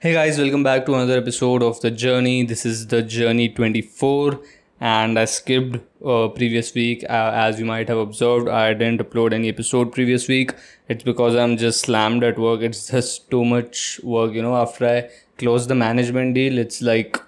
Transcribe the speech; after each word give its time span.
Hey 0.00 0.12
guys, 0.12 0.38
welcome 0.38 0.62
back 0.62 0.86
to 0.86 0.94
another 0.94 1.18
episode 1.18 1.60
of 1.60 1.80
The 1.80 1.90
Journey. 1.90 2.44
This 2.44 2.64
is 2.64 2.86
The 2.86 3.02
Journey 3.02 3.48
24, 3.48 4.40
and 4.80 5.18
I 5.18 5.24
skipped 5.24 5.80
uh, 6.06 6.28
previous 6.28 6.72
week. 6.72 7.02
Uh, 7.02 7.32
as 7.34 7.58
you 7.58 7.64
might 7.64 7.88
have 7.88 7.98
observed, 7.98 8.48
I 8.48 8.74
didn't 8.74 9.00
upload 9.00 9.32
any 9.32 9.48
episode 9.48 9.90
previous 9.90 10.28
week. 10.28 10.54
It's 10.88 11.02
because 11.02 11.34
I'm 11.34 11.56
just 11.56 11.80
slammed 11.80 12.22
at 12.22 12.38
work. 12.38 12.60
It's 12.60 12.86
just 12.86 13.28
too 13.28 13.44
much 13.44 14.00
work, 14.04 14.34
you 14.34 14.40
know. 14.40 14.54
After 14.54 14.86
I 14.86 15.10
close 15.36 15.66
the 15.66 15.74
management 15.74 16.36
deal, 16.36 16.58
it's 16.58 16.80
like 16.80 17.20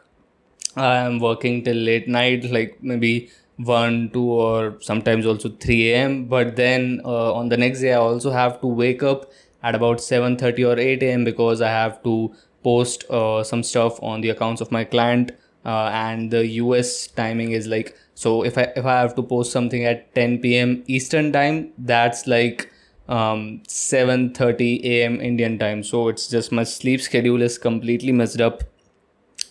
I 0.77 0.98
am 0.98 1.18
working 1.18 1.64
till 1.64 1.75
late 1.75 2.07
night, 2.07 2.45
like 2.52 2.80
maybe 2.80 3.30
1, 3.57 4.11
2, 4.12 4.23
or 4.23 4.77
sometimes 4.80 5.27
also 5.27 5.48
3 5.48 5.91
a.m. 5.91 6.27
But 6.27 6.55
then 6.55 7.00
uh, 7.05 7.34
on 7.34 7.48
the 7.48 7.57
next 7.57 7.80
day, 7.80 7.95
I 7.95 7.98
also 7.98 8.30
have 8.30 8.61
to 8.61 8.68
wake 8.68 9.02
up 9.02 9.29
at 9.61 9.75
about 9.75 9.98
7:30 9.98 10.68
or 10.68 10.79
8 10.79 11.02
a.m. 11.02 11.25
because 11.25 11.61
I 11.61 11.68
have 11.71 12.00
to 12.05 12.32
post 12.63 13.05
uh, 13.11 13.43
some 13.43 13.63
stuff 13.63 14.03
on 14.03 14.21
the 14.21 14.31
accounts 14.31 14.61
of 14.61 14.71
my 14.71 14.85
client 14.85 15.32
uh, 15.64 15.91
and 15.93 16.31
the 16.31 16.45
us 16.46 17.07
timing 17.09 17.53
is 17.53 17.67
like 17.67 17.96
so 18.14 18.43
if 18.43 18.57
i 18.59 18.63
if 18.77 18.85
i 18.85 19.01
have 19.01 19.14
to 19.14 19.23
post 19.23 19.53
something 19.53 19.85
at 19.85 20.14
10 20.14 20.39
p.m 20.41 20.82
eastern 20.87 21.32
time 21.32 21.73
that's 21.79 22.27
like 22.27 22.71
um 23.09 23.61
7:30 23.68 24.85
a.m 24.85 25.21
indian 25.21 25.59
time. 25.59 25.82
So 25.82 26.09
it's 26.09 26.29
just 26.29 26.53
my 26.53 26.63
sleep 26.65 27.01
schedule 27.01 27.43
is 27.43 27.59
completely 27.59 28.13
messed 28.13 28.41
up. 28.41 28.63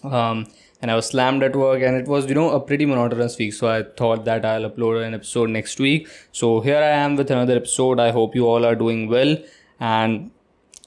Um 0.03 0.47
and 0.81 0.89
i 0.91 0.95
was 0.95 1.07
slammed 1.07 1.43
at 1.43 1.57
work 1.61 1.81
and 1.81 1.97
it 2.01 2.07
was 2.07 2.27
you 2.29 2.35
know 2.35 2.51
a 2.51 2.59
pretty 2.59 2.85
monotonous 2.85 3.37
week. 3.37 3.53
So 3.53 3.67
i 3.67 3.83
thought 3.83 4.23
that 4.25 4.45
i'll 4.45 4.69
upload 4.69 5.05
an 5.05 5.13
episode 5.13 5.49
next 5.49 5.79
week. 5.79 6.07
So 6.31 6.61
here 6.61 6.77
i 6.77 6.93
am 7.05 7.17
with 7.17 7.31
another 7.31 7.57
episode. 7.57 7.99
I 7.99 8.11
hope 8.11 8.33
you 8.33 8.47
all 8.47 8.65
are 8.65 8.75
doing 8.75 9.09
well. 9.09 9.35
And 9.79 10.31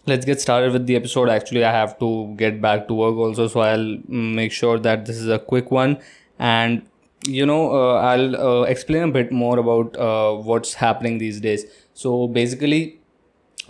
let's 0.07 0.25
get 0.25 0.41
started 0.41 0.73
with 0.73 0.87
the 0.87 0.97
episode. 0.97 1.29
Actually 1.29 1.65
i 1.65 1.73
have 1.73 1.99
to 1.99 2.35
get 2.37 2.61
back 2.61 2.89
to 2.89 2.95
work 2.95 3.17
also 3.17 3.47
so 3.49 3.61
i'll 3.61 3.99
make 4.09 4.53
sure 4.53 4.79
that 4.79 5.07
this 5.07 5.17
is 5.17 5.29
a 5.29 5.39
quick 5.39 5.71
one. 5.71 5.99
And 6.39 6.83
you 7.25 7.47
know 7.47 7.73
uh, 7.73 7.95
i'll 8.01 8.37
uh, 8.37 8.63
explain 8.63 9.03
a 9.05 9.13
bit 9.13 9.31
more 9.31 9.59
about 9.59 9.97
uh, 9.97 10.35
what's 10.35 10.75
happening 10.75 11.19
these 11.19 11.41
days. 11.41 11.65
So 11.95 12.29
basically 12.29 12.99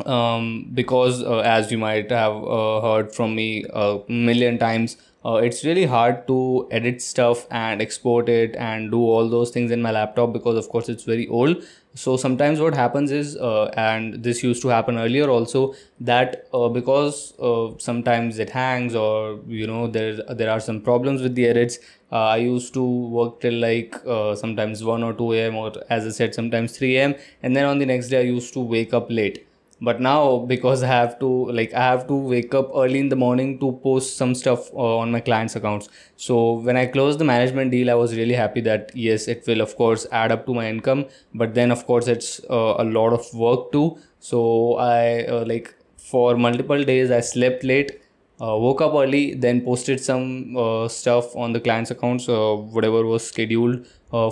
um, 0.07 0.71
because 0.75 1.23
uh, 1.23 1.39
as 1.39 1.71
you 1.71 1.79
might 1.79 2.11
have 2.11 2.35
uh, 2.45 2.81
heard 2.81 3.15
from 3.15 3.35
me 3.35 3.65
a 3.73 3.99
million 4.09 4.59
times 4.59 4.97
uh, 5.25 5.35
it's 5.35 5.65
really 5.65 5.87
hard 5.87 6.27
to 6.27 6.67
edit 6.71 7.01
stuff 7.01 7.47
and 7.51 7.81
export 7.81 8.29
it 8.29 8.57
and 8.57 8.91
do 8.91 9.01
all 9.01 9.29
those 9.29 9.51
things 9.51 9.71
in 9.71 9.81
my 9.81 9.91
laptop 9.91 10.33
because 10.33 10.57
of 10.57 10.69
course 10.69 10.89
it's 10.89 11.05
very 11.05 11.29
old. 11.29 11.63
So 11.95 12.17
sometimes 12.17 12.59
what 12.59 12.75
happens 12.75 13.11
is 13.11 13.37
uh, 13.37 13.67
and 13.77 14.23
this 14.23 14.43
used 14.43 14.63
to 14.63 14.69
happen 14.69 14.99
earlier 14.99 15.29
also 15.29 15.75
that 16.01 16.49
uh, 16.55 16.69
because 16.69 17.35
uh, 17.39 17.71
sometimes 17.79 18.39
it 18.39 18.51
hangs 18.51 18.95
or 18.95 19.39
you 19.47 19.67
know 19.67 19.87
there 19.87 20.17
there 20.31 20.51
are 20.51 20.61
some 20.61 20.81
problems 20.81 21.21
with 21.21 21.35
the 21.35 21.47
edits 21.47 21.79
uh, 22.11 22.29
i 22.29 22.37
used 22.39 22.73
to 22.73 22.83
work 22.83 23.41
till 23.41 23.55
like 23.55 23.95
uh, 24.07 24.35
sometimes 24.35 24.83
1 24.83 25.03
or 25.03 25.13
2 25.13 25.35
am 25.35 25.57
or 25.57 25.73
as 25.91 26.07
i 26.07 26.11
said 26.11 26.35
sometimes 26.35 26.77
3 26.79 26.97
am 26.97 27.15
and 27.43 27.55
then 27.55 27.67
on 27.67 27.79
the 27.79 27.87
next 27.87 28.09
day 28.09 28.19
i 28.21 28.29
used 28.39 28.55
to 28.55 28.61
wake 28.61 28.95
up 28.95 29.11
late 29.11 29.47
but 29.89 30.01
now 30.01 30.39
because 30.53 30.83
i 30.83 30.87
have 30.87 31.19
to 31.19 31.29
like 31.59 31.75
i 31.75 31.85
have 31.91 32.07
to 32.07 32.17
wake 32.33 32.55
up 32.55 32.71
early 32.83 33.01
in 33.05 33.09
the 33.09 33.17
morning 33.25 33.59
to 33.63 33.73
post 33.85 34.17
some 34.17 34.35
stuff 34.35 34.73
uh, 34.75 34.97
on 34.99 35.11
my 35.11 35.21
clients 35.21 35.57
accounts. 35.57 35.89
So 36.17 36.53
when 36.67 36.77
i 36.77 36.87
closed 36.87 37.19
the 37.19 37.25
management 37.25 37.71
deal 37.73 37.91
i 37.91 37.95
was 37.95 38.17
really 38.17 38.35
happy 38.35 38.61
that 38.63 38.93
yes 38.95 39.29
it 39.29 39.45
will 39.47 39.61
of 39.61 39.77
course 39.77 40.07
add 40.13 40.33
up 40.33 40.47
to 40.47 40.55
my 40.55 40.69
income. 40.69 41.07
But 41.35 41.55
then 41.55 41.71
of 41.71 41.87
course 41.87 42.09
it's 42.09 42.41
uh, 42.51 42.75
a 42.79 42.85
lot 42.85 43.13
of 43.13 43.27
work 43.35 43.73
too. 43.73 43.99
So 44.21 44.77
i 44.77 45.25
uh, 45.25 45.45
like 45.47 45.75
for 45.97 46.37
multiple 46.37 46.85
days 46.85 47.11
i 47.11 47.21
slept 47.21 47.65
late 47.65 47.99
uh, 48.41 48.57
woke 48.67 48.81
up 48.81 48.95
early 48.95 49.35
then 49.35 49.61
posted 49.65 50.01
some 50.01 50.57
uh, 50.57 50.89
stuff 50.89 51.35
on 51.37 51.53
the 51.53 51.61
client's 51.61 51.91
accounts 51.91 52.29
uh, 52.29 52.55
whatever 52.77 53.05
was 53.07 53.27
scheduled 53.27 53.87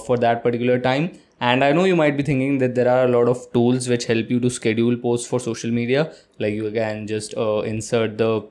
for 0.06 0.18
that 0.18 0.42
particular 0.42 0.78
time 0.78 1.10
and 1.48 1.64
i 1.64 1.72
know 1.72 1.84
you 1.84 1.96
might 1.96 2.16
be 2.16 2.22
thinking 2.22 2.58
that 2.58 2.74
there 2.74 2.88
are 2.94 3.04
a 3.04 3.08
lot 3.08 3.28
of 3.32 3.44
tools 3.52 3.88
which 3.88 4.04
help 4.06 4.30
you 4.30 4.40
to 4.40 4.50
schedule 4.50 4.96
posts 4.96 5.26
for 5.26 5.40
social 5.40 5.70
media. 5.70 6.12
Like 6.38 6.54
you 6.54 6.70
can 6.70 7.06
just 7.06 7.34
uh, 7.36 7.60
insert 7.60 8.18
the 8.18 8.42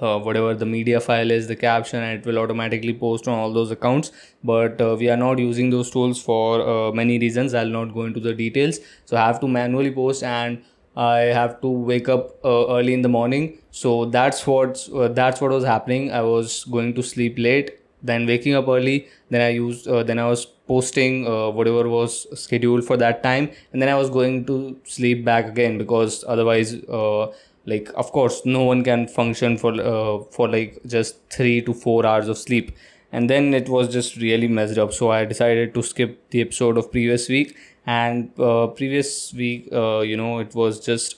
uh, 0.00 0.18
whatever 0.20 0.54
the 0.54 0.66
media 0.66 1.00
file 1.00 1.30
is 1.30 1.48
the 1.48 1.56
caption 1.56 2.02
and 2.02 2.20
it 2.20 2.26
will 2.26 2.38
automatically 2.38 2.94
post 2.94 3.28
on 3.28 3.38
all 3.38 3.52
those 3.52 3.70
accounts. 3.70 4.12
But 4.44 4.80
uh, 4.80 4.96
we 4.98 5.10
are 5.10 5.16
not 5.16 5.38
using 5.38 5.70
those 5.70 5.90
tools 5.90 6.22
for 6.22 6.60
uh, 6.68 6.92
many 6.92 7.18
reasons. 7.18 7.54
I'll 7.54 7.68
not 7.68 7.94
go 7.94 8.04
into 8.04 8.20
the 8.20 8.34
details. 8.34 8.80
So 9.06 9.16
i 9.16 9.26
have 9.26 9.40
to 9.40 9.48
manually 9.48 9.92
post 9.92 10.22
and 10.22 10.62
i 10.96 11.18
have 11.38 11.60
to 11.62 11.68
wake 11.92 12.08
up 12.08 12.30
uh, 12.44 12.66
early 12.78 12.94
in 12.94 13.02
the 13.02 13.08
morning. 13.08 13.58
So 13.70 14.06
that's 14.06 14.46
what 14.46 14.88
uh, 14.94 15.08
that's 15.08 15.40
what 15.40 15.50
was 15.52 15.64
happening. 15.64 16.12
I 16.12 16.22
was 16.22 16.64
going 16.64 16.94
to 16.94 17.02
sleep 17.02 17.36
late 17.38 17.77
then 18.02 18.26
waking 18.26 18.54
up 18.54 18.68
early 18.68 19.08
then 19.30 19.40
i 19.40 19.48
used 19.48 19.88
uh, 19.88 20.02
then 20.02 20.18
i 20.18 20.26
was 20.26 20.46
posting 20.68 21.26
uh, 21.26 21.48
whatever 21.50 21.88
was 21.88 22.26
scheduled 22.40 22.84
for 22.84 22.96
that 22.96 23.22
time 23.22 23.50
and 23.72 23.82
then 23.82 23.88
i 23.88 23.94
was 23.94 24.10
going 24.10 24.44
to 24.44 24.76
sleep 24.84 25.24
back 25.24 25.46
again 25.46 25.78
because 25.78 26.24
otherwise 26.28 26.74
uh, 26.84 27.26
like 27.72 27.90
of 28.02 28.10
course 28.12 28.42
no 28.44 28.62
one 28.64 28.82
can 28.82 29.06
function 29.06 29.56
for 29.62 29.72
uh, 29.92 30.18
for 30.36 30.48
like 30.48 30.78
just 30.86 31.18
3 31.30 31.62
to 31.62 31.74
4 31.74 32.06
hours 32.06 32.28
of 32.28 32.38
sleep. 32.38 32.76
And 33.10 33.30
then 33.30 33.54
it 33.54 33.68
was 33.74 33.88
just 33.92 34.16
really 34.16 34.48
messed 34.48 34.78
up. 34.78 34.92
So 34.92 35.10
i 35.10 35.24
decided 35.24 35.74
to 35.74 35.82
skip 35.82 36.18
the 36.30 36.40
episode 36.46 36.78
of 36.78 36.90
previous 36.92 37.28
week. 37.28 37.56
And 37.86 38.38
uh, 38.38 38.66
previous 38.80 39.32
week 39.32 39.68
uh, 39.72 40.00
you 40.00 40.16
know 40.16 40.38
it 40.38 40.54
was 40.54 40.80
just 40.86 41.16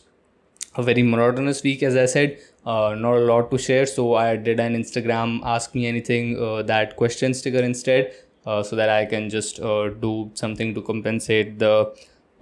a 0.76 0.82
very 0.82 1.02
monotonous 1.02 1.62
week 1.64 1.82
as 1.82 1.96
i 1.96 2.04
said 2.06 2.38
uh, 2.66 2.94
not 2.97 3.15
a 3.16 3.21
lot 3.21 3.50
to 3.50 3.59
share. 3.59 3.87
So 3.87 4.15
i 4.15 4.37
did 4.37 4.60
an 4.60 4.75
instagram 4.75 5.41
ask 5.44 5.75
me 5.75 5.87
anything 5.87 6.38
uh, 6.38 6.62
that 6.62 6.97
question 6.97 7.34
sticker 7.34 7.62
instead 7.62 8.12
uh, 8.47 8.62
so 8.62 8.76
that 8.76 8.88
i 8.88 9.04
can 9.04 9.28
just 9.31 9.60
uh, 9.60 9.88
do 9.88 10.31
something 10.34 10.75
to 10.75 10.82
compensate 10.82 11.59
the 11.59 11.93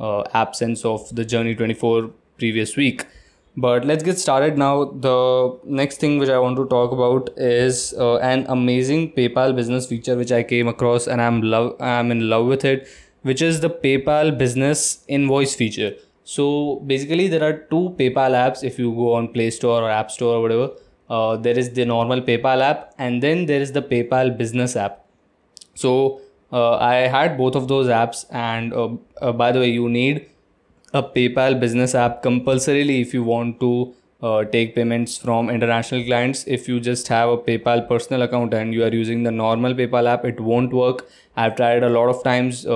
uh, 0.00 0.22
absence 0.34 0.84
of 0.84 1.14
the 1.14 1.24
journey 1.24 1.54
24 1.54 2.10
previous 2.38 2.76
week. 2.76 3.06
But 3.56 3.84
let's 3.84 4.04
get 4.04 4.18
started 4.18 4.56
now. 4.56 4.84
The 4.84 5.58
next 5.64 5.98
thing 5.98 6.18
which 6.18 6.28
i 6.28 6.38
want 6.38 6.56
to 6.56 6.66
talk 6.66 6.92
about 6.92 7.30
is 7.36 7.94
uh, 7.98 8.16
an 8.18 8.46
amazing 8.48 9.12
paypal 9.12 9.56
business 9.56 9.86
feature 9.86 10.16
which 10.16 10.30
i 10.30 10.42
came 10.42 10.68
across 10.68 11.08
and 11.08 11.20
i'm 11.20 11.42
love 11.42 11.74
i'm 11.80 12.12
in 12.12 12.28
love 12.30 12.46
with 12.46 12.64
it 12.64 12.86
which 13.22 13.42
is 13.42 13.60
the 13.60 13.70
paypal 13.70 14.36
business 14.38 15.04
invoice 15.08 15.56
feature 15.56 15.92
so 16.28 16.82
basically, 16.86 17.26
there 17.28 17.42
are 17.42 17.54
two 17.70 17.94
PayPal 17.98 18.34
apps. 18.38 18.62
If 18.62 18.78
you 18.78 18.92
go 18.94 19.14
on 19.14 19.28
Play 19.28 19.48
Store 19.48 19.80
or 19.82 19.90
App 19.90 20.10
Store 20.10 20.34
or 20.36 20.42
whatever, 20.42 20.72
uh, 21.08 21.38
there 21.38 21.58
is 21.58 21.70
the 21.72 21.86
normal 21.86 22.20
PayPal 22.20 22.60
app, 22.60 22.92
and 22.98 23.22
then 23.22 23.46
there 23.46 23.62
is 23.62 23.72
the 23.72 23.80
PayPal 23.80 24.36
Business 24.36 24.76
app. 24.76 25.06
So 25.74 26.20
uh, 26.52 26.76
I 26.76 26.96
had 27.14 27.38
both 27.38 27.54
of 27.54 27.68
those 27.68 27.86
apps, 27.86 28.26
and 28.30 28.74
uh, 28.74 28.90
uh 29.22 29.32
by 29.32 29.52
the 29.52 29.60
way, 29.60 29.70
you 29.70 29.88
need 29.88 30.26
a 30.92 31.02
PayPal 31.02 31.58
Business 31.58 31.94
app 31.94 32.22
compulsorily 32.22 33.00
if 33.00 33.14
you 33.14 33.24
want 33.24 33.58
to 33.60 33.94
uh, 34.20 34.44
take 34.44 34.74
payments 34.74 35.16
from 35.16 35.48
international 35.48 36.04
clients. 36.04 36.44
If 36.46 36.68
you 36.68 36.78
just 36.78 37.08
have 37.08 37.30
a 37.30 37.38
PayPal 37.38 37.88
personal 37.88 38.20
account 38.20 38.52
and 38.52 38.74
you 38.74 38.84
are 38.84 38.94
using 38.94 39.22
the 39.22 39.30
normal 39.30 39.72
PayPal 39.72 40.06
app, 40.06 40.26
it 40.26 40.40
won't 40.40 40.74
work. 40.74 41.08
I've 41.38 41.56
tried 41.56 41.82
a 41.82 41.88
lot 41.88 42.10
of 42.10 42.22
times. 42.22 42.66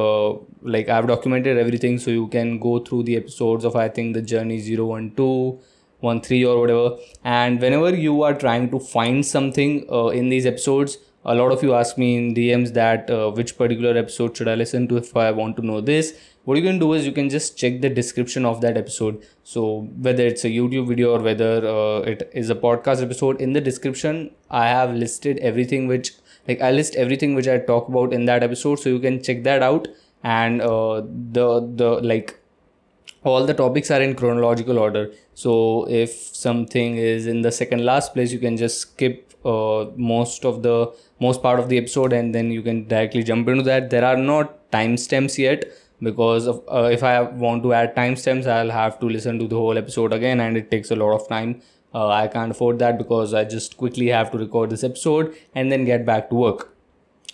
Like 0.62 0.88
I've 0.88 1.06
documented 1.06 1.58
everything, 1.58 1.98
so 1.98 2.10
you 2.10 2.26
can 2.28 2.58
go 2.58 2.78
through 2.78 3.04
the 3.04 3.16
episodes 3.16 3.64
of 3.64 3.76
I 3.76 3.88
think 3.88 4.14
the 4.14 4.22
journey 4.22 4.58
zero 4.60 4.86
one 4.86 5.12
two 5.16 5.58
one 6.00 6.20
three 6.20 6.44
or 6.44 6.60
whatever. 6.60 6.96
And 7.24 7.60
whenever 7.60 7.94
you 7.94 8.22
are 8.22 8.34
trying 8.34 8.70
to 8.70 8.80
find 8.80 9.24
something 9.24 9.86
uh, 9.90 10.08
in 10.08 10.28
these 10.28 10.46
episodes, 10.46 10.98
a 11.24 11.34
lot 11.34 11.52
of 11.52 11.62
you 11.62 11.74
ask 11.74 11.96
me 11.98 12.16
in 12.16 12.34
DMs 12.34 12.72
that 12.74 13.08
uh, 13.10 13.30
which 13.30 13.56
particular 13.56 13.96
episode 13.96 14.36
should 14.36 14.48
I 14.48 14.54
listen 14.56 14.88
to 14.88 14.96
if 14.96 15.16
I 15.16 15.30
want 15.30 15.56
to 15.56 15.62
know 15.66 15.80
this. 15.80 16.14
What 16.44 16.56
you 16.56 16.64
can 16.64 16.80
do 16.80 16.92
is 16.94 17.06
you 17.06 17.12
can 17.12 17.30
just 17.30 17.56
check 17.56 17.80
the 17.80 17.88
description 17.88 18.44
of 18.44 18.60
that 18.62 18.76
episode. 18.76 19.24
So 19.44 19.88
whether 20.06 20.24
it's 20.26 20.44
a 20.44 20.48
youtube 20.48 20.88
video 20.88 21.12
or 21.12 21.20
whether 21.20 21.66
uh, 21.66 22.00
it 22.00 22.30
is 22.32 22.50
a 22.50 22.54
podcast 22.54 23.02
episode 23.02 23.40
in 23.40 23.52
the 23.52 23.60
description 23.60 24.30
i 24.50 24.66
have 24.66 24.94
listed 24.94 25.38
everything 25.38 25.86
which 25.86 26.12
like 26.48 26.60
i 26.60 26.70
list 26.70 26.96
everything 26.96 27.34
which 27.34 27.48
i 27.48 27.58
talk 27.58 27.88
about 27.88 28.12
in 28.12 28.24
that 28.26 28.42
episode 28.42 28.78
so 28.78 28.88
you 28.88 28.98
can 28.98 29.22
check 29.22 29.42
that 29.44 29.62
out 29.62 29.88
and 30.22 30.60
uh, 30.62 31.02
the 31.38 31.46
the 31.74 31.90
like 32.02 32.38
all 33.24 33.46
the 33.46 33.54
topics 33.54 33.90
are 33.90 34.02
in 34.02 34.14
chronological 34.14 34.78
order 34.78 35.10
so 35.34 35.86
if 35.88 36.10
something 36.12 36.96
is 36.96 37.26
in 37.26 37.42
the 37.42 37.52
second 37.52 37.84
last 37.84 38.12
place 38.14 38.32
you 38.32 38.38
can 38.38 38.56
just 38.56 38.80
skip 38.80 39.32
uh, 39.44 39.86
most 39.96 40.44
of 40.44 40.62
the 40.62 40.92
most 41.20 41.42
part 41.42 41.58
of 41.60 41.68
the 41.68 41.78
episode 41.78 42.12
and 42.12 42.34
then 42.34 42.50
you 42.50 42.62
can 42.62 42.86
directly 42.88 43.22
jump 43.22 43.48
into 43.48 43.62
that 43.62 43.90
there 43.90 44.04
are 44.04 44.16
not 44.16 44.70
timestamps 44.72 45.38
yet 45.38 45.64
because 46.02 46.46
of, 46.46 46.62
uh, 46.70 46.88
if 46.92 47.02
I 47.02 47.22
want 47.22 47.62
to 47.62 47.72
add 47.72 47.94
timestamps, 47.94 48.46
I'll 48.46 48.70
have 48.70 48.98
to 49.00 49.06
listen 49.06 49.38
to 49.38 49.46
the 49.46 49.56
whole 49.56 49.78
episode 49.78 50.12
again, 50.12 50.40
and 50.40 50.56
it 50.56 50.70
takes 50.70 50.90
a 50.90 50.96
lot 50.96 51.14
of 51.14 51.28
time. 51.28 51.62
Uh, 51.94 52.08
I 52.08 52.26
can't 52.26 52.50
afford 52.50 52.78
that 52.80 52.98
because 52.98 53.34
I 53.34 53.44
just 53.44 53.76
quickly 53.76 54.08
have 54.08 54.30
to 54.32 54.38
record 54.38 54.70
this 54.70 54.82
episode 54.82 55.36
and 55.54 55.70
then 55.70 55.84
get 55.84 56.04
back 56.04 56.30
to 56.30 56.34
work. 56.34 56.74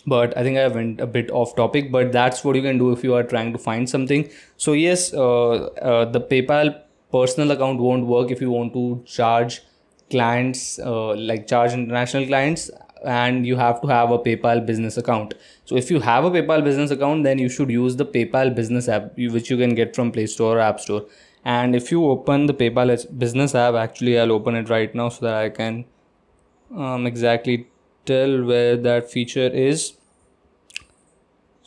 But 0.09 0.37
I 0.37 0.43
think 0.43 0.59
I 0.59 0.67
went 0.69 1.01
a 1.01 1.07
bit 1.07 1.31
off 1.31 1.55
topic, 1.57 1.91
but 1.93 2.13
that's 2.13 2.45
what 2.45 2.57
you 2.57 2.63
can 2.63 2.79
do 2.79 2.93
if 2.93 3.05
you 3.05 3.15
are 3.15 3.23
trying 3.23 3.53
to 3.53 3.59
find 3.59 3.89
something. 3.89 4.29
So 4.57 4.73
yes, 4.73 5.13
uh, 5.13 5.51
uh 5.93 6.05
the 6.17 6.21
PayPal 6.21 6.75
personal 7.13 7.51
account 7.51 7.81
won't 7.81 8.07
work 8.07 8.31
if 8.31 8.41
you 8.41 8.51
want 8.51 8.73
to 8.75 9.03
charge 9.07 9.63
clients 10.11 10.79
uh, 10.79 11.15
like 11.15 11.47
charge 11.47 11.73
international 11.73 12.27
clients 12.27 12.71
and 13.05 13.47
you 13.47 13.57
have 13.57 13.81
to 13.81 13.87
have 13.87 14.11
a 14.11 14.19
paypal 14.19 14.65
business 14.65 14.97
account. 14.97 15.35
So 15.65 15.77
if 15.77 15.91
you 15.91 16.01
have 16.01 16.25
a 16.25 16.31
paypal 16.31 16.65
business 16.65 16.91
account 16.91 17.25
then 17.25 17.39
you 17.39 17.49
should 17.49 17.71
use 17.71 17.97
the 17.97 18.07
paypal 18.07 18.55
business 18.55 18.89
app 18.89 19.17
which 19.17 19.51
you 19.51 19.57
can 19.57 19.75
get 19.75 19.95
from 19.95 20.11
play 20.11 20.27
store 20.27 20.57
or 20.57 20.61
app 20.61 20.81
store. 20.81 21.07
And 21.45 21.77
if 21.77 21.91
you 21.91 22.05
open 22.07 22.47
the 22.47 22.55
paypal 22.55 23.19
business 23.19 23.55
app 23.55 23.75
actually 23.75 24.19
i'll 24.19 24.33
open 24.33 24.57
it 24.57 24.69
right 24.69 24.95
now 24.95 25.09
so 25.09 25.25
that 25.25 25.35
i 25.35 25.49
can 25.49 25.85
um, 26.77 27.07
exactly 27.07 27.69
tell 28.05 28.45
where 28.45 28.77
that 28.77 29.11
feature 29.11 29.49
is 29.49 29.98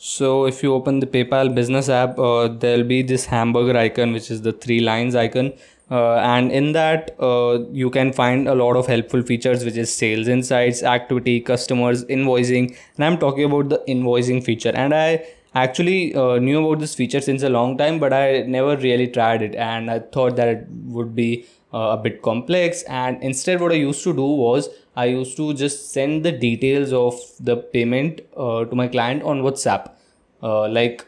so 0.04 0.46
if 0.46 0.64
you 0.64 0.74
open 0.74 0.98
the 0.98 1.06
paypal 1.06 1.54
business 1.54 1.88
app 1.88 2.18
uh, 2.18 2.48
there'll 2.48 2.82
be 2.82 3.02
this 3.02 3.26
hamburger 3.26 3.76
icon 3.78 4.12
which 4.12 4.32
is 4.32 4.42
the 4.42 4.52
three 4.52 4.80
lines 4.80 5.14
icon. 5.14 5.52
Uh, 5.92 6.16
and 6.16 6.50
in 6.50 6.72
that 6.72 7.14
uh, 7.20 7.60
you 7.70 7.88
can 7.88 8.12
find 8.12 8.48
a 8.48 8.54
lot 8.54 8.74
of 8.74 8.88
helpful 8.88 9.22
features 9.22 9.64
which 9.64 9.76
is 9.76 9.94
sales 9.94 10.26
insights 10.26 10.82
activity 10.82 11.38
customers 11.38 12.04
invoicing. 12.06 12.76
And 12.96 13.04
i'm 13.04 13.16
talking 13.16 13.44
about 13.44 13.68
the 13.68 13.80
invoicing 13.86 14.42
feature. 14.42 14.72
And 14.74 14.92
i 14.92 15.24
actually 15.54 16.16
uh, 16.16 16.38
knew 16.38 16.66
about 16.66 16.80
this 16.80 16.96
feature 16.96 17.20
since 17.20 17.44
a 17.44 17.48
long 17.48 17.78
time 17.78 18.00
but 18.00 18.12
i 18.12 18.42
never 18.42 18.76
really 18.78 19.06
tried 19.06 19.40
it. 19.40 19.54
And 19.54 19.88
i 19.88 20.00
thought 20.00 20.34
that 20.34 20.48
it 20.48 20.66
would 20.86 21.14
be 21.14 21.46
uh, 21.72 21.96
a 21.96 21.96
bit 21.96 22.22
complex. 22.22 22.82
And 22.88 23.22
instead 23.22 23.60
what 23.60 23.70
i 23.70 23.76
used 23.76 24.02
to 24.02 24.12
do 24.12 24.26
was 24.26 24.68
i 24.96 25.06
used 25.06 25.36
to 25.36 25.54
just 25.54 25.92
send 25.92 26.24
the 26.24 26.32
details 26.32 26.92
of 26.92 27.20
the 27.40 27.56
payment 27.56 28.20
uh, 28.36 28.64
to 28.64 28.74
my 28.74 28.88
client 28.88 29.22
on 29.22 29.42
whatsapp. 29.42 29.90
Uh, 30.42 30.68
like 30.68 31.06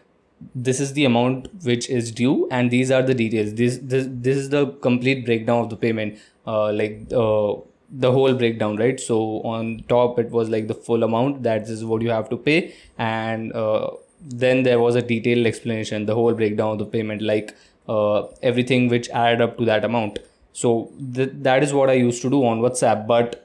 this 0.55 0.81
is 0.81 0.93
the 0.93 1.05
amount 1.05 1.49
which 1.65 1.89
is 1.91 2.11
due 2.13 2.49
and 2.51 2.71
these 2.71 2.91
are 2.91 3.03
the 3.03 3.15
details. 3.15 3.55
This 3.55 3.79
this, 3.83 4.07
this 4.09 4.37
is 4.37 4.49
the 4.51 4.67
complete 4.89 5.25
breakdown 5.27 5.61
of 5.65 5.71
the 5.71 5.77
payment 5.77 6.19
uh, 6.47 6.73
like 6.73 7.01
uh, 7.13 7.55
the 7.91 8.13
whole 8.13 8.35
breakdown 8.35 8.77
right? 8.77 8.99
So 9.01 9.41
on 9.43 9.85
top 9.89 10.19
it 10.19 10.31
was 10.31 10.49
like 10.49 10.69
the 10.69 10.75
full 10.75 11.03
amount 11.03 11.43
that 11.43 11.69
is 11.69 11.85
what 11.85 12.03
you 12.03 12.11
have 12.11 12.29
to 12.31 12.37
pay. 12.37 12.75
And 12.99 13.53
uh, 13.53 13.91
then 14.21 14.63
there 14.63 14.81
was 14.81 14.95
a 14.95 15.03
detailed 15.03 15.47
explanation 15.47 16.07
the 16.07 16.15
whole 16.15 16.33
breakdown 16.35 16.73
of 16.73 16.79
the 16.79 16.87
payment 16.87 17.23
like 17.23 17.55
uh, 17.89 18.23
everything 18.43 18.89
which 18.89 19.09
added 19.11 19.41
up 19.41 19.59
to 19.59 19.65
that 19.67 19.85
amount. 19.85 20.19
So 20.53 20.93
th- 21.15 21.31
that 21.43 21.63
is 21.63 21.73
what 21.73 21.91
i 21.91 21.95
used 21.95 22.23
to 22.23 22.31
do 22.31 22.45
on 22.47 22.61
whatsapp 22.61 23.07
but 23.07 23.44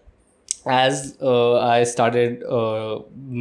as 0.66 1.18
uh, 1.22 1.60
i 1.60 1.84
started 1.84 2.44
uh, 2.44 3.00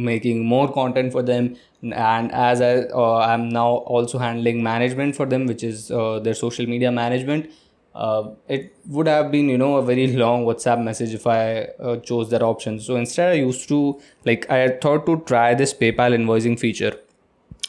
making 0.09 0.45
more 0.45 0.71
content 0.71 1.11
for 1.11 1.21
them 1.21 1.55
and 1.81 2.31
as 2.31 2.61
i 2.61 2.73
uh, 3.03 3.27
am 3.33 3.49
now 3.49 3.69
also 3.95 4.17
handling 4.17 4.61
management 4.63 5.15
for 5.15 5.25
them 5.25 5.45
which 5.45 5.63
is 5.63 5.91
uh, 5.91 6.19
their 6.19 6.33
social 6.33 6.65
media 6.65 6.91
management 6.91 7.49
uh, 7.95 8.29
it 8.47 8.75
would 8.87 9.07
have 9.07 9.31
been 9.31 9.49
you 9.49 9.57
know 9.57 9.75
a 9.77 9.81
very 9.81 10.07
long 10.23 10.45
whatsapp 10.45 10.81
message 10.83 11.13
if 11.13 11.27
i 11.27 11.67
uh, 11.79 11.97
chose 11.97 12.29
that 12.29 12.41
option. 12.41 12.79
So 12.79 12.95
instead 12.95 13.31
i 13.31 13.35
used 13.35 13.67
to 13.69 13.99
like 14.25 14.49
i 14.49 14.69
thought 14.69 15.05
to 15.05 15.21
try 15.25 15.53
this 15.53 15.73
paypal 15.73 16.15
invoicing 16.19 16.59
feature. 16.59 16.93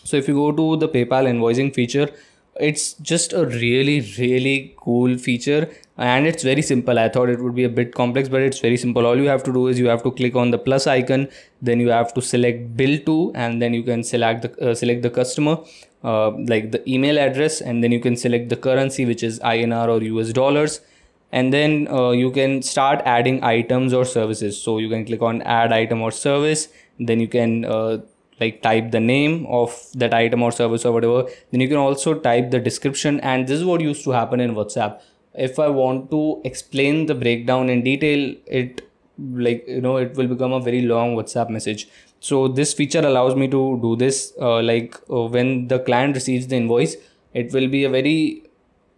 So 0.05 0.17
if 0.17 0.29
you 0.29 0.35
go 0.35 0.52
to 0.52 0.76
the 0.76 0.88
paypal 0.88 1.29
invoicing 1.32 1.75
feature 1.75 2.08
it's 2.60 2.94
just 2.94 3.32
a 3.32 3.44
really 3.46 4.00
really 4.18 4.74
cool 4.76 5.16
feature 5.18 5.68
and 5.96 6.26
it's 6.26 6.42
very 6.42 6.62
simple. 6.62 6.98
I 6.98 7.08
thought 7.08 7.28
it 7.28 7.40
would 7.40 7.54
be 7.54 7.64
a 7.64 7.68
bit 7.68 7.94
complex 7.94 8.28
but 8.28 8.42
it's 8.42 8.58
very 8.58 8.76
simple. 8.76 9.06
All 9.06 9.16
you 9.16 9.28
have 9.28 9.42
to 9.44 9.52
do 9.52 9.66
is 9.66 9.78
you 9.78 9.88
have 9.88 10.02
to 10.02 10.10
click 10.10 10.36
on 10.36 10.50
the 10.50 10.58
plus 10.58 10.86
icon 10.86 11.28
then 11.62 11.80
you 11.80 11.88
have 11.88 12.14
to 12.14 12.22
select 12.22 12.76
bill 12.76 12.98
to 13.06 13.32
and 13.34 13.60
then 13.60 13.74
you 13.74 13.82
can 13.82 14.02
select 14.02 14.42
the 14.42 14.70
uh, 14.70 14.74
select 14.74 15.02
the 15.02 15.10
customer 15.10 15.58
uh, 16.04 16.30
like 16.52 16.70
the 16.72 16.82
email 16.90 17.18
address 17.18 17.60
and 17.60 17.84
then 17.84 17.92
you 17.92 18.00
can 18.00 18.16
select 18.16 18.48
the 18.48 18.56
currency 18.56 19.04
which 19.04 19.22
is 19.22 19.40
inr 19.40 19.88
or 19.88 20.20
us 20.20 20.32
dollars 20.32 20.80
and 21.32 21.52
then 21.52 21.86
uh, 21.88 22.10
you 22.10 22.30
can 22.30 22.62
start 22.62 23.02
adding 23.04 23.42
items 23.44 23.92
or 23.94 24.04
services. 24.04 24.60
So 24.60 24.78
you 24.78 24.88
can 24.88 25.04
click 25.04 25.22
on 25.22 25.42
add 25.42 25.72
item 25.72 26.02
or 26.02 26.10
service 26.10 26.68
then 26.98 27.20
you 27.20 27.28
can 27.28 27.64
uh, 27.64 27.98
like 28.40 28.62
type 28.62 28.90
the 28.90 29.00
name 29.00 29.46
of 29.48 29.78
that 29.94 30.14
item 30.14 30.42
or 30.42 30.50
service 30.50 30.84
or 30.84 30.92
whatever 30.92 31.28
then 31.50 31.60
you 31.60 31.69
can 31.69 31.76
also 31.76 32.14
type 32.14 32.50
the 32.50 32.58
description. 32.58 33.20
And 33.20 33.46
this 33.46 33.58
is 33.58 33.64
what 33.64 33.81
used 33.81 34.04
to 34.04 34.10
happen 34.10 34.40
in 34.40 34.54
whatsapp. 34.54 35.00
If 35.34 35.58
i 35.58 35.69
want 35.69 36.10
to 36.10 36.40
explain 36.44 37.06
the 37.06 37.14
breakdown 37.14 37.69
in 37.69 37.82
detail 37.82 38.34
it 38.46 38.82
like 39.32 39.64
you 39.69 39.81
know 39.81 39.96
it 39.96 40.14
will 40.16 40.26
become 40.26 40.52
a 40.52 40.60
very 40.60 40.82
long 40.82 41.16
whatsapp 41.16 41.50
message. 41.50 41.88
So 42.20 42.48
this 42.48 42.75
feature 42.75 43.00
allows 43.00 43.34
me 43.34 43.48
to 43.48 43.78
do 43.82 43.96
this 43.96 44.32
uh, 44.40 44.62
like 44.62 44.96
uh, 45.10 45.25
when 45.25 45.69
the 45.69 45.78
client 45.78 46.14
receives 46.14 46.46
the 46.46 46.56
invoice 46.56 46.96
it 47.32 47.52
will 47.52 47.69
be 47.69 47.84
a 47.84 47.90
very 47.90 48.42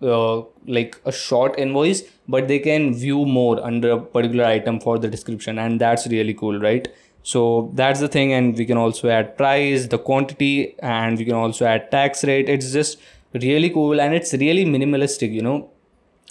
uh, 0.02 0.42
like 0.66 1.00
a 1.04 1.12
short 1.12 1.58
invoice 1.58 2.02
but 2.28 2.48
they 2.48 2.58
can 2.58 2.94
view 2.94 3.24
more 3.24 3.64
under 3.64 3.90
a 3.90 4.00
particular 4.00 4.44
item 4.44 4.80
for 4.80 4.98
the 4.98 5.08
description. 5.08 5.58
And 5.58 5.80
that's 5.80 6.06
really 6.06 6.34
cool 6.34 6.58
right 6.58 6.88
so 7.22 7.70
that's 7.74 8.00
the 8.00 8.08
thing 8.08 8.32
and 8.32 8.56
we 8.56 8.66
can 8.66 8.76
also 8.76 9.08
add 9.08 9.36
price 9.36 9.86
the 9.86 9.98
quantity 9.98 10.74
and 10.80 11.18
we 11.18 11.24
can 11.24 11.34
also 11.34 11.64
add 11.64 11.90
tax 11.90 12.24
rate. 12.24 12.48
It's 12.48 12.72
just 12.72 12.98
really 13.34 13.70
cool 13.70 14.00
and 14.00 14.14
it's 14.14 14.32
really 14.34 14.64
minimalistic 14.64 15.32
you 15.32 15.42
know. 15.42 15.70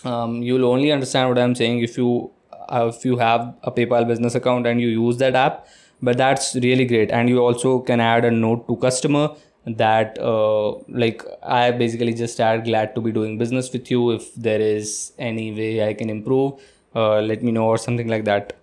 Um, 0.03 0.41
you'll 0.41 0.65
only 0.65 0.91
understand 0.91 1.29
what 1.29 1.37
i'm 1.37 1.53
saying 1.53 1.81
if 1.81 1.95
you 1.95 2.31
uh, 2.71 2.91
if 2.91 3.05
you 3.05 3.17
have 3.17 3.53
a 3.63 3.71
paypal 3.71 4.07
business 4.07 4.33
account 4.33 4.65
and 4.65 4.81
you 4.81 4.87
use 4.87 5.17
that 5.17 5.35
app 5.35 5.67
but 6.01 6.17
that's 6.17 6.55
really 6.55 6.85
great. 6.85 7.11
And 7.11 7.29
you 7.29 7.39
also 7.39 7.79
can 7.79 7.99
add 7.99 8.25
a 8.25 8.31
note 8.31 8.67
to 8.67 8.75
customer 8.77 9.35
that 9.67 10.17
uh, 10.19 10.71
like 10.89 11.23
i 11.43 11.69
basically 11.69 12.13
just 12.15 12.39
add 12.39 12.63
glad 12.65 12.95
to 12.95 13.01
be 13.01 13.11
doing 13.11 13.37
business 13.37 13.71
with 13.71 13.91
you. 13.91 14.11
If 14.11 14.33
there 14.35 14.59
is 14.59 15.13
any 15.19 15.53
way 15.53 15.87
i 15.87 15.93
can 15.93 16.09
improve 16.09 16.53
uh, 16.95 17.21
let 17.21 17.43
me 17.43 17.51
know 17.51 17.65
or 17.65 17.77
something 17.77 18.07
like 18.07 18.25
that 18.25 18.57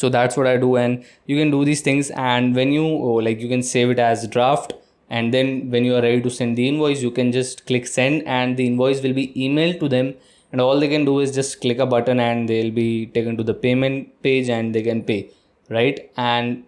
so 0.00 0.08
that's 0.16 0.36
what 0.36 0.46
i 0.52 0.56
do 0.64 0.70
and 0.76 1.04
you 1.26 1.36
can 1.40 1.50
do 1.50 1.64
these 1.64 1.82
things 1.88 2.10
and 2.10 2.54
when 2.54 2.72
you 2.72 2.84
oh, 2.84 3.18
like 3.28 3.40
you 3.40 3.48
can 3.54 3.62
save 3.62 3.90
it 3.90 3.98
as 3.98 4.26
draft 4.28 4.74
and 5.08 5.32
then 5.32 5.70
when 5.70 5.84
you 5.84 5.94
are 5.94 6.02
ready 6.02 6.20
to 6.20 6.30
send 6.38 6.56
the 6.56 6.68
invoice 6.68 7.02
you 7.02 7.10
can 7.10 7.32
just 7.32 7.66
click 7.66 7.86
send 7.86 8.22
and 8.26 8.56
the 8.56 8.66
invoice 8.66 9.02
will 9.02 9.18
be 9.22 9.28
emailed 9.46 9.78
to 9.80 9.88
them 9.88 10.14
and 10.52 10.60
all 10.60 10.78
they 10.80 10.88
can 10.88 11.04
do 11.04 11.20
is 11.20 11.34
just 11.34 11.60
click 11.60 11.78
a 11.78 11.86
button 11.86 12.20
and 12.20 12.48
they'll 12.48 12.76
be 12.82 13.06
taken 13.06 13.36
to 13.36 13.44
the 13.44 13.54
payment 13.54 14.22
page 14.22 14.48
and 14.48 14.74
they 14.74 14.82
can 14.82 15.02
pay 15.02 15.20
right? 15.68 16.10
And 16.16 16.64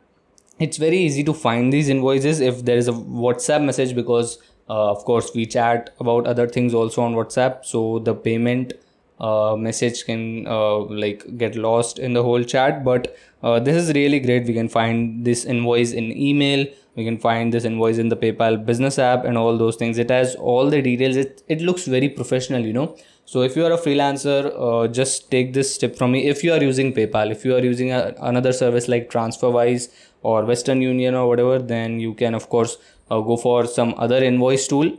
it's 0.58 0.76
very 0.76 0.98
easy 0.98 1.22
to 1.24 1.34
find 1.34 1.72
these 1.72 1.88
invoices 1.88 2.40
if 2.40 2.64
there 2.64 2.76
is 2.76 2.88
a 2.88 2.92
whatsapp 2.92 3.62
message 3.62 3.94
because 3.94 4.38
uh, 4.68 4.90
of 4.90 5.04
course 5.04 5.30
we 5.34 5.46
chat 5.46 5.94
about 6.00 6.26
other 6.26 6.48
things 6.48 6.74
also 6.74 7.02
on 7.02 7.14
whatsapp 7.14 7.64
so 7.64 8.00
the 8.00 8.14
payment 8.14 8.72
uh, 9.20 9.56
message 9.56 10.04
can 10.04 10.46
uh, 10.46 10.78
like 10.78 11.24
get 11.36 11.56
lost 11.56 11.98
in 11.98 12.12
the 12.12 12.22
whole 12.22 12.42
chat 12.42 12.84
but 12.84 13.16
uh, 13.42 13.58
this 13.60 13.76
is 13.76 13.92
really 13.94 14.20
great. 14.20 14.46
We 14.46 14.54
can 14.54 14.68
find 14.68 15.24
this 15.24 15.44
invoice 15.44 15.92
in 15.92 16.16
email. 16.16 16.66
We 16.96 17.04
can 17.04 17.18
find 17.18 17.52
this 17.52 17.64
invoice 17.64 17.98
in 17.98 18.08
the 18.08 18.16
paypal 18.16 18.64
business 18.66 18.98
app 18.98 19.24
and 19.24 19.38
all 19.38 19.56
those 19.56 19.76
things. 19.76 19.98
It 19.98 20.10
has 20.10 20.34
all 20.34 20.68
the 20.68 20.82
details. 20.82 21.16
It, 21.16 21.42
it 21.48 21.60
looks 21.60 21.86
very 21.86 22.08
professional 22.08 22.60
you 22.60 22.72
know. 22.72 22.96
So 23.24 23.42
if 23.42 23.56
you 23.56 23.64
are 23.66 23.72
a 23.72 23.78
freelancer 23.78 24.52
uh, 24.56 24.88
just 24.88 25.30
take 25.30 25.52
this 25.52 25.76
tip 25.78 25.96
from 25.96 26.12
me. 26.12 26.28
If 26.28 26.42
you 26.42 26.52
are 26.52 26.62
using 26.62 26.92
paypal 26.92 27.30
if 27.30 27.44
you 27.44 27.54
are 27.54 27.64
using 27.64 27.92
a, 27.92 28.14
another 28.20 28.52
service 28.52 28.88
like 28.88 29.10
transferwise 29.10 29.92
or 30.22 30.44
western 30.44 30.80
union 30.82 31.14
or 31.14 31.28
whatever 31.28 31.58
then 31.58 32.00
you 32.00 32.14
can 32.14 32.34
of 32.34 32.48
course 32.48 32.78
uh, 33.10 33.20
go 33.20 33.36
for 33.36 33.66
some 33.66 33.94
other 33.96 34.22
invoice 34.22 34.66
tool 34.66 34.96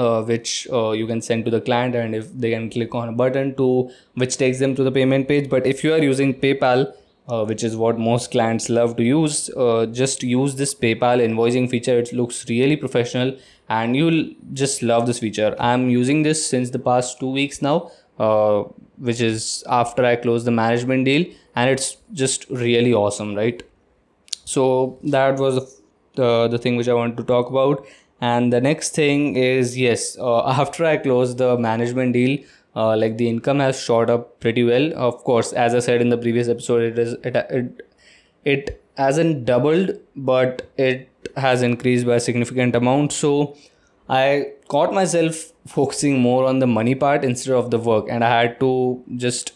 uh, 0.00 0.22
which 0.22 0.66
uh, 0.72 0.90
you 0.92 1.06
can 1.06 1.20
send 1.20 1.44
to 1.44 1.50
the 1.50 1.60
client 1.60 1.94
and 1.94 2.14
if 2.14 2.32
they 2.44 2.50
can 2.50 2.70
click 2.70 2.94
on 2.94 3.08
a 3.08 3.12
button 3.12 3.54
to 3.60 3.68
which 4.14 4.36
takes 4.42 4.58
them 4.58 4.74
to 4.74 4.84
the 4.88 4.92
payment 4.98 5.28
page. 5.28 5.48
But 5.50 5.66
if 5.66 5.84
you 5.84 5.92
are 5.94 6.02
using 6.02 6.34
paypal 6.34 6.92
uh, 7.28 7.44
which 7.44 7.62
is 7.62 7.76
what 7.76 7.98
most 7.98 8.30
clients 8.30 8.68
love 8.68 8.96
to 8.96 9.04
use 9.04 9.50
uh, 9.56 9.86
just 9.86 10.22
use 10.22 10.54
this 10.56 10.74
paypal 10.74 11.24
invoicing 11.26 11.68
feature. 11.70 11.98
It 11.98 12.12
looks 12.12 12.48
really 12.48 12.76
professional 12.76 13.36
and 13.68 13.96
you'll 13.96 14.22
just 14.52 14.82
love 14.82 15.06
this 15.06 15.20
feature. 15.20 15.54
I'm 15.58 15.88
using 15.90 16.22
this 16.22 16.44
since 16.44 16.70
the 16.70 16.78
past 16.78 17.20
two 17.20 17.30
weeks 17.30 17.62
now 17.62 17.90
uh, 18.18 18.62
which 19.08 19.20
is 19.20 19.64
after 19.80 20.04
i 20.04 20.16
closed 20.16 20.46
the 20.46 20.50
management 20.50 21.04
deal 21.04 21.26
and 21.54 21.70
it's 21.70 21.96
just 22.12 22.48
really 22.50 22.94
awesome 22.94 23.34
right? 23.34 23.62
So 24.44 24.98
that 25.04 25.38
was 25.38 25.80
the, 26.14 26.48
the 26.48 26.58
thing 26.58 26.76
which 26.76 26.88
i 26.88 26.94
wanted 26.94 27.16
to 27.18 27.24
talk 27.24 27.50
about 27.50 27.86
and 28.20 28.52
the 28.52 28.60
next 28.60 28.94
thing 28.94 29.36
is 29.36 29.76
yes 29.78 30.16
uh, 30.18 30.42
after 30.62 30.84
i 30.84 30.96
closed 30.96 31.38
the 31.38 31.56
management 31.58 32.12
deal 32.12 32.38
uh, 32.76 32.96
like 32.96 33.16
the 33.16 33.28
income 33.28 33.58
has 33.58 33.80
shot 33.80 34.08
up 34.08 34.38
pretty 34.40 34.62
well. 34.62 34.92
Of 34.94 35.24
course 35.24 35.52
as 35.52 35.74
i 35.74 35.80
said 35.80 36.00
in 36.00 36.08
the 36.08 36.18
previous 36.18 36.48
episode 36.48 36.82
it 36.82 36.98
is 36.98 37.14
it 37.24 37.36
it, 37.36 37.90
it 38.44 38.82
hasn't 38.96 39.44
doubled 39.44 39.90
but 40.14 40.70
it 40.76 41.08
has 41.36 41.62
increased 41.62 42.06
by 42.06 42.16
a 42.16 42.20
significant 42.20 42.76
amount. 42.76 43.12
So 43.12 43.56
i 44.08 44.52
caught 44.68 44.92
myself 44.92 45.52
focusing 45.66 46.20
more 46.20 46.44
on 46.46 46.58
the 46.60 46.66
money 46.66 46.94
part 46.94 47.24
instead 47.24 47.54
of 47.54 47.70
the 47.70 47.78
work. 47.78 48.06
And 48.08 48.24
i 48.24 48.40
had 48.40 48.60
to 48.60 49.02
just 49.16 49.52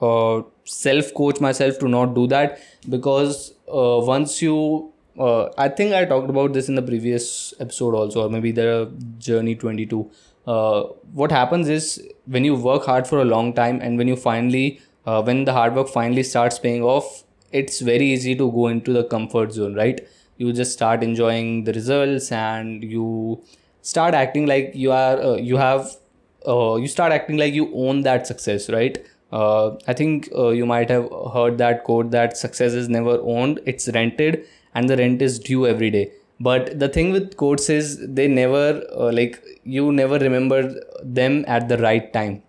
uh, 0.00 0.42
self 0.64 1.14
coach 1.14 1.40
myself 1.40 1.78
to 1.78 1.88
not 1.88 2.14
do 2.14 2.26
that 2.28 2.60
because 2.88 3.52
uh, 3.68 4.00
once 4.14 4.42
you 4.42 4.92
uh, 5.18 5.48
I 5.56 5.68
think 5.68 5.94
I 5.94 6.04
talked 6.04 6.28
about 6.30 6.52
this 6.52 6.68
in 6.68 6.74
the 6.74 6.82
previous 6.82 7.54
episode 7.60 7.94
also, 7.94 8.26
or 8.26 8.30
maybe 8.30 8.52
the 8.52 8.92
journey 9.18 9.54
22. 9.54 10.10
Uh, 10.46 10.82
what 11.12 11.32
happens 11.32 11.68
is 11.68 12.06
when 12.26 12.44
you 12.44 12.54
work 12.54 12.84
hard 12.84 13.06
for 13.06 13.20
a 13.20 13.24
long 13.24 13.52
time 13.52 13.80
and 13.80 13.98
when 13.98 14.06
you 14.06 14.14
finally 14.16 14.80
uh, 15.04 15.22
when 15.22 15.44
the 15.44 15.52
hard 15.52 15.74
work 15.74 15.88
finally 15.88 16.22
starts 16.22 16.58
paying 16.58 16.82
off 16.82 17.24
it's 17.52 17.80
very 17.80 18.06
easy 18.06 18.34
to 18.36 18.50
go 18.52 18.68
into 18.68 18.92
the 18.92 19.04
comfort 19.04 19.52
zone 19.52 19.74
right? 19.74 20.06
You 20.36 20.52
just 20.52 20.72
start 20.72 21.02
enjoying 21.02 21.64
the 21.64 21.72
results 21.72 22.30
and 22.30 22.84
you 22.84 23.42
start 23.82 24.14
acting 24.14 24.46
like 24.46 24.72
you 24.74 24.92
are 24.92 25.20
uh, 25.20 25.36
you 25.36 25.56
have 25.56 25.96
uh, 26.46 26.76
you 26.76 26.86
start 26.86 27.12
acting 27.12 27.36
like 27.36 27.54
you 27.54 27.72
own 27.74 28.02
that 28.02 28.26
success 28.26 28.68
right? 28.70 29.04
Uh, 29.32 29.76
i 29.88 29.92
think 29.92 30.28
you 30.32 30.64
might 30.64 30.88
have 30.88 31.08
heard 31.34 31.58
that 31.58 31.82
quote 31.82 32.12
that 32.12 32.36
success 32.36 32.74
is 32.74 32.88
never 32.88 33.18
owned 33.22 33.58
it's 33.66 33.88
rented 33.88 34.46
and 34.76 34.90
the 34.90 34.96
rent 34.96 35.22
is 35.22 35.38
due 35.38 35.66
every 35.66 35.90
day. 35.90 36.04
But 36.38 36.78
the 36.78 36.88
thing 36.88 37.12
with 37.12 37.36
quotes 37.36 37.70
is 37.70 37.98
they 38.20 38.28
never 38.28 38.82
uh, 38.94 39.10
like 39.12 39.42
you 39.64 39.92
never 39.92 40.18
remember 40.18 40.58
them 41.02 41.44
at 41.48 41.68
the 41.68 41.78
right 41.78 42.12
time. 42.12 42.42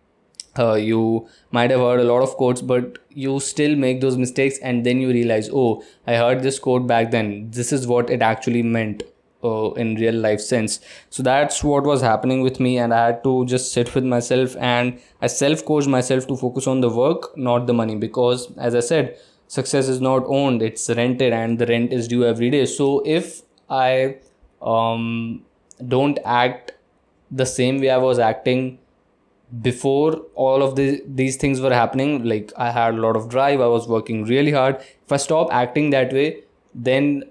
Uh, 0.60 0.74
you 0.74 1.28
might 1.52 1.70
have 1.72 1.80
heard 1.80 2.00
a 2.00 2.04
lot 2.04 2.24
of 2.24 2.32
quotes 2.38 2.62
but 2.62 2.98
you 3.10 3.40
still 3.40 3.76
make 3.76 4.02
those 4.02 4.18
mistakes 4.18 4.58
and 4.70 4.84
then 4.88 5.00
you 5.00 5.10
realize 5.10 5.50
oh 5.54 5.84
i 6.08 6.16
heard 6.16 6.42
this 6.42 6.58
quote 6.60 6.88
back 6.88 7.12
then. 7.12 7.52
This 7.52 7.72
is 7.72 7.86
what 7.88 8.10
it 8.10 8.24
actually 8.24 8.64
meant 8.64 9.04
uh, 9.44 9.72
in 9.84 9.94
real 9.96 10.16
life 10.16 10.42
sense. 10.42 10.80
So 11.12 11.22
that's 11.22 11.64
what 11.64 11.84
was 11.84 12.02
happening 12.02 12.42
with 12.42 12.60
me 12.60 12.78
and 12.80 12.94
i 12.94 13.06
had 13.06 13.24
to 13.24 13.46
just 13.46 13.72
sit 13.72 13.94
with 13.96 14.04
myself 14.16 14.58
and 14.58 15.00
i 15.22 15.28
self 15.28 15.64
coached 15.64 15.88
myself 15.88 16.28
to 16.28 16.36
focus 16.36 16.68
on 16.68 16.82
the 16.82 16.90
work 16.90 17.38
not 17.38 17.68
the 17.68 17.74
money. 17.74 17.96
Because 17.96 18.52
as 18.58 18.76
i 18.76 18.82
said 18.92 19.16
success 19.48 19.88
is 19.88 20.02
not 20.02 20.24
owned 20.28 20.62
it's 20.62 20.90
rented 20.90 21.34
and 21.34 21.60
the 21.60 21.66
rent 21.66 21.94
is 21.94 22.08
due 22.08 22.26
every 22.26 22.50
day. 22.50 22.66
So 22.66 23.02
if 23.06 23.42
i 23.70 24.16
um, 24.62 25.44
don't 25.88 26.20
act 26.26 26.72
the 27.30 27.46
same 27.46 27.80
way 27.80 27.90
i 27.90 27.98
was 27.98 28.20
acting 28.20 28.80
before 29.62 30.14
all 30.36 30.62
of 30.62 30.76
the, 30.76 31.02
these 31.06 31.38
things 31.38 31.62
were 31.62 31.74
happening 31.74 32.24
like 32.26 32.52
i 32.58 32.72
had 32.72 32.94
a 32.94 32.98
lot 32.98 33.16
of 33.16 33.30
drive 33.30 33.62
i 33.62 33.68
was 33.68 33.88
working 33.88 34.26
really 34.26 34.52
hard 34.52 34.76
if 34.78 35.12
i 35.12 35.18
stop 35.18 35.52
acting 35.54 35.90
that 35.90 36.12
way 36.12 36.44
then 36.74 37.24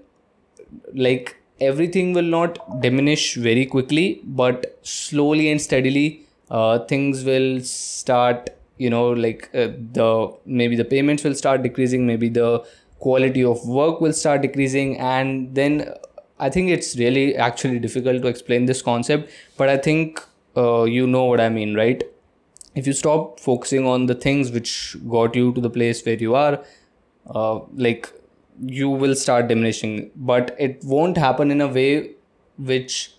like 0.93 1.35
everything 1.59 2.13
will 2.13 2.31
not 2.37 2.81
diminish 2.81 3.35
very 3.35 3.65
quickly 3.65 4.21
but 4.23 4.79
slowly 4.83 5.49
and 5.51 5.61
steadily 5.61 6.21
uh, 6.49 6.79
things 6.85 7.23
will 7.23 7.59
start 7.61 8.49
you 8.77 8.89
know 8.89 9.09
like 9.09 9.49
uh, 9.53 9.67
the 9.93 10.33
maybe 10.45 10.75
the 10.75 10.85
payments 10.85 11.23
will 11.23 11.35
start 11.35 11.63
decreasing 11.63 12.05
maybe 12.05 12.29
the 12.29 12.63
quality 12.99 13.43
of 13.43 13.67
work 13.67 14.01
will 14.01 14.13
start 14.13 14.41
decreasing 14.41 14.97
and 14.99 15.53
then 15.55 15.93
i 16.39 16.49
think 16.49 16.69
it's 16.69 16.95
really 16.97 17.35
actually 17.35 17.79
difficult 17.79 18.21
to 18.21 18.27
explain 18.27 18.65
this 18.65 18.81
concept 18.81 19.29
but 19.57 19.69
i 19.69 19.77
think 19.77 20.21
uh, 20.57 20.83
you 20.83 21.05
know 21.05 21.25
what 21.25 21.39
I 21.39 21.49
mean, 21.49 21.75
right? 21.75 22.03
If 22.75 22.87
you 22.87 22.93
stop 22.93 23.39
focusing 23.39 23.85
on 23.85 24.07
the 24.07 24.15
things 24.15 24.51
which 24.51 24.97
got 25.07 25.35
you 25.35 25.53
to 25.53 25.61
the 25.61 25.69
place 25.69 26.03
where 26.05 26.15
you 26.15 26.35
are, 26.35 26.63
uh, 27.29 27.59
like 27.75 28.11
you 28.59 28.89
will 28.89 29.15
start 29.15 29.47
diminishing, 29.47 30.11
but 30.15 30.55
it 30.59 30.83
won't 30.83 31.17
happen 31.17 31.51
in 31.51 31.61
a 31.61 31.67
way 31.67 32.11
which 32.57 33.13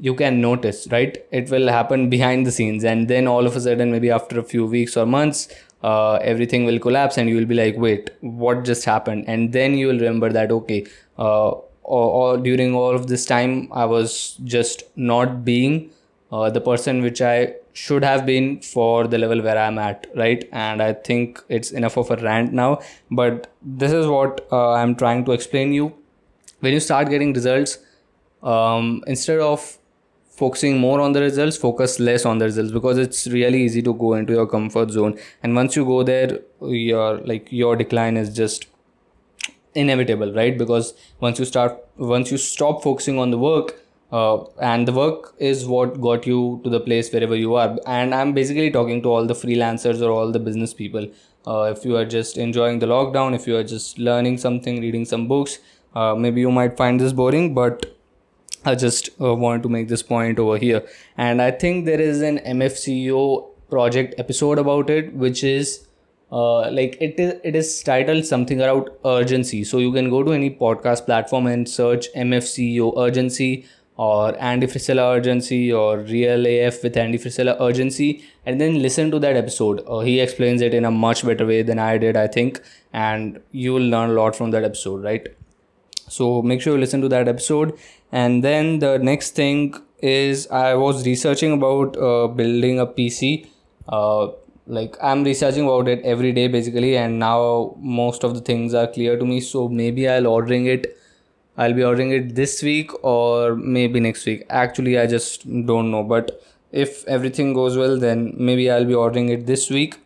you 0.00 0.14
can 0.14 0.40
notice, 0.40 0.86
right? 0.90 1.18
It 1.30 1.50
will 1.50 1.68
happen 1.68 2.08
behind 2.10 2.46
the 2.46 2.52
scenes, 2.52 2.84
and 2.84 3.08
then 3.08 3.26
all 3.28 3.46
of 3.46 3.56
a 3.56 3.60
sudden, 3.60 3.92
maybe 3.92 4.10
after 4.10 4.38
a 4.40 4.42
few 4.42 4.66
weeks 4.66 4.96
or 4.96 5.06
months, 5.06 5.48
uh, 5.82 6.14
everything 6.32 6.64
will 6.64 6.78
collapse, 6.78 7.18
and 7.18 7.28
you 7.28 7.36
will 7.36 7.50
be 7.54 7.54
like, 7.62 7.76
"Wait, 7.76 8.10
what 8.20 8.64
just 8.64 8.84
happened?" 8.84 9.24
And 9.26 9.52
then 9.52 9.74
you 9.82 9.88
will 9.88 9.98
remember 10.06 10.30
that 10.38 10.52
okay, 10.58 10.84
uh, 11.18 11.50
or, 11.50 12.06
or 12.22 12.38
during 12.38 12.74
all 12.74 12.94
of 12.94 13.06
this 13.08 13.24
time, 13.26 13.68
I 13.72 13.84
was 13.84 14.38
just 14.44 14.84
not 14.96 15.44
being 15.44 15.90
uh, 16.32 16.50
the 16.50 16.60
person 16.60 17.02
which 17.02 17.20
I 17.20 17.54
should 17.72 18.04
have 18.04 18.26
been 18.26 18.60
for 18.60 19.06
the 19.06 19.18
level 19.18 19.42
where 19.42 19.58
I'm 19.58 19.78
at, 19.78 20.06
right? 20.14 20.48
And 20.52 20.82
I 20.82 20.92
think 20.92 21.42
it's 21.48 21.70
enough 21.70 21.96
of 21.96 22.10
a 22.10 22.16
rant 22.16 22.52
now. 22.52 22.80
But 23.10 23.52
this 23.62 23.92
is 23.92 24.06
what 24.06 24.46
uh, 24.52 24.72
I'm 24.72 24.94
trying 24.96 25.24
to 25.26 25.32
explain 25.32 25.72
you. 25.72 25.92
When 26.60 26.72
you 26.72 26.80
start 26.80 27.08
getting 27.08 27.32
results, 27.32 27.78
um, 28.42 29.02
instead 29.06 29.40
of 29.40 29.78
focusing 30.40 30.78
more 30.78 31.00
on 31.00 31.12
the 31.12 31.20
results, 31.20 31.56
focus 31.56 31.98
less 32.00 32.24
on 32.24 32.38
the 32.38 32.46
results 32.46 32.72
because 32.72 32.98
it's 32.98 33.26
really 33.36 33.62
easy 33.62 33.82
to 33.82 33.94
go 33.94 34.14
into 34.14 34.32
your 34.32 34.46
comfort 34.46 34.90
zone. 34.90 35.18
And 35.42 35.54
once 35.54 35.76
you 35.76 35.84
go 35.84 36.02
there, 36.02 36.40
your 36.62 37.18
like 37.32 37.52
your 37.52 37.76
decline 37.76 38.16
is 38.16 38.34
just 38.34 38.66
inevitable, 39.74 40.32
right? 40.32 40.56
Because 40.58 40.94
once 41.20 41.38
you 41.38 41.44
start, 41.44 41.78
once 41.96 42.30
you 42.30 42.38
stop 42.38 42.82
focusing 42.82 43.18
on 43.18 43.30
the 43.30 43.38
work 43.38 43.76
uh, 44.12 44.44
and 44.60 44.88
the 44.88 44.92
work 44.92 45.34
is 45.38 45.66
what 45.66 46.00
got 46.00 46.26
you 46.26 46.60
to 46.64 46.70
the 46.70 46.80
place 46.80 47.12
wherever 47.12 47.36
you 47.36 47.54
are 47.54 47.78
and 47.86 48.14
i'm 48.14 48.32
basically 48.32 48.70
talking 48.76 49.02
to 49.02 49.08
all 49.08 49.26
the 49.26 49.34
freelancers 49.42 50.02
or 50.06 50.10
all 50.10 50.32
the 50.32 50.38
business 50.38 50.74
people 50.74 51.06
uh, 51.46 51.62
if 51.74 51.84
you 51.84 51.96
are 51.96 52.04
just 52.04 52.36
enjoying 52.36 52.80
the 52.80 52.86
lockdown 52.86 53.34
if 53.34 53.46
you 53.46 53.56
are 53.56 53.62
just 53.62 53.98
learning 53.98 54.36
something 54.36 54.80
reading 54.80 55.04
some 55.04 55.28
books 55.28 55.58
uh, 55.94 56.14
maybe 56.14 56.40
you 56.40 56.50
might 56.50 56.76
find 56.76 57.00
this 57.00 57.12
boring 57.12 57.54
but 57.54 57.86
i 58.64 58.74
just 58.74 59.10
uh, 59.20 59.34
want 59.34 59.62
to 59.62 59.68
make 59.68 59.88
this 59.88 60.02
point 60.02 60.38
over 60.38 60.56
here 60.58 60.82
and 61.16 61.42
i 61.42 61.50
think 61.50 61.84
there 61.86 62.00
is 62.00 62.20
an 62.22 62.38
MFCEO 62.38 63.50
project 63.70 64.14
episode 64.18 64.58
about 64.58 64.90
it 64.90 65.14
which 65.14 65.42
is 65.44 65.86
uh, 66.32 66.70
like 66.70 66.96
it 67.00 67.18
is 67.18 67.34
it 67.42 67.56
is 67.56 67.82
titled 67.82 68.24
something 68.24 68.60
around 68.62 68.88
urgency 69.04 69.64
so 69.64 69.78
you 69.78 69.92
can 69.92 70.10
go 70.10 70.22
to 70.22 70.32
any 70.32 70.50
podcast 70.50 71.04
platform 71.06 71.46
and 71.46 71.68
search 71.68 72.06
MFCEO 72.14 72.92
urgency 72.98 73.64
or 73.96 74.34
Andy 74.40 74.66
Frisella 74.66 75.16
urgency 75.16 75.72
or 75.72 75.98
real 75.98 76.46
AF 76.46 76.82
with 76.82 76.96
Andy 76.96 77.18
Frisella 77.18 77.56
urgency 77.60 78.24
and 78.46 78.60
then 78.60 78.80
listen 78.80 79.10
to 79.10 79.18
that 79.18 79.36
episode. 79.36 79.82
Uh, 79.86 79.98
he 80.00 80.20
explains 80.20 80.62
it 80.62 80.72
in 80.72 80.86
a 80.86 80.90
much 80.90 81.24
better 81.24 81.44
way 81.44 81.62
than 81.62 81.78
I 81.78 81.98
did, 81.98 82.16
I 82.16 82.26
think, 82.26 82.62
and 82.94 83.40
you 83.50 83.74
will 83.74 83.82
learn 83.82 84.10
a 84.10 84.12
lot 84.14 84.34
from 84.34 84.52
that 84.52 84.64
episode, 84.64 85.04
right? 85.04 85.26
So 86.10 86.42
make 86.42 86.60
sure 86.60 86.74
you 86.74 86.80
listen 86.80 87.00
to 87.02 87.08
that 87.08 87.28
episode. 87.28 87.78
And 88.12 88.44
then 88.44 88.78
the 88.80 88.98
next 88.98 89.30
thing 89.36 89.74
is 90.00 90.46
I 90.48 90.74
was 90.74 91.06
researching 91.06 91.52
about 91.52 91.96
uh, 91.96 92.28
building 92.28 92.78
a 92.80 92.86
PC. 92.86 93.46
Uh, 93.88 94.28
like 94.66 94.96
I'm 95.02 95.24
researching 95.24 95.64
about 95.64 95.88
it 95.88 96.02
every 96.04 96.32
day 96.32 96.48
basically, 96.48 96.96
and 96.96 97.18
now 97.18 97.74
most 97.78 98.24
of 98.24 98.34
the 98.34 98.40
things 98.40 98.74
are 98.74 98.86
clear 98.86 99.18
to 99.18 99.24
me. 99.24 99.40
So 99.40 99.68
maybe 99.68 100.08
I'll 100.08 100.26
ordering 100.26 100.66
it 100.66 100.96
I'll 101.56 101.74
be 101.74 101.84
ordering 101.84 102.10
it 102.12 102.34
this 102.34 102.62
week 102.62 102.92
or 103.04 103.54
maybe 103.56 104.00
next 104.00 104.24
week. 104.26 104.46
Actually, 104.50 104.98
I 104.98 105.06
just 105.06 105.44
don't 105.66 105.90
know. 105.90 106.02
But 106.02 106.42
if 106.72 107.06
everything 107.06 107.52
goes 107.54 107.76
well, 107.76 107.98
then 107.98 108.34
maybe 108.38 108.70
I'll 108.70 108.84
be 108.86 108.94
ordering 108.94 109.28
it 109.30 109.46
this 109.46 109.68
week. 109.70 109.98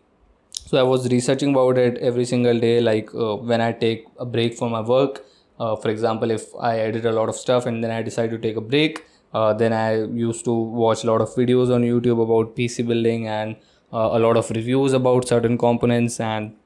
So 0.66 0.78
I 0.78 0.82
was 0.82 1.08
researching 1.10 1.50
about 1.50 1.78
it 1.78 1.98
every 1.98 2.24
single 2.24 2.58
day, 2.58 2.80
like 2.80 3.14
uh, 3.14 3.36
when 3.36 3.60
I 3.60 3.72
take 3.72 4.06
a 4.18 4.24
break 4.26 4.56
from 4.58 4.72
my 4.72 4.80
work. 4.80 5.24
Uh, 5.58 5.76
for 5.76 5.88
example, 5.90 6.30
if 6.30 6.54
I 6.58 6.78
edit 6.78 7.04
a 7.04 7.12
lot 7.12 7.28
of 7.28 7.36
stuff 7.36 7.66
and 7.66 7.82
then 7.82 7.90
I 7.90 8.02
decide 8.02 8.30
to 8.30 8.38
take 8.38 8.56
a 8.56 8.60
break, 8.60 9.04
uh, 9.32 9.52
then 9.52 9.72
I 9.72 10.04
used 10.04 10.44
to 10.44 10.52
watch 10.52 11.04
a 11.04 11.06
lot 11.06 11.20
of 11.20 11.28
videos 11.30 11.74
on 11.74 11.82
YouTube 11.82 12.22
about 12.22 12.56
PC 12.56 12.86
building 12.86 13.28
and 13.28 13.56
uh, 13.92 14.10
a 14.12 14.18
lot 14.18 14.36
of 14.36 14.50
reviews 14.50 14.92
about 14.92 15.28
certain 15.28 15.56
components, 15.56 16.20
and 16.20 16.56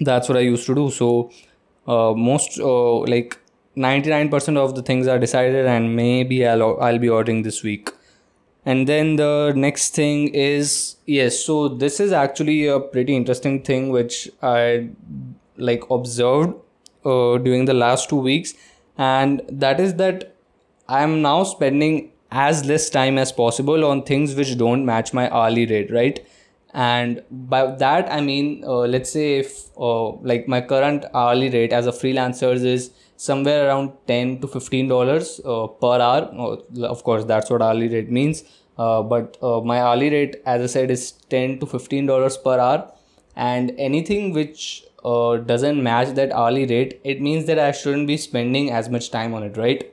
that's 0.00 0.28
what 0.28 0.38
I 0.38 0.42
used 0.42 0.66
to 0.66 0.74
do. 0.74 0.90
So 0.90 1.30
uh, 1.86 2.12
most 2.14 2.58
uh, 2.58 2.98
like 3.00 3.38
99% 3.76 4.56
of 4.56 4.74
the 4.74 4.82
things 4.82 5.06
are 5.06 5.18
decided 5.18 5.66
and 5.66 5.96
maybe 5.96 6.46
I'll, 6.46 6.80
I'll 6.80 6.98
be 6.98 7.08
ordering 7.08 7.42
this 7.42 7.62
week 7.62 7.90
and 8.64 8.88
then 8.88 9.16
the 9.16 9.52
next 9.54 9.94
thing 9.94 10.28
is 10.28 10.96
yes 11.06 11.38
so 11.44 11.68
this 11.68 12.00
is 12.00 12.12
actually 12.12 12.66
a 12.66 12.80
pretty 12.80 13.14
interesting 13.14 13.62
thing 13.62 13.90
which 13.90 14.28
i 14.42 14.88
like 15.56 15.82
observed 15.90 16.54
uh, 17.04 17.38
during 17.38 17.64
the 17.64 17.74
last 17.74 18.08
two 18.08 18.16
weeks. 18.16 18.54
And 18.96 19.42
that 19.48 19.80
is 19.80 19.94
that 19.94 20.30
i 20.88 21.02
am 21.02 21.22
now 21.22 21.42
spending 21.44 22.12
as 22.30 22.64
less 22.66 22.90
time 22.90 23.16
as 23.18 23.32
possible 23.32 23.84
on 23.84 24.02
things 24.02 24.34
which 24.34 24.56
don't 24.58 24.84
match 24.84 25.12
my 25.14 25.30
hourly 25.30 25.66
rate 25.66 25.90
right? 25.90 26.24
And 26.72 27.22
by 27.30 27.66
that 27.66 28.10
i 28.12 28.20
mean 28.20 28.64
uh, 28.66 28.80
let's 28.94 29.10
say 29.10 29.38
if 29.38 29.68
uh, 29.78 30.10
like 30.30 30.48
my 30.48 30.60
current 30.60 31.04
hourly 31.14 31.48
rate 31.50 31.72
as 31.72 31.86
a 31.86 31.92
freelancer 31.92 32.52
is 32.54 32.90
somewhere 33.16 33.66
around 33.68 33.92
10 34.08 34.40
to 34.40 34.48
15 34.48 34.88
dollars 34.88 35.40
uh, 35.44 35.66
per 35.68 36.00
hour. 36.00 36.22
Uh, 36.46 36.86
of 36.86 37.04
course 37.04 37.24
that's 37.24 37.50
what 37.50 37.62
hourly 37.62 37.88
rate 37.88 38.10
means. 38.10 38.44
Uh, 38.76 39.02
but 39.02 39.38
uh, 39.42 39.60
my 39.60 39.80
hourly 39.80 40.10
rate 40.10 40.36
as 40.46 40.62
i 40.62 40.66
said 40.66 40.90
is 40.90 41.12
10 41.30 41.60
to 41.60 41.66
15 41.66 42.06
dollars 42.06 42.36
per 42.36 42.58
hour. 42.58 42.90
And 43.36 43.72
anything 43.78 44.32
which 44.32 44.83
uh, 45.04 45.36
doesn't 45.36 45.82
match 45.82 46.14
that 46.14 46.32
hourly 46.32 46.66
rate 46.66 47.00
it 47.04 47.20
means 47.20 47.46
that 47.46 47.58
i 47.58 47.70
shouldn't 47.72 48.06
be 48.06 48.16
spending 48.16 48.70
as 48.70 48.88
much 48.88 49.10
time 49.10 49.34
on 49.34 49.42
it 49.42 49.56
right? 49.56 49.90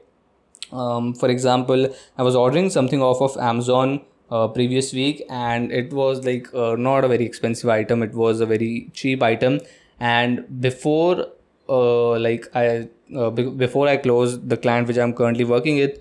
Um, 0.71 1.13
for 1.13 1.29
example 1.29 1.93
i 2.17 2.23
was 2.23 2.35
ordering 2.35 2.69
something 2.69 3.01
off 3.01 3.21
of 3.21 3.35
amazon 3.37 4.01
uh, 4.31 4.47
previous 4.47 4.93
week 4.93 5.21
and 5.29 5.71
it 5.71 5.91
was 5.93 6.25
like 6.25 6.47
uh, 6.53 6.75
not 6.75 7.03
a 7.03 7.07
very 7.07 7.25
expensive 7.25 7.69
item 7.69 8.01
it 8.01 8.13
was 8.13 8.39
a 8.39 8.45
very 8.45 8.89
cheap 8.93 9.21
item. 9.21 9.59
And 9.99 10.61
before 10.61 11.27
uh, 11.69 12.19
like 12.19 12.47
i 12.55 12.87
uh, 13.15 13.29
before 13.29 13.87
I 13.87 13.97
closed 13.97 14.47
the 14.49 14.57
client 14.57 14.87
which 14.87 14.97
I'm 14.97 15.13
currently 15.13 15.43
working 15.43 15.75
with, 15.75 15.99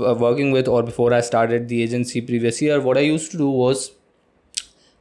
uh, 0.00 0.14
working 0.14 0.50
with, 0.50 0.66
or 0.66 0.82
before 0.82 1.14
I 1.14 1.20
started 1.20 1.68
the 1.68 1.82
agency 1.82 2.20
previous 2.20 2.60
year, 2.60 2.80
what 2.80 2.98
I 2.98 3.02
used 3.02 3.30
to 3.30 3.38
do 3.38 3.48
was 3.48 3.92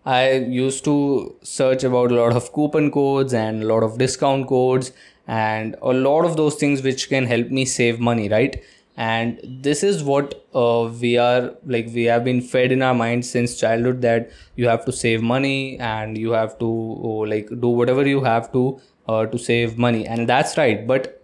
I 0.08 0.32
used 0.32 0.86
to 0.86 1.36
search 1.44 1.84
about 1.84 2.12
a 2.12 2.16
lot 2.16 2.34
of 2.34 2.54
coupon 2.54 2.92
codes 2.92 3.34
and 3.34 3.64
a 3.64 3.66
lot 3.66 3.84
of 3.84 3.98
discount 3.98 4.48
codes 4.48 4.94
and 5.28 5.76
a 5.82 5.92
lot 5.92 6.24
of 6.24 6.38
those 6.38 6.56
things 6.56 6.82
which 6.82 7.10
can 7.10 7.26
help 7.26 7.50
me 7.50 7.66
save 7.66 8.00
money, 8.00 8.30
right? 8.30 8.64
And 8.96 9.40
this 9.44 9.84
is 9.84 10.04
what 10.04 10.46
uh, 10.56 10.90
we 11.02 11.18
are 11.18 11.54
like, 11.66 11.90
we 11.94 12.06
have 12.06 12.24
been 12.24 12.42
fed 12.42 12.72
in 12.72 12.82
our 12.82 12.94
minds 12.94 13.30
since 13.30 13.60
childhood 13.60 14.02
that 14.02 14.32
you 14.56 14.70
have 14.70 14.86
to 14.86 14.94
save 14.94 15.22
money 15.22 15.78
and 15.78 16.18
you 16.18 16.32
have 16.32 16.58
to 16.60 16.66
oh, 16.66 17.26
like 17.34 17.50
do 17.60 17.68
whatever 17.68 18.08
you 18.08 18.24
have 18.24 18.52
to 18.54 18.80
uh, 19.10 19.26
to 19.26 19.38
save 19.38 19.78
money. 19.78 20.08
And 20.08 20.28
that's 20.28 20.58
right. 20.58 20.88
But 20.88 21.22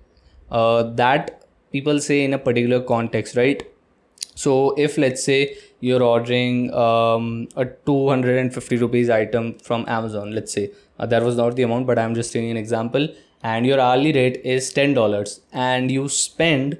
uh, 0.51 0.83
that 1.01 1.45
people 1.71 2.01
say 2.01 2.25
in 2.25 2.33
a 2.33 2.37
particular 2.37 2.81
context, 2.81 3.37
right? 3.37 3.63
So 4.35 4.75
if 4.77 4.97
let's 4.97 5.23
say 5.23 5.57
you're 5.87 6.03
ordering 6.03 6.73
um, 6.73 7.47
a 7.55 7.65
250 7.65 8.77
rupees 8.77 9.09
item 9.09 9.53
from 9.59 9.85
Amazon, 9.87 10.31
let's 10.31 10.53
say. 10.53 10.71
Uh, 10.99 11.05
that 11.07 11.23
was 11.23 11.35
not 11.37 11.55
the 11.55 11.63
amount, 11.63 11.87
but 11.87 11.99
I'm 11.99 12.15
just 12.15 12.31
taking 12.33 12.51
an 12.51 12.57
example, 12.57 13.07
and 13.41 13.65
your 13.65 13.79
hourly 13.79 14.13
rate 14.13 14.41
is 14.43 14.71
ten 14.71 14.93
dollars, 14.93 15.41
and 15.51 15.91
you 15.91 16.07
spend 16.09 16.77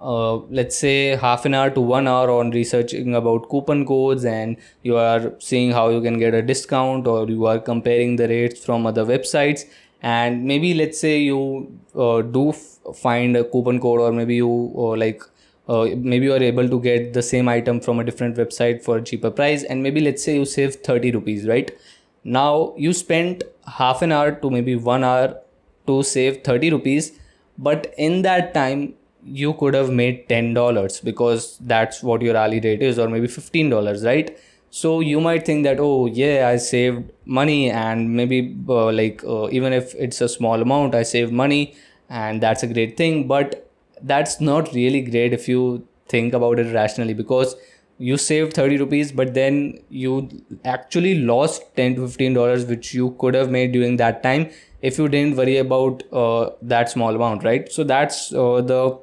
uh, 0.00 0.36
let's 0.58 0.76
say 0.76 1.16
half 1.16 1.44
an 1.46 1.54
hour 1.54 1.70
to 1.70 1.80
one 1.80 2.06
hour 2.06 2.30
on 2.30 2.50
researching 2.50 3.14
about 3.14 3.48
coupon 3.48 3.84
codes 3.86 4.24
and 4.24 4.56
you 4.82 4.96
are 4.96 5.32
seeing 5.38 5.70
how 5.72 5.88
you 5.88 6.00
can 6.02 6.18
get 6.18 6.34
a 6.34 6.42
discount 6.42 7.06
or 7.06 7.26
you 7.28 7.46
are 7.46 7.58
comparing 7.58 8.16
the 8.16 8.28
rates 8.28 8.64
from 8.64 8.86
other 8.86 9.04
websites. 9.04 9.64
And 10.02 10.44
maybe 10.44 10.74
let's 10.74 11.00
say 11.00 11.18
you 11.18 11.80
uh, 11.94 12.20
do 12.22 12.50
f- 12.50 12.78
find 12.94 13.36
a 13.36 13.44
coupon 13.44 13.80
code 13.80 14.00
or 14.00 14.12
maybe 14.12 14.36
you 14.36 14.72
uh, 14.76 14.96
like 14.96 15.22
uh, 15.68 15.86
maybe 15.96 16.26
you 16.26 16.32
are 16.32 16.42
able 16.42 16.68
to 16.68 16.80
get 16.80 17.12
the 17.12 17.22
same 17.22 17.48
item 17.48 17.80
from 17.80 17.98
a 17.98 18.04
different 18.04 18.36
website 18.36 18.82
for 18.82 18.98
a 18.98 19.02
cheaper 19.02 19.30
price 19.30 19.64
and 19.64 19.82
maybe 19.82 20.00
let's 20.00 20.22
say 20.22 20.36
you 20.36 20.44
save 20.44 20.76
30 20.76 21.12
rupees 21.12 21.46
right? 21.46 21.76
Now 22.24 22.74
you 22.76 22.92
spent 22.92 23.44
half 23.66 24.02
an 24.02 24.12
hour 24.12 24.32
to 24.32 24.50
maybe 24.50 24.76
one 24.76 25.04
hour 25.04 25.40
to 25.86 26.02
save 26.02 26.44
30 26.44 26.70
rupees 26.70 27.12
but 27.58 27.92
in 27.98 28.22
that 28.22 28.54
time 28.54 28.94
you 29.24 29.54
could 29.54 29.74
have 29.74 29.90
made 29.90 30.28
$10 30.28 31.00
because 31.00 31.58
that's 31.58 32.02
what 32.02 32.22
your 32.22 32.36
hourly 32.36 32.60
rate 32.60 32.82
is 32.82 32.98
or 32.98 33.08
maybe 33.08 33.26
$15 33.26 34.04
right? 34.04 34.38
So 34.70 35.00
you 35.00 35.20
might 35.20 35.46
think 35.46 35.64
that 35.64 35.78
oh 35.80 36.06
yeah 36.06 36.48
i 36.48 36.56
saved 36.56 37.10
money 37.24 37.70
and 37.70 38.14
maybe 38.14 38.56
uh, 38.68 38.92
like 38.92 39.22
uh, 39.24 39.48
even 39.50 39.72
if 39.72 39.94
it's 39.94 40.20
a 40.20 40.28
small 40.28 40.60
amount 40.60 40.94
i 40.94 41.02
saved 41.02 41.32
money 41.32 41.74
and 42.10 42.42
that's 42.42 42.62
a 42.62 42.66
great 42.66 42.96
thing 42.96 43.26
but 43.26 43.65
that's 44.02 44.40
not 44.40 44.72
really 44.74 45.00
great 45.02 45.32
if 45.32 45.48
you 45.48 45.86
think 46.08 46.34
about 46.34 46.58
it 46.58 46.72
rationally 46.72 47.14
because 47.14 47.56
you 47.98 48.16
saved 48.16 48.52
30 48.52 48.76
rupees 48.76 49.10
but 49.10 49.32
then 49.34 49.78
you 49.88 50.28
actually 50.64 51.14
lost 51.20 51.62
10 51.76 51.96
to 51.96 52.06
15 52.06 52.34
dollars 52.34 52.64
which 52.66 52.92
you 52.92 53.10
could 53.18 53.34
have 53.34 53.50
made 53.50 53.72
during 53.72 53.96
that 53.96 54.22
time 54.22 54.50
if 54.82 54.98
you 54.98 55.08
didn't 55.08 55.36
worry 55.36 55.56
about 55.58 56.02
uh, 56.12 56.50
that 56.62 56.90
small 56.90 57.14
amount 57.14 57.42
right? 57.42 57.72
So 57.72 57.84
that's 57.84 58.32
uh, 58.32 58.60
the 58.60 58.98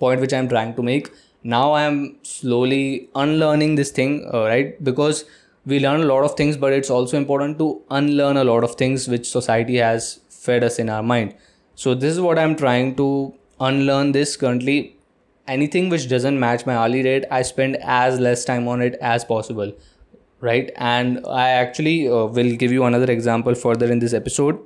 point 0.00 0.20
which 0.20 0.32
i'm 0.32 0.48
trying 0.48 0.74
to 0.74 0.82
make. 0.82 1.10
Now 1.44 1.74
i'm 1.74 2.16
slowly 2.22 3.08
unlearning 3.14 3.76
this 3.76 3.90
thing 3.92 4.28
uh, 4.34 4.42
right? 4.44 4.82
Because 4.82 5.24
we 5.64 5.78
learn 5.80 6.00
a 6.00 6.06
lot 6.06 6.24
of 6.24 6.34
things 6.36 6.56
but 6.56 6.72
it's 6.72 6.90
also 6.90 7.16
important 7.16 7.58
to 7.58 7.82
unlearn 7.90 8.36
a 8.36 8.44
lot 8.44 8.64
of 8.64 8.74
things 8.74 9.06
which 9.08 9.28
society 9.30 9.76
has 9.76 10.20
fed 10.30 10.64
us 10.64 10.78
in 10.80 10.88
our 10.88 11.02
mind. 11.02 11.34
So 11.76 11.94
this 11.94 12.12
is 12.12 12.20
what 12.20 12.38
i'm 12.38 12.56
trying 12.56 12.96
to 12.96 13.34
unlearn 13.60 14.12
this 14.12 14.36
currently 14.36 14.96
anything 15.48 15.88
which 15.88 16.08
doesn't 16.08 16.38
match 16.38 16.66
my 16.66 16.76
hourly 16.76 17.02
rate 17.02 17.24
i 17.30 17.42
spend 17.42 17.76
as 17.82 18.18
less 18.20 18.44
time 18.44 18.68
on 18.68 18.82
it 18.82 18.94
as 19.00 19.24
possible 19.24 19.72
right? 20.40 20.70
And 20.76 21.20
i 21.26 21.48
actually 21.50 22.08
uh, 22.08 22.26
will 22.26 22.56
give 22.56 22.72
you 22.72 22.84
another 22.84 23.10
example 23.12 23.54
further 23.54 23.90
in 23.90 23.98
this 24.00 24.12
episode 24.12 24.58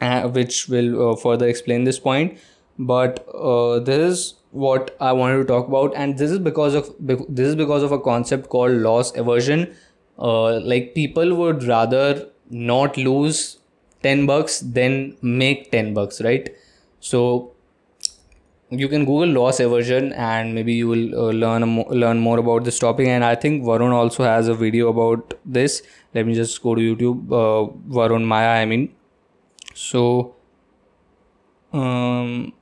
uh, 0.00 0.28
which 0.28 0.68
will 0.68 1.12
uh, 1.12 1.16
further 1.16 1.48
explain 1.48 1.84
this 1.84 1.98
point. 1.98 2.38
But 2.78 3.26
uh, 3.34 3.80
this 3.80 3.98
is 3.98 4.34
what 4.50 4.94
i 5.00 5.10
wanted 5.12 5.38
to 5.38 5.44
talk 5.44 5.66
about 5.66 5.94
and 5.96 6.18
this 6.18 6.30
is 6.30 6.38
because 6.38 6.74
of 6.74 6.94
this 7.00 7.46
is 7.48 7.56
because 7.56 7.82
of 7.82 7.90
a 7.90 7.98
concept 7.98 8.48
called 8.48 8.72
loss 8.72 9.16
aversion. 9.16 9.74
Uh, 10.18 10.60
like 10.60 10.94
people 10.94 11.34
would 11.34 11.64
rather 11.64 12.28
not 12.50 12.96
lose 12.96 13.58
10 14.02 14.26
bucks 14.26 14.60
than 14.60 15.16
make 15.22 15.70
10 15.72 15.94
bucks 15.94 16.20
right? 16.20 16.54
So 17.00 17.52
you 18.80 18.88
can 18.88 19.04
google 19.04 19.28
loss 19.28 19.60
aversion 19.60 20.12
and 20.12 20.54
maybe 20.54 20.72
you 20.72 20.88
will 20.88 21.06
uh, 21.24 21.32
learn 21.32 21.68
mo- 21.68 21.88
learn 21.90 22.18
more 22.18 22.38
about 22.38 22.64
this 22.64 22.78
topic. 22.78 23.06
And 23.08 23.24
i 23.24 23.34
think 23.34 23.62
varun 23.64 23.92
also 23.92 24.24
has 24.24 24.48
a 24.48 24.54
video 24.54 24.88
about 24.88 25.34
this. 25.44 25.82
Let 26.14 26.26
me 26.26 26.34
just 26.34 26.62
go 26.62 26.74
to 26.74 26.80
youtube 26.80 27.32
uh, 27.42 27.72
varun 27.98 28.26
mayya 28.34 28.54
i 28.62 28.64
mean. 28.64 28.90
So 29.74 30.34
um 31.72 32.52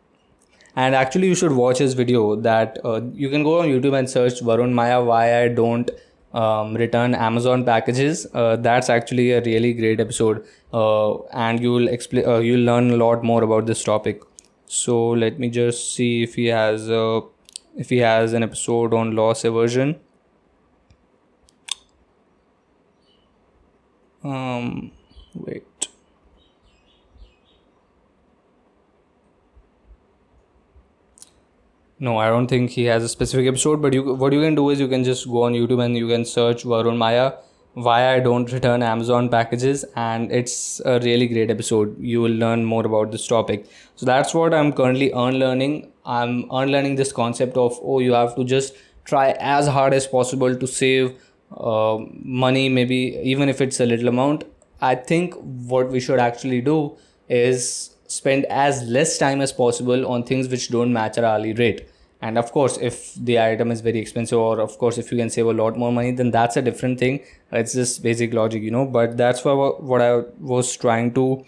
and 0.76 0.94
actually 0.94 1.28
you 1.28 1.34
should 1.34 1.52
watch 1.52 1.78
his 1.78 1.94
video 1.94 2.36
that 2.36 2.78
uh, 2.84 3.00
you 3.14 3.28
can 3.30 3.42
go 3.42 3.60
on 3.60 3.68
youtube 3.68 3.98
and 3.98 4.10
search 4.14 4.40
varun 4.50 4.74
mayya 4.80 5.04
why 5.10 5.22
i 5.40 5.48
don't 5.48 5.90
um, 6.32 6.74
return 6.76 7.14
amazon 7.14 7.64
packages. 7.64 8.26
Uh, 8.34 8.56
that's 8.56 8.88
actually 8.88 9.32
a 9.32 9.40
really 9.42 9.72
great 9.72 10.00
episode. 10.00 10.44
Uh, 10.72 11.18
and 11.32 11.60
you'll 11.60 11.88
explain 11.88 12.24
uh, 12.28 12.38
you'll 12.38 12.60
learn 12.72 12.90
a 12.92 12.96
lot 12.96 13.24
more 13.24 13.42
about 13.42 13.66
this 13.66 13.82
topic 13.82 14.22
so 14.70 15.10
let 15.10 15.38
me 15.40 15.48
just 15.50 15.94
see 15.94 16.22
if 16.22 16.36
he 16.36 16.46
has 16.46 16.88
a 16.88 17.22
if 17.76 17.88
he 17.90 17.98
has 17.98 18.32
an 18.32 18.42
episode 18.44 18.94
on 18.94 19.16
loss 19.16 19.44
aversion. 19.44 19.98
Um 24.22 24.92
wait. 25.34 25.64
No 31.98 32.16
i 32.18 32.28
don't 32.28 32.46
think 32.46 32.70
he 32.70 32.84
has 32.84 33.02
a 33.02 33.08
specific 33.08 33.46
episode 33.46 33.82
but 33.82 33.92
you 33.92 34.14
what 34.14 34.32
you 34.32 34.40
can 34.40 34.54
do 34.54 34.70
is 34.70 34.80
you 34.80 34.88
can 34.88 35.02
just 35.04 35.28
go 35.28 35.42
on 35.42 35.52
youtube 35.52 35.84
and 35.84 35.96
you 35.96 36.08
can 36.08 36.24
search 36.24 36.62
varun 36.64 36.96
mayya 37.02 37.26
why 37.74 38.14
I 38.14 38.20
don't 38.20 38.52
return 38.52 38.82
Amazon 38.82 39.28
packages, 39.28 39.84
and 39.94 40.30
it's 40.32 40.80
a 40.84 40.98
really 41.00 41.28
great 41.28 41.50
episode. 41.50 41.96
You 42.00 42.20
will 42.22 42.32
learn 42.32 42.64
more 42.64 42.84
about 42.84 43.12
this 43.12 43.26
topic. 43.26 43.66
So 43.96 44.06
that's 44.06 44.34
what 44.34 44.52
I'm 44.52 44.72
currently 44.72 45.10
unlearning. 45.12 45.92
I'm 46.04 46.46
unlearning 46.50 46.96
this 46.96 47.12
concept 47.12 47.56
of 47.56 47.78
oh, 47.82 48.00
you 48.00 48.12
have 48.12 48.34
to 48.36 48.44
just 48.44 48.74
try 49.04 49.30
as 49.38 49.68
hard 49.68 49.94
as 49.94 50.06
possible 50.06 50.56
to 50.56 50.66
save 50.66 51.14
uh, 51.56 51.98
money, 52.10 52.68
maybe 52.68 53.20
even 53.22 53.48
if 53.48 53.60
it's 53.60 53.80
a 53.80 53.86
little 53.86 54.08
amount. 54.08 54.44
I 54.80 54.94
think 54.94 55.34
what 55.34 55.90
we 55.90 56.00
should 56.00 56.18
actually 56.18 56.60
do 56.60 56.96
is 57.28 57.94
spend 58.08 58.44
as 58.46 58.82
less 58.82 59.18
time 59.18 59.40
as 59.40 59.52
possible 59.52 60.06
on 60.06 60.24
things 60.24 60.48
which 60.48 60.70
don't 60.70 60.92
match 60.92 61.18
our 61.18 61.24
hourly 61.24 61.52
rate 61.52 61.88
and 62.22 62.38
of 62.38 62.52
course 62.52 62.76
if 62.78 63.14
the 63.14 63.40
item 63.40 63.70
is 63.70 63.80
very 63.80 63.98
expensive 63.98 64.38
or 64.38 64.60
of 64.60 64.76
course 64.78 64.98
if 64.98 65.10
you 65.10 65.18
can 65.18 65.30
save 65.30 65.46
a 65.46 65.52
lot 65.52 65.76
more 65.76 65.92
money 65.92 66.12
then 66.12 66.30
that's 66.30 66.56
a 66.56 66.62
different 66.62 66.98
thing. 66.98 67.20
It's 67.52 67.72
just 67.72 68.02
basic 68.02 68.34
logic 68.34 68.62
you 68.62 68.70
know 68.70 68.84
but 68.84 69.16
that's 69.16 69.44
what, 69.44 69.82
what 69.82 70.00
i 70.02 70.22
was 70.38 70.76
trying 70.76 71.14
to 71.14 71.44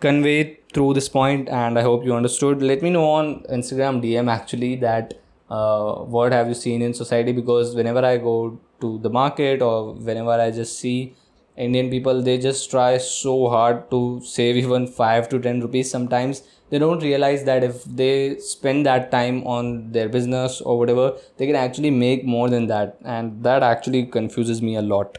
convey 0.00 0.58
through 0.74 0.94
this 0.94 1.08
point 1.08 1.48
and 1.48 1.78
i 1.78 1.82
hope 1.82 2.04
you 2.04 2.14
understood. 2.14 2.62
Let 2.62 2.82
me 2.82 2.90
know 2.90 3.08
on 3.08 3.42
instagram 3.44 4.02
dm 4.02 4.30
actually 4.30 4.76
that 4.76 5.14
uh, 5.50 5.94
what 6.16 6.32
have 6.32 6.48
you 6.48 6.54
seen 6.54 6.82
in 6.82 6.92
society? 6.92 7.32
Because 7.32 7.74
whenever 7.74 8.04
i 8.04 8.18
go 8.18 8.60
to 8.80 8.98
the 8.98 9.10
market 9.10 9.62
or 9.62 9.94
whenever 9.94 10.30
i 10.30 10.50
just 10.50 10.78
see 10.78 11.14
indian 11.56 11.90
people 11.90 12.22
they 12.22 12.38
just 12.38 12.70
try 12.70 12.96
so 12.96 13.48
hard 13.48 13.90
to 13.90 14.20
save 14.24 14.56
even 14.56 14.86
5 14.86 15.28
to 15.30 15.40
10 15.40 15.60
rupees 15.60 15.90
sometimes 15.90 16.42
they 16.70 16.78
don't 16.78 17.02
realize 17.02 17.44
that 17.44 17.64
if 17.64 17.84
they 17.84 18.38
spend 18.38 18.86
that 18.86 19.10
time 19.10 19.46
on 19.46 19.92
their 19.92 20.08
business 20.08 20.60
or 20.60 20.78
whatever 20.78 21.16
they 21.36 21.46
can 21.46 21.56
actually 21.56 21.90
make 21.90 22.24
more 22.24 22.48
than 22.50 22.66
that. 22.66 22.98
And 23.04 23.42
that 23.44 23.62
actually 23.62 24.06
confuses 24.06 24.60
me 24.62 24.76
a 24.76 24.82
lot. 24.82 25.18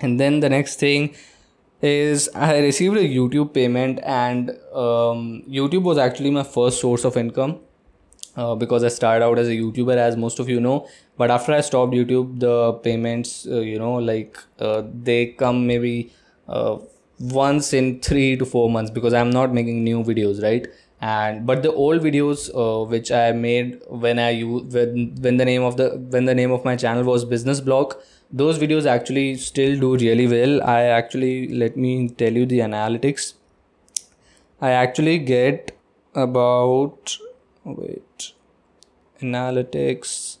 And 0.00 0.18
then 0.20 0.40
the 0.40 0.48
next 0.48 0.78
thing 0.78 1.14
is 1.82 2.28
i 2.34 2.58
received 2.58 2.96
a 2.96 3.06
youtube 3.08 3.52
payment 3.52 4.00
and 4.04 4.50
um, 4.72 5.42
youtube 5.48 5.82
was 5.82 5.98
actually 5.98 6.30
my 6.30 6.44
first 6.44 6.80
source 6.80 7.04
of 7.04 7.16
income 7.16 7.58
uh, 8.36 8.54
because 8.54 8.84
i 8.84 8.88
started 8.88 9.24
out 9.24 9.38
as 9.38 9.48
a 9.48 9.52
youtuber 9.52 9.96
as 9.96 10.16
most 10.16 10.38
of 10.38 10.48
you 10.48 10.60
know. 10.60 10.88
But 11.16 11.30
after 11.30 11.52
i 11.52 11.60
stopped 11.60 11.92
youtube 11.92 12.40
the 12.40 12.72
payments 12.84 13.46
uh, 13.46 13.60
you 13.60 13.78
know 13.78 13.94
like 13.94 14.38
uh, 14.58 14.82
they 15.08 15.26
come 15.26 15.66
maybe 15.66 16.12
uh, 16.48 16.78
once 17.22 17.72
in 17.72 18.00
three 18.00 18.36
to 18.36 18.44
four 18.44 18.68
months 18.68 18.90
because 18.90 19.14
i'm 19.14 19.30
not 19.30 19.52
making 19.54 19.84
new 19.84 20.02
videos 20.02 20.42
right? 20.42 20.66
And 21.00 21.44
but 21.46 21.64
the 21.64 21.72
old 21.72 22.00
videos 22.00 22.48
uh, 22.54 22.84
which 22.88 23.10
i 23.10 23.32
made 23.32 23.80
when 23.88 24.20
i 24.20 24.30
use 24.30 24.72
when 24.74 25.14
when 25.20 25.36
the 25.36 25.44
name 25.44 25.62
of 25.62 25.76
the 25.76 25.88
when 26.10 26.26
the 26.26 26.34
name 26.34 26.52
of 26.52 26.64
my 26.64 26.76
channel 26.76 27.02
was 27.02 27.24
business 27.24 27.60
block 27.60 27.96
those 28.32 28.58
videos 28.58 28.86
actually 28.86 29.36
still 29.36 29.78
do 29.78 29.96
really 29.96 30.26
well. 30.26 30.62
I 30.62 30.82
actually 30.84 31.48
let 31.48 31.76
me 31.76 32.08
tell 32.08 32.32
you 32.32 32.46
the 32.46 32.60
analytics. 32.60 33.34
I 34.60 34.70
actually 34.70 35.18
get 35.18 35.76
about 36.14 37.18
wait 37.64 38.32
analytics. 39.20 40.38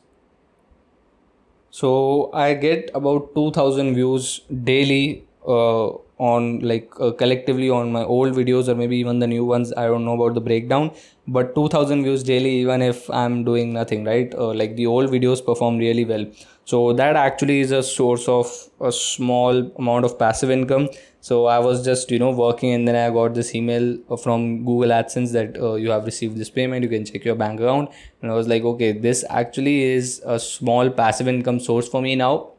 So 1.70 2.30
i 2.32 2.54
get 2.54 2.90
about 2.94 3.34
2000 3.34 3.94
views 3.94 4.40
daily 4.70 5.24
on 5.46 6.60
like 6.60 6.90
uh, 7.00 7.10
collectively 7.12 7.68
on 7.68 7.90
my 7.90 8.04
old 8.04 8.32
videos 8.34 8.68
or 8.68 8.74
maybe 8.74 8.96
even 8.96 9.18
the 9.18 9.26
new 9.26 9.44
ones 9.44 9.72
i 9.76 9.86
don't 9.86 10.04
know 10.04 10.14
about 10.14 10.34
the 10.34 10.40
breakdown 10.40 10.90
but 11.26 11.54
2000 11.54 12.02
views 12.04 12.22
daily 12.22 12.50
even 12.50 12.82
if 12.82 13.10
i'm 13.10 13.44
doing 13.44 13.72
nothing 13.72 14.04
right? 14.04 14.34
Uh, 14.34 14.52
like 14.52 14.76
the 14.76 14.86
old 14.86 15.10
videos 15.10 15.44
perform 15.44 15.78
really 15.78 16.04
well. 16.04 16.26
So 16.64 16.92
that 16.92 17.16
actually 17.16 17.60
is 17.60 17.72
a 17.72 17.82
source 17.82 18.28
of 18.28 18.46
a 18.80 18.92
small 18.92 19.70
amount 19.78 20.04
of 20.04 20.18
passive 20.18 20.50
income. 20.50 20.88
So 21.20 21.46
i 21.46 21.58
was 21.58 21.84
just 21.84 22.10
you 22.10 22.18
know 22.18 22.30
working 22.30 22.72
and 22.72 22.86
then 22.86 22.96
i 22.96 23.10
got 23.10 23.34
this 23.34 23.54
email 23.54 23.96
from 24.22 24.64
google 24.64 24.90
adsense 24.90 25.32
that 25.32 25.56
uh, 25.60 25.74
you 25.74 25.90
have 25.90 26.04
received 26.04 26.36
this 26.36 26.50
payment 26.50 26.82
you 26.82 26.88
can 26.88 27.04
check 27.04 27.24
your 27.24 27.36
bank 27.36 27.60
account. 27.60 27.90
And 28.20 28.30
i 28.30 28.34
was 28.34 28.48
like 28.48 28.62
okay 28.62 28.92
this 28.92 29.24
actually 29.28 29.82
is 29.82 30.20
a 30.24 30.38
small 30.40 30.90
passive 30.90 31.28
income 31.28 31.60
source 31.60 31.88
for 31.88 32.02
me 32.02 32.16
now 32.16 32.51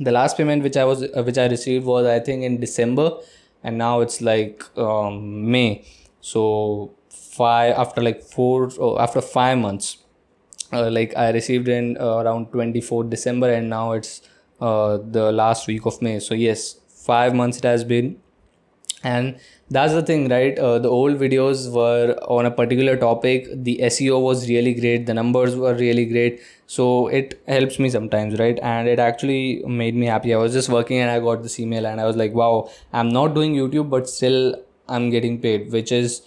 the 0.00 0.10
last 0.10 0.36
payment 0.36 0.62
which 0.62 0.76
i 0.76 0.84
was 0.84 1.02
uh, 1.02 1.22
which 1.22 1.38
i 1.38 1.46
received 1.46 1.84
was 1.84 2.06
i 2.06 2.18
think 2.18 2.42
in 2.42 2.58
december 2.58 3.10
and 3.62 3.76
now 3.76 4.00
it's 4.00 4.20
like 4.20 4.64
um, 4.78 5.50
may. 5.50 5.84
So 6.20 6.94
five 7.10 7.74
after 7.76 8.02
like 8.02 8.22
four 8.22 8.70
oh, 8.78 8.98
after 8.98 9.20
five 9.20 9.58
months 9.58 9.98
uh, 10.72 10.90
like 10.90 11.16
i 11.16 11.30
received 11.30 11.68
in 11.68 11.96
uh, 11.98 12.16
around 12.16 12.50
24 12.52 13.04
december 13.04 13.52
and 13.52 13.68
now 13.68 13.92
it's 13.92 14.22
uh, 14.60 14.98
the 14.98 15.32
last 15.32 15.66
week 15.66 15.86
of 15.86 16.00
may. 16.02 16.20
So 16.20 16.34
yes 16.34 16.76
five 16.88 17.34
months 17.34 17.58
it 17.58 17.64
has 17.64 17.84
been 17.84 18.18
and 19.02 19.38
that's 19.70 19.92
the 19.92 20.02
thing 20.02 20.28
right? 20.28 20.58
Uh, 20.58 20.78
the 20.78 20.88
old 20.88 21.16
videos 21.18 21.70
were 21.72 22.16
on 22.28 22.46
a 22.46 22.50
particular 22.50 22.96
topic. 22.96 23.46
The 23.52 23.78
seo 23.84 24.20
was 24.20 24.48
really 24.48 24.74
great. 24.74 25.06
The 25.06 25.14
numbers 25.14 25.54
were 25.56 25.74
really 25.74 26.06
great. 26.06 26.40
So 26.66 27.08
it 27.08 27.40
helps 27.46 27.78
me 27.78 27.88
sometimes 27.90 28.38
right? 28.38 28.58
And 28.62 28.88
it 28.88 28.98
actually 28.98 29.62
made 29.66 29.94
me 29.94 30.06
happy. 30.06 30.34
I 30.34 30.38
was 30.38 30.52
just 30.52 30.68
working 30.68 30.98
and 30.98 31.10
i 31.10 31.20
got 31.20 31.42
this 31.42 31.58
email 31.60 31.86
and 31.86 32.00
i 32.00 32.04
was 32.06 32.16
like 32.16 32.32
wow 32.32 32.70
i'm 32.92 33.08
not 33.08 33.34
doing 33.34 33.54
youtube 33.54 33.88
but 33.90 34.08
still 34.08 34.54
i'm 34.88 35.10
getting 35.10 35.40
paid 35.40 35.70
which 35.72 35.90
is 35.92 36.22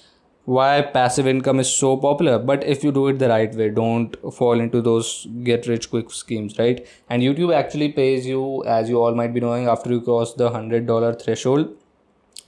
why 0.46 0.82
passive 0.82 1.26
income 1.26 1.60
is 1.62 1.74
so 1.74 1.96
popular. 1.96 2.38
But 2.38 2.66
if 2.66 2.84
you 2.84 2.92
do 2.92 3.08
it 3.08 3.20
the 3.20 3.30
right 3.30 3.54
way 3.56 3.70
don't 3.70 4.16
fall 4.34 4.60
into 4.60 4.82
those 4.82 5.26
get 5.44 5.68
rich 5.68 5.90
quick 5.90 6.12
schemes 6.12 6.58
right? 6.60 6.86
And 7.10 7.22
youtube 7.22 7.54
actually 7.56 7.90
pays 7.94 8.26
you 8.28 8.64
as 8.66 8.90
you 8.90 9.02
all 9.02 9.16
might 9.16 9.34
be 9.34 9.40
knowing 9.40 9.68
after 9.68 9.90
you 9.90 10.02
cross 10.02 10.34
the 10.34 10.50
hundred 10.50 10.86
dollar 10.86 11.14
threshold. 11.14 11.76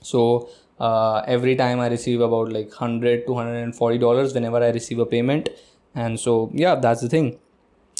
So 0.02 0.50
uh, 0.78 1.22
every 1.26 1.56
time 1.56 1.80
i 1.80 1.88
receive 1.88 2.20
about 2.20 2.52
like 2.52 2.68
100 2.68 3.26
to 3.26 3.32
140 3.32 3.98
dollars 3.98 4.34
whenever 4.34 4.62
i 4.62 4.68
receive 4.70 4.98
a 4.98 5.06
payment. 5.06 5.48
And 5.94 6.20
so 6.20 6.50
yeah 6.52 6.74
that's 6.74 7.00
the 7.00 7.08
thing. 7.08 7.38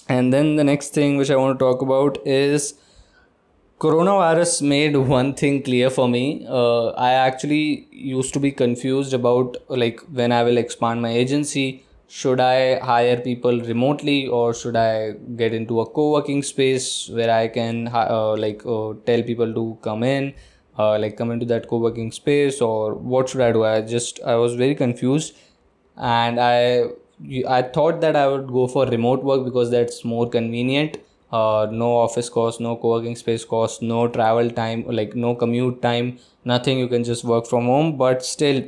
And 0.08 0.32
then 0.32 0.56
the 0.56 0.64
next 0.64 0.94
thing 0.94 1.16
which 1.16 1.30
i 1.30 1.36
want 1.36 1.58
to 1.58 1.64
talk 1.64 1.82
about 1.82 2.18
is 2.26 2.74
coronavirus 3.80 4.62
made 4.62 4.96
one 5.14 5.34
thing 5.34 5.62
clear 5.62 5.90
for 5.90 6.08
me. 6.08 6.46
Uh, 6.48 6.88
i 7.08 7.12
actually 7.12 7.88
used 7.90 8.32
to 8.34 8.40
be 8.40 8.52
confused 8.52 9.14
about 9.14 9.56
like 9.68 10.00
when 10.12 10.32
i 10.32 10.42
will 10.42 10.56
expand 10.58 11.02
my 11.02 11.10
agency 11.10 11.82
should 12.08 12.40
i 12.40 12.78
hire 12.78 13.16
people 13.20 13.60
remotely 13.62 14.28
or 14.28 14.54
should 14.54 14.76
i 14.76 15.12
get 15.36 15.52
into 15.52 15.80
a 15.80 15.86
co-working 15.86 16.42
space 16.42 17.08
where 17.08 17.30
i 17.30 17.48
can 17.48 17.88
uh, 17.88 18.36
like 18.36 18.62
uh, 18.64 18.92
tell 19.06 19.22
people 19.22 19.52
to 19.52 19.76
come 19.82 20.04
in 20.04 20.32
uh, 20.78 20.98
like 20.98 21.16
come 21.16 21.30
into 21.30 21.46
that 21.46 21.68
co-working 21.68 22.12
space 22.12 22.60
or 22.60 22.94
what 22.94 23.28
should 23.28 23.40
i 23.40 23.52
do 23.52 23.64
i 23.64 23.80
just 23.80 24.20
i 24.24 24.34
was 24.34 24.54
very 24.54 24.74
confused 24.74 25.34
and 25.96 26.38
i 26.40 26.84
i 27.58 27.62
thought 27.62 28.00
that 28.00 28.16
i 28.16 28.26
would 28.26 28.46
go 28.46 28.66
for 28.66 28.86
remote 28.86 29.22
work 29.24 29.44
because 29.44 29.70
that's 29.70 30.04
more 30.04 30.28
convenient 30.28 30.98
uh, 31.32 31.66
no 31.70 31.88
office 31.96 32.28
cost 32.28 32.60
no 32.60 32.76
co-working 32.76 33.16
space 33.16 33.44
cost 33.44 33.82
no 33.82 34.06
travel 34.08 34.50
time 34.50 34.84
like 35.00 35.14
no 35.14 35.34
commute 35.34 35.80
time 35.82 36.18
nothing 36.44 36.78
you 36.78 36.88
can 36.88 37.04
just 37.04 37.24
work 37.24 37.46
from 37.46 37.64
home 37.66 37.96
but 37.96 38.24
still 38.24 38.62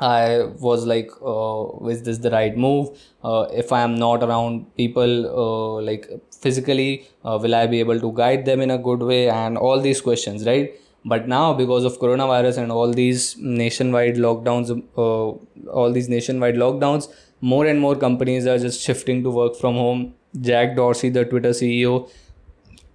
I 0.00 0.44
was 0.60 0.86
like, 0.86 1.10
uh, 1.26 1.86
is 1.88 2.02
this 2.04 2.18
the 2.18 2.30
right 2.30 2.56
move? 2.56 2.90
Uh, 3.24 3.48
if 3.52 3.72
I 3.72 3.80
am 3.80 3.96
not 3.96 4.22
around 4.22 4.76
people, 4.76 5.26
uh, 5.26 5.82
like 5.82 6.08
physically, 6.40 7.08
uh, 7.24 7.38
will 7.42 7.54
I 7.54 7.66
be 7.66 7.80
able 7.80 7.98
to 7.98 8.12
guide 8.12 8.44
them 8.44 8.60
in 8.60 8.70
a 8.70 8.78
good 8.78 9.00
way? 9.02 9.28
And 9.28 9.58
all 9.58 9.80
these 9.80 10.00
questions, 10.00 10.46
right? 10.46 10.72
But 11.08 11.28
now 11.28 11.52
because 11.54 11.84
of 11.84 11.98
coronavirus 11.98 12.58
and 12.62 12.72
all 12.72 12.92
these 12.92 13.36
nationwide 13.38 14.16
lockdowns 14.16 14.70
uh, 14.96 15.72
all 15.80 15.92
these 15.92 16.08
nationwide 16.08 16.54
lockdowns 16.54 17.08
more 17.40 17.66
and 17.66 17.80
more 17.80 17.96
companies 17.96 18.46
are 18.46 18.58
just 18.58 18.80
shifting 18.80 19.22
to 19.22 19.30
work 19.30 19.54
from 19.56 19.74
home. 19.74 20.14
Jack 20.40 20.74
dorsey 20.76 21.08
the 21.08 21.24
twitter 21.24 21.50
ceo 21.50 22.10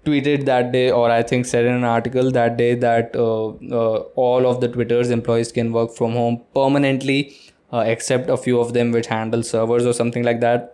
tweeted 0.06 0.46
that 0.46 0.72
day 0.72 0.92
or 0.92 1.10
i 1.10 1.24
think 1.24 1.46
said 1.46 1.66
in 1.66 1.74
an 1.74 1.84
article 1.84 2.30
that 2.32 2.58
day 2.58 2.76
that 2.76 3.16
uh, 3.16 3.48
uh, 3.48 3.98
all 4.28 4.46
of 4.46 4.62
the 4.62 4.68
twitter's 4.68 5.10
employees 5.10 5.52
can 5.52 5.72
work 5.72 5.96
from 5.96 6.12
home 6.12 6.40
permanently 6.54 7.36
uh, 7.72 7.84
except 7.88 8.30
a 8.30 8.38
few 8.38 8.60
of 8.60 8.74
them 8.74 8.92
which 8.92 9.08
handle 9.08 9.42
servers 9.42 9.86
or 9.86 9.94
something 9.94 10.24
like 10.24 10.42
that 10.42 10.73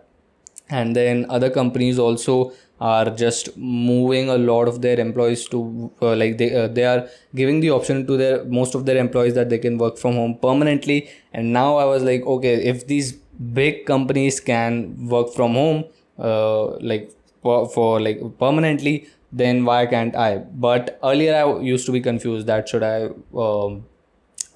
and 0.70 0.96
then 0.96 1.26
other 1.28 1.50
companies 1.50 1.98
also 1.98 2.52
are 2.80 3.10
just 3.10 3.56
moving 3.56 4.30
a 4.30 4.38
lot 4.38 4.66
of 4.66 4.80
their 4.80 4.98
employees 4.98 5.46
to 5.48 5.92
uh, 6.00 6.16
like 6.16 6.38
they 6.38 6.54
uh, 6.54 6.66
they 6.68 6.84
are 6.84 7.08
giving 7.34 7.60
the 7.60 7.70
option 7.70 8.06
to 8.06 8.16
their 8.16 8.44
most 8.44 8.74
of 8.74 8.86
their 8.86 8.96
employees 8.96 9.34
that 9.34 9.50
they 9.50 9.58
can 9.58 9.76
work 9.76 9.98
from 9.98 10.14
home 10.14 10.36
permanently. 10.40 11.10
And 11.32 11.52
now 11.52 11.76
i 11.76 11.84
was 11.84 12.02
like 12.02 12.22
okay 12.22 12.54
if 12.72 12.86
these 12.86 13.12
big 13.60 13.84
companies 13.86 14.40
can 14.40 15.08
work 15.08 15.32
from 15.34 15.54
home 15.54 15.84
uh, 16.18 16.78
like 16.78 17.12
for, 17.42 17.68
for 17.68 18.00
like 18.00 18.20
permanently 18.38 19.06
then 19.32 19.64
why 19.64 19.86
can't 19.86 20.16
i? 20.16 20.38
But 20.38 20.98
earlier 21.04 21.34
i 21.34 21.60
used 21.60 21.86
to 21.86 21.92
be 21.92 22.00
confused 22.00 22.46
that 22.46 22.68
should 22.68 22.82
i 22.82 23.04
um, 23.36 23.84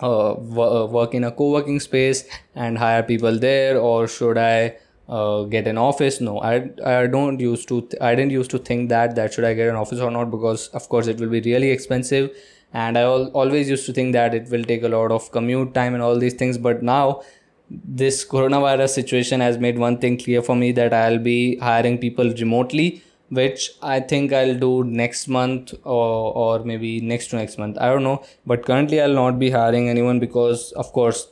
uh, 0.03 0.33
uh 0.33 0.87
work 0.87 1.15
in 1.15 1.25
a 1.25 1.31
co-working 1.31 1.79
space 1.79 2.25
and 2.55 2.79
hire 2.79 3.03
people 3.03 3.39
there 3.39 3.79
or 3.79 4.09
should 4.09 4.39
i 4.39 4.77
uh, 5.09 5.43
get 5.45 5.67
an 5.67 5.79
office? 5.79 6.21
No 6.21 6.41
i 6.41 6.55
i 6.85 7.07
don't 7.07 7.41
used 7.41 7.69
to 7.69 7.81
th- 7.83 8.01
i 8.01 8.15
didn't 8.15 8.33
used 8.33 8.51
to 8.51 8.59
think 8.59 8.89
that 8.89 9.15
that 9.17 9.33
should 9.35 9.45
i 9.45 9.55
get 9.55 9.69
an 9.69 9.77
office 9.77 10.01
or 10.01 10.11
not 10.11 10.31
because 10.31 10.69
of 10.69 10.89
course 10.89 11.07
it 11.07 11.19
will 11.19 11.29
be 11.29 11.41
really 11.41 11.71
expensive. 11.71 12.31
And 12.73 12.99
i 12.99 13.03
al- 13.03 13.29
always 13.43 13.69
used 13.71 13.87
to 13.87 13.93
think 13.93 14.13
that 14.15 14.35
it 14.35 14.51
will 14.51 14.65
take 14.65 14.83
a 14.83 14.89
lot 14.89 15.13
of 15.13 15.31
commute 15.31 15.75
time 15.75 15.95
and 15.95 16.03
all 16.03 16.19
these 16.19 16.35
things. 16.35 16.59
But 16.59 16.83
now 16.83 17.23
this 17.71 18.25
coronavirus 18.25 18.91
situation 18.91 19.41
has 19.41 19.59
made 19.59 19.79
one 19.79 19.99
thing 19.99 20.19
clear 20.19 20.43
for 20.43 20.55
me 20.55 20.71
that 20.73 20.93
i'll 20.93 21.19
be 21.19 21.57
hiring 21.59 21.97
people 21.99 22.31
remotely 22.41 23.03
which 23.31 23.71
i 23.83 23.99
think 23.99 24.33
i'll 24.33 24.55
do 24.59 24.85
next 24.85 25.29
month 25.29 25.73
or, 25.85 26.33
or 26.43 26.59
maybe 26.65 27.01
next 27.01 27.29
to 27.29 27.37
next 27.37 27.59
month. 27.59 27.79
I 27.81 27.87
don't 27.89 28.03
know. 28.05 28.23
But 28.47 28.65
currently 28.67 29.01
i'll 29.01 29.15
not 29.15 29.39
be 29.39 29.51
hiring 29.51 29.89
anyone 29.89 30.21
because 30.21 30.73
of 30.73 30.93
course 30.93 31.29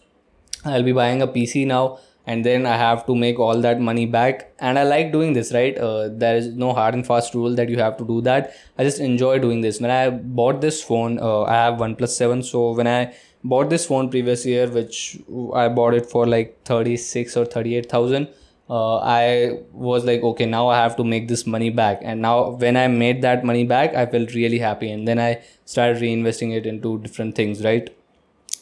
i'll 0.64 0.82
be 0.82 0.92
buying 0.92 1.22
a 1.22 1.26
pc 1.28 1.66
now 1.66 1.98
and 2.26 2.44
then 2.44 2.66
i 2.66 2.76
have 2.76 3.04
to 3.06 3.14
make 3.16 3.38
all 3.38 3.60
that 3.60 3.80
money 3.80 4.06
back. 4.06 4.52
And 4.58 4.78
i 4.78 4.82
like 4.84 5.12
doing 5.12 5.32
this 5.32 5.52
right? 5.52 5.76
Uh, 5.76 6.08
there 6.08 6.36
is 6.36 6.48
no 6.48 6.72
hard 6.72 6.94
and 6.94 7.06
fast 7.06 7.34
rule 7.34 7.54
that 7.56 7.68
you 7.68 7.78
have 7.78 7.96
to 7.98 8.06
do 8.06 8.20
that. 8.22 8.54
I 8.78 8.84
just 8.84 9.00
enjoy 9.00 9.38
doing 9.38 9.60
this. 9.60 9.80
When 9.80 9.90
i 9.90 10.10
bought 10.10 10.60
this 10.60 10.82
phone 10.82 11.18
uh, 11.18 11.42
i 11.42 11.54
have 11.54 11.74
OnePlus 11.74 12.08
7 12.10 12.42
so 12.42 12.72
when 12.72 12.86
i 12.86 13.14
bought 13.44 13.70
this 13.70 13.86
phone 13.86 14.08
previous 14.10 14.46
year 14.46 14.68
which 14.68 15.18
i 15.54 15.68
bought 15.68 15.94
it 15.94 16.06
for 16.06 16.26
like 16.26 16.56
36 16.64 17.36
or 17.36 17.44
38000 17.44 18.28
uh, 18.70 18.96
i 18.98 19.58
was 19.72 20.04
like 20.04 20.22
okay 20.22 20.46
now 20.46 20.68
i 20.68 20.76
have 20.76 20.94
to 20.96 21.04
make 21.04 21.26
this 21.28 21.46
money 21.46 21.70
back. 21.70 21.98
And 22.02 22.22
now 22.22 22.50
when 22.50 22.76
i 22.76 22.86
made 22.88 23.22
that 23.22 23.44
money 23.44 23.64
back 23.64 23.94
i 23.94 24.06
felt 24.06 24.34
really 24.34 24.58
happy. 24.58 24.90
And 24.90 25.08
then 25.08 25.18
i 25.18 25.42
started 25.64 26.02
reinvesting 26.02 26.56
it 26.56 26.66
into 26.66 26.98
different 26.98 27.34
things 27.34 27.64
right? 27.64 27.90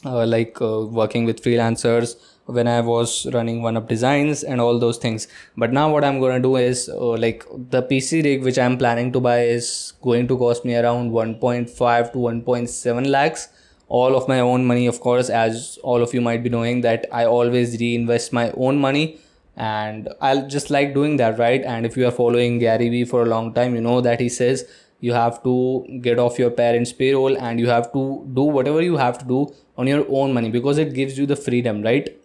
Uh, 0.04 0.24
like 0.24 0.60
uh, 0.62 0.86
working 0.86 1.26
with 1.26 1.42
freelancers 1.42 2.16
when 2.50 2.68
I 2.68 2.80
was 2.80 3.26
running 3.32 3.62
one 3.62 3.76
up 3.76 3.88
designs 3.88 4.42
and 4.42 4.60
all 4.60 4.78
those 4.78 4.98
things. 4.98 5.28
But 5.56 5.72
now 5.72 5.90
what 5.92 6.04
I'm 6.04 6.20
going 6.20 6.34
to 6.34 6.42
do 6.42 6.56
is 6.56 6.88
uh, 6.88 7.16
like 7.24 7.44
the 7.70 7.82
PC 7.82 8.24
rig 8.24 8.42
which 8.42 8.58
I'm 8.58 8.76
planning 8.78 9.12
to 9.12 9.20
buy 9.20 9.42
is 9.44 9.92
going 10.02 10.28
to 10.28 10.36
cost 10.36 10.64
me 10.64 10.76
around 10.76 11.10
1.5 11.12 12.12
to 12.12 12.18
1.7 12.18 13.06
lakhs. 13.06 13.48
All 13.88 14.14
of 14.14 14.28
my 14.28 14.38
own 14.38 14.64
money, 14.66 14.86
of 14.86 15.00
course, 15.00 15.28
as 15.30 15.78
all 15.82 16.00
of 16.00 16.14
you 16.14 16.20
might 16.20 16.44
be 16.44 16.50
knowing 16.50 16.82
that 16.82 17.06
I 17.12 17.24
always 17.24 17.80
reinvest 17.80 18.32
my 18.32 18.52
own 18.52 18.78
money 18.78 19.18
and 19.56 20.08
I'll 20.20 20.46
just 20.46 20.70
like 20.70 20.94
doing 20.94 21.16
that, 21.16 21.38
right? 21.38 21.62
And 21.62 21.84
if 21.84 21.96
you 21.96 22.06
are 22.06 22.12
following 22.12 22.58
Gary 22.58 22.88
Vee 22.88 23.04
for 23.04 23.22
a 23.22 23.26
long 23.26 23.52
time, 23.52 23.74
you 23.74 23.80
know 23.80 24.00
that 24.00 24.20
he 24.20 24.28
says 24.28 24.64
you 25.00 25.12
have 25.12 25.42
to 25.42 25.84
get 26.02 26.18
off 26.18 26.38
your 26.38 26.50
parents' 26.50 26.92
payroll 26.92 27.36
and 27.36 27.58
you 27.58 27.68
have 27.68 27.92
to 27.92 28.26
do 28.34 28.42
whatever 28.42 28.82
you 28.82 28.96
have 28.96 29.18
to 29.18 29.24
do 29.24 29.52
on 29.76 29.86
your 29.86 30.04
own 30.08 30.32
money 30.32 30.50
because 30.50 30.78
it 30.78 30.94
gives 30.94 31.18
you 31.18 31.26
the 31.26 31.36
freedom, 31.36 31.82
right? 31.82 32.16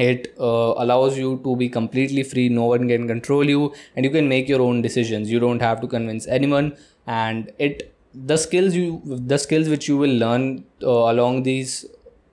It 0.00 0.34
uh, 0.38 0.72
allows 0.84 1.18
you 1.18 1.40
to 1.44 1.56
be 1.56 1.68
completely 1.68 2.22
free 2.22 2.48
no 2.48 2.64
one 2.64 2.88
can 2.88 3.06
control 3.06 3.44
you 3.54 3.72
and 3.96 4.04
you 4.04 4.10
can 4.10 4.28
make 4.28 4.48
your 4.48 4.62
own 4.62 4.82
decisions. 4.82 5.30
You 5.30 5.40
don't 5.40 5.60
have 5.60 5.80
to 5.82 5.86
convince 5.86 6.26
anyone. 6.26 6.76
And 7.06 7.52
it 7.58 7.94
the 8.14 8.36
skills 8.36 8.74
you 8.74 9.02
the 9.04 9.38
skills 9.38 9.68
which 9.68 9.88
you 9.88 9.96
will 9.96 10.16
learn 10.24 10.64
uh, 10.82 10.88
along 11.12 11.42
these 11.44 11.84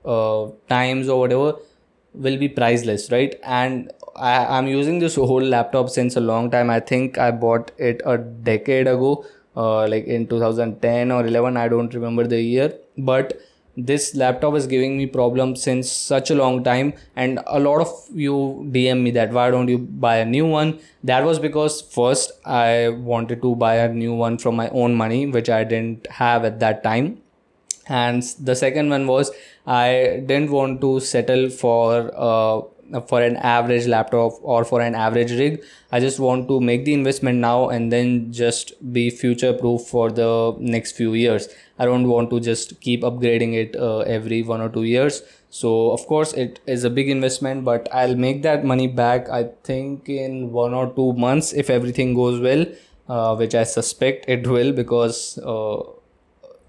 uh, 0.05 0.47
times 0.69 1.09
or 1.09 1.19
whatever 1.19 1.55
will 2.13 2.37
be 2.37 2.47
priceless 2.49 3.11
right? 3.11 3.35
And 3.43 3.91
I, 4.15 4.45
i'm 4.57 4.67
using 4.67 4.99
this 4.99 5.15
whole 5.15 5.43
laptop 5.55 5.89
since 5.89 6.15
a 6.15 6.19
long 6.21 6.49
time. 6.51 6.69
I 6.69 6.79
think 6.79 7.17
i 7.17 7.31
bought 7.31 7.71
it 7.77 8.01
a 8.05 8.17
decade 8.17 8.87
ago 8.87 9.25
uh, 9.55 9.87
like 9.87 10.05
in 10.05 10.27
2010 10.27 11.11
or 11.11 11.25
11 11.25 11.57
i 11.57 11.67
don't 11.67 11.93
remember 11.93 12.25
the 12.25 12.41
year. 12.41 12.73
But 12.97 13.39
this 13.77 14.15
laptop 14.15 14.55
is 14.55 14.65
giving 14.65 14.97
me 14.97 15.05
problems 15.05 15.61
since 15.61 15.91
such 15.91 16.31
a 16.31 16.35
long 16.35 16.63
time 16.63 16.93
and 17.15 17.39
a 17.45 17.59
lot 17.59 17.79
of 17.79 17.91
you 18.11 18.67
dm 18.71 19.03
me 19.03 19.11
that 19.11 19.31
why 19.31 19.51
don't 19.51 19.67
you 19.67 19.77
buy 19.77 20.17
a 20.17 20.25
new 20.25 20.47
one? 20.47 20.79
That 21.03 21.23
was 21.23 21.37
because 21.37 21.81
first 21.81 22.31
i 22.45 22.89
wanted 22.89 23.41
to 23.43 23.55
buy 23.55 23.75
a 23.75 23.87
new 23.93 24.13
one 24.13 24.39
from 24.39 24.55
my 24.55 24.69
own 24.69 24.95
money 24.95 25.27
which 25.27 25.49
i 25.49 25.63
didn't 25.63 26.07
have 26.07 26.43
at 26.43 26.59
that 26.59 26.83
time. 26.83 27.21
And 27.87 28.23
the 28.39 28.55
second 28.55 28.89
one 28.89 29.05
was 29.05 29.31
i 29.67 30.23
didn't 30.25 30.49
want 30.51 30.81
to 30.81 30.99
settle 30.99 31.49
for 31.49 32.11
uh, 32.15 32.61
for 33.07 33.21
an 33.21 33.35
average 33.37 33.85
laptop 33.85 34.33
or 34.41 34.63
for 34.63 34.81
an 34.81 34.95
average 34.95 35.31
rig 35.31 35.61
i 35.91 35.99
just 35.99 36.19
want 36.19 36.47
to 36.47 36.59
make 36.61 36.85
the 36.85 36.93
investment 36.93 37.37
now 37.39 37.69
and 37.69 37.91
then 37.91 38.31
just 38.31 38.71
be 38.93 39.09
future 39.09 39.53
proof 39.53 39.81
for 39.81 40.11
the 40.11 40.55
next 40.59 40.93
few 40.93 41.13
years. 41.13 41.49
I 41.79 41.85
don't 41.85 42.07
want 42.07 42.29
to 42.31 42.39
just 42.39 42.79
keep 42.81 43.01
upgrading 43.01 43.53
it 43.53 43.75
uh, 43.75 43.99
every 43.99 44.41
one 44.41 44.61
or 44.61 44.69
two 44.69 44.83
years. 44.83 45.21
So 45.49 45.91
of 45.91 46.05
course 46.07 46.33
it 46.33 46.59
is 46.65 46.83
a 46.83 46.89
big 46.89 47.09
investment 47.09 47.63
but 47.63 47.87
i'll 47.93 48.15
make 48.15 48.41
that 48.43 48.65
money 48.65 48.87
back 48.87 49.29
i 49.29 49.43
think 49.63 50.09
in 50.09 50.51
one 50.51 50.73
or 50.73 50.87
two 50.97 51.13
months 51.13 51.53
if 51.53 51.69
everything 51.69 52.13
goes 52.13 52.41
well 52.41 52.65
uh, 53.07 53.35
which 53.35 53.55
i 53.55 53.63
suspect 53.63 54.25
it 54.27 54.45
will 54.45 54.73
because 54.73 55.39
uh, 55.39 55.77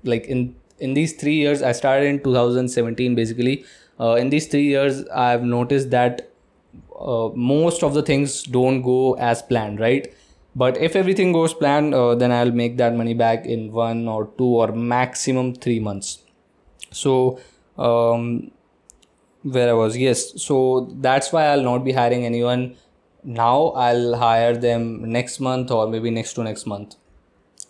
like 0.05 0.27
in 0.27 0.55
in 0.79 0.95
these 0.95 1.13
3 1.15 1.35
years 1.35 1.63
i 1.63 1.73
started 1.73 2.07
in 2.07 2.23
2017 2.23 3.15
basically 3.15 3.65
uh, 4.01 4.15
in 4.15 4.31
these 4.31 4.47
three 4.47 4.65
years 4.65 5.07
i've 5.09 5.43
noticed 5.43 5.91
that 5.91 6.31
uh, 6.99 7.29
most 7.35 7.83
of 7.83 7.95
the 7.95 8.03
things 8.03 8.43
don't 8.43 8.83
go 8.83 9.15
as 9.15 9.43
planned 9.43 9.81
right? 9.81 10.13
But 10.57 10.77
if 10.79 10.97
everything 10.97 11.33
goes 11.33 11.55
planned 11.55 11.95
uh, 11.95 12.15
then 12.17 12.33
i'll 12.33 12.51
make 12.51 12.77
that 12.79 12.95
money 12.95 13.15
back 13.15 13.47
in 13.47 13.73
one 13.73 14.09
or 14.09 14.31
two 14.39 14.47
or 14.63 14.73
maximum 14.73 15.55
three 15.55 15.79
months. 15.79 16.19
So 16.91 17.39
um, 17.79 18.51
where 19.43 19.71
i 19.71 19.73
was 19.73 19.97
yes. 19.97 20.43
So 20.43 20.89
that's 21.01 21.33
why 21.33 21.47
i'll 21.47 21.63
not 21.63 21.85
be 21.85 21.93
hiring 21.93 22.25
anyone 22.25 22.77
now. 23.23 23.69
I'll 23.69 24.17
hire 24.17 24.57
them 24.57 25.11
next 25.11 25.41
month 25.41 25.71
or 25.71 25.87
maybe 25.87 26.11
next 26.11 26.35
to 26.35 26.43
next 26.43 26.67
month. 26.67 26.97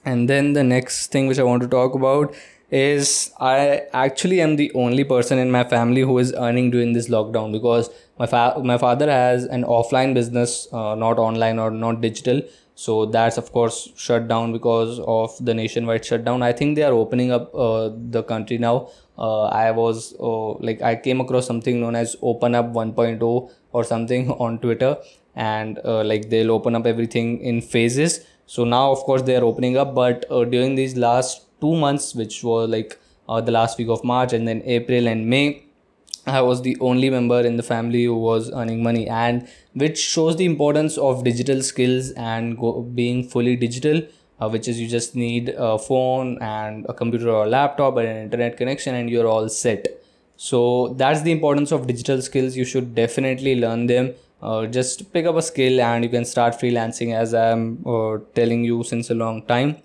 And 0.04 0.28
then 0.28 0.54
the 0.54 0.64
next 0.64 1.08
thing 1.12 1.26
which 1.26 1.38
i 1.38 1.42
want 1.42 1.62
to 1.62 1.68
talk 1.68 1.94
about 1.94 2.34
is 2.70 3.33
I 3.40 3.83
actually 3.92 4.40
am 4.40 4.57
the 4.57 4.70
only 4.74 5.04
person 5.04 5.38
in 5.38 5.50
my 5.50 5.64
family 5.64 6.02
who 6.02 6.18
is 6.18 6.35
earning 6.35 6.70
during 6.70 6.92
this 6.92 7.09
lockdown 7.09 7.52
because 7.52 7.90
my 8.18 8.26
fa- 8.26 8.61
my 8.62 8.76
father 8.76 9.11
has 9.11 9.44
an 9.44 9.64
offline 9.64 10.12
business, 10.14 10.68
uh, 10.72 10.94
not 10.94 11.18
online 11.18 11.59
or 11.59 11.70
not 11.70 12.00
digital. 12.00 12.42
So 12.74 13.07
that's 13.07 13.38
of 13.38 13.50
course 13.52 13.88
shut 13.96 14.28
down 14.28 14.52
because 14.52 15.00
of 15.00 15.35
the 15.44 15.54
nationwide 15.54 16.04
shutdown. 16.04 16.42
I 16.42 16.52
think 16.52 16.76
they 16.76 16.83
are 16.85 16.92
opening 16.92 17.33
up 17.33 17.54
uh, 17.54 17.90
the 18.11 18.22
country 18.22 18.59
now. 18.59 18.90
Uh, 19.18 19.46
I 19.46 19.70
was 19.72 20.14
uh, 20.20 20.52
like 20.59 20.83
I 20.83 20.94
came 20.94 21.20
across 21.20 21.46
something 21.46 21.81
known 21.81 21.96
as 21.96 22.16
Open 22.22 22.54
Up 22.54 22.72
1.0 22.72 23.50
or 23.72 23.85
something 23.85 24.31
on 24.46 24.59
Twitter, 24.59 24.96
and 25.35 25.81
uh, 25.85 26.04
like 26.04 26.28
they'll 26.31 26.52
open 26.52 26.74
up 26.76 26.87
everything 26.87 27.40
in 27.40 27.61
phases. 27.62 28.24
So 28.46 28.64
now 28.64 28.92
of 28.92 28.98
course 29.00 29.22
they 29.22 29.37
are 29.37 29.44
opening 29.44 29.76
up, 29.76 29.94
but 29.94 30.24
uh, 30.31 30.44
during 30.44 30.74
these 30.74 30.96
last 30.96 31.47
two 31.61 31.77
months, 31.77 32.14
which 32.14 32.42
were 32.42 32.66
like 32.66 32.99
uh, 33.29 33.40
the 33.40 33.53
last 33.53 33.79
week 33.79 33.88
of 33.88 34.05
March 34.05 34.33
and 34.33 34.47
then 34.47 34.62
April 34.64 35.07
and 35.09 35.29
May. 35.29 35.64
I 36.27 36.42
was 36.42 36.62
the 36.62 36.77
only 36.81 37.09
member 37.09 37.40
in 37.40 37.57
the 37.57 37.62
family 37.62 38.05
who 38.05 38.16
was 38.16 38.51
earning 38.53 38.83
money, 38.83 39.09
and 39.09 39.49
which 39.75 39.99
shows 39.99 40.37
the 40.37 40.44
importance 40.44 40.99
of 40.99 41.25
digital 41.25 41.62
skills 41.62 42.11
and 42.12 42.59
go, 42.59 42.83
being 42.83 43.25
fully 43.29 43.57
digital. 43.57 44.03
Uh, 44.40 44.49
which 44.49 44.68
is 44.68 44.79
you 44.79 44.87
just 44.87 45.16
need 45.16 45.49
a 45.59 45.77
phone 45.77 46.38
and 46.40 46.87
a 46.88 46.94
computer 46.94 47.29
or 47.29 47.47
a 47.47 47.49
laptop 47.49 47.97
and 47.97 48.07
an 48.07 48.16
internet 48.18 48.57
connection, 48.57 48.94
and 48.94 49.11
you're 49.11 49.27
all 49.27 49.49
set. 49.49 49.88
So 50.37 50.94
that's 50.97 51.23
the 51.23 51.33
importance 51.33 51.73
of 51.73 51.88
digital 51.88 52.23
skills. 52.23 52.57
You 52.57 52.64
should 52.64 52.94
definitely 52.94 53.57
learn 53.61 53.87
them. 53.87 54.14
Uh, 54.40 54.66
just 54.66 55.12
pick 55.12 55.27
up 55.27 55.35
a 55.35 55.42
skill 55.42 55.81
and 55.81 56.05
you 56.05 56.11
can 56.11 56.25
start 56.25 56.55
freelancing 56.55 57.12
as 57.12 57.35
i'm 57.35 57.85
uh, 57.85 58.18
telling 58.37 58.62
you 58.62 58.85
since 58.85 59.11
a 59.11 59.14
long 59.14 59.42
time 59.47 59.77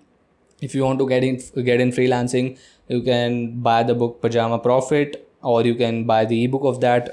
if 0.68 0.76
you 0.76 0.84
want 0.84 1.00
to 1.00 1.08
get 1.08 1.24
in 1.24 1.40
get 1.72 1.82
in 1.86 1.92
freelancing 1.98 2.58
you 2.88 3.02
can 3.02 3.38
buy 3.68 3.82
the 3.84 3.96
book 4.04 4.22
pajama 4.22 4.60
profit 4.60 5.20
or 5.42 5.62
you 5.64 5.76
can 5.76 6.04
buy 6.06 6.24
the 6.26 6.44
ebook 6.46 6.64
of 6.72 6.80
that 6.82 7.12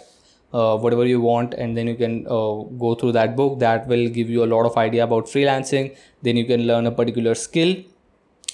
uh, 0.52 0.76
whatever 0.76 1.06
you 1.06 1.20
want 1.20 1.54
and 1.54 1.76
then 1.76 1.86
you 1.86 1.94
can 1.94 2.26
uh, 2.26 2.54
go 2.84 2.94
through 2.94 3.12
that 3.12 3.36
book. 3.36 3.58
That 3.60 3.86
will 3.86 4.08
give 4.08 4.28
you 4.28 4.44
a 4.44 4.50
lot 4.54 4.66
of 4.66 4.76
idea 4.76 5.04
about 5.04 5.26
freelancing. 5.26 5.96
Then 6.22 6.36
you 6.36 6.44
can 6.44 6.66
learn 6.66 6.86
a 6.86 6.90
particular 6.90 7.34
skill. 7.34 7.76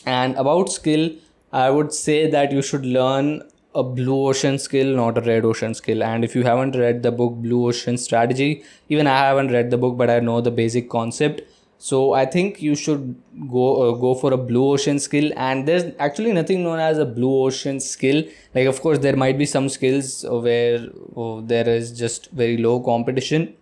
And 0.05 0.37
about 0.37 0.71
skill 0.73 1.11
i 1.53 1.71
would 1.71 1.93
say 1.93 2.29
that 2.31 2.53
you 2.53 2.63
should 2.69 2.85
learn 2.85 3.27
a 3.75 3.83
blue 3.83 4.17
ocean 4.29 4.59
skill 4.59 4.89
not 4.97 5.19
a 5.19 5.21
red 5.21 5.45
ocean 5.45 5.75
skill. 5.75 6.03
And 6.03 6.25
if 6.25 6.35
you 6.35 6.43
haven't 6.43 6.77
read 6.77 7.03
the 7.03 7.13
book 7.13 7.35
blue 7.35 7.67
ocean 7.69 7.97
strategy 7.97 8.63
even 8.89 9.07
i 9.07 9.19
haven't 9.19 9.53
read 9.53 9.71
the 9.71 9.79
book 9.79 9.97
but 9.97 10.11
i 10.11 10.19
know 10.21 10.41
the 10.41 10.51
basic 10.51 10.89
concept 10.91 11.41
so 11.79 12.15
i 12.15 12.25
think 12.25 12.63
you 12.63 12.75
should 12.75 13.15
go 13.51 13.65
uh, 13.83 13.93
go 13.93 14.15
for 14.15 14.33
a 14.33 14.37
blue 14.37 14.65
ocean 14.73 14.99
skill 14.99 15.31
and 15.37 15.69
there's 15.69 15.85
actually 15.99 16.33
nothing 16.33 16.63
known 16.63 16.79
as 16.79 16.99
a 16.99 17.05
blue 17.05 17.45
ocean 17.45 17.81
skill. 17.81 18.23
Like 18.55 18.67
of 18.67 18.81
course 18.81 18.99
there 18.99 19.17
might 19.17 19.37
be 19.37 19.45
some 19.45 19.69
skills 19.69 20.25
where 20.29 20.89
oh, 21.15 21.43
there 21.43 21.69
is 21.69 21.93
just 21.93 22.31
very 22.31 22.57
low 22.57 22.81
competition 22.81 23.55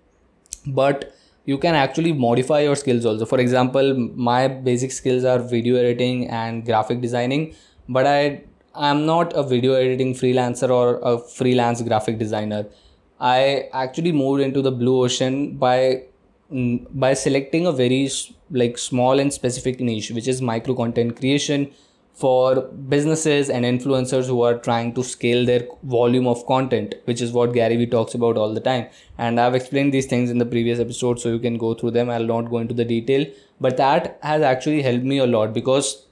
but 0.67 1.13
you 1.45 1.59
can 1.59 1.75
actually 1.75 2.13
modify 2.13 2.61
your 2.61 2.77
skills 2.77 3.05
also. 3.05 3.27
For 3.27 3.41
example 3.41 3.95
my 4.15 4.47
basic 4.49 4.93
skills 4.93 5.25
are 5.25 5.41
video 5.41 5.77
editing 5.77 6.29
and 6.31 6.65
graphic 6.65 7.01
designing 7.01 7.55
but 7.89 8.07
i 8.07 8.43
i'm 8.75 9.05
not 9.07 9.33
a 9.35 9.43
video 9.43 9.75
editing 9.75 10.15
freelancer 10.15 10.71
or 10.71 11.01
a 11.03 11.19
freelance 11.19 11.83
graphic 11.83 12.19
designer. 12.19 12.67
I 13.21 13.69
actually 13.73 14.13
moved 14.13 14.41
into 14.41 14.63
the 14.63 14.71
blue 14.71 15.03
ocean 15.05 15.57
by 15.57 16.05
by 16.51 17.15
selecting 17.15 17.67
a 17.67 17.73
very 17.73 18.11
like 18.51 18.77
small 18.79 19.19
and 19.19 19.33
specific 19.33 19.81
niche 19.81 20.11
which 20.11 20.29
is 20.29 20.43
micro 20.43 20.75
content 20.75 21.17
creation 21.17 21.71
for 22.15 22.63
businesses 22.89 23.51
and 23.51 23.65
influencers 23.65 24.27
who 24.27 24.43
are 24.43 24.57
trying 24.59 24.95
to 24.95 25.03
scale 25.03 25.45
their 25.45 25.67
volume 25.83 26.29
of 26.29 26.47
content 26.47 26.95
which 27.07 27.21
is 27.21 27.33
what 27.33 27.53
gary 27.53 27.77
vee 27.77 27.87
talks 27.87 28.15
about 28.15 28.37
all 28.37 28.55
the 28.55 28.61
time. 28.61 28.87
And 29.19 29.41
i've 29.41 29.55
explained 29.55 29.93
these 29.93 30.07
things 30.07 30.31
in 30.31 30.39
the 30.39 30.47
previous 30.47 30.79
episode 30.79 31.19
so 31.19 31.31
you 31.31 31.41
can 31.41 31.59
go 31.59 31.75
through 31.75 31.93
them. 31.93 32.11
I'll 32.11 32.25
not 32.25 32.51
go 32.51 32.59
into 32.59 32.75
the 32.75 32.85
detail. 32.85 33.27
But 33.61 33.77
that 33.79 34.19
has 34.23 34.43
actually 34.43 34.83
helped 34.83 35.05
me 35.05 35.19
a 35.19 35.27
lot 35.27 35.53
because 35.53 36.07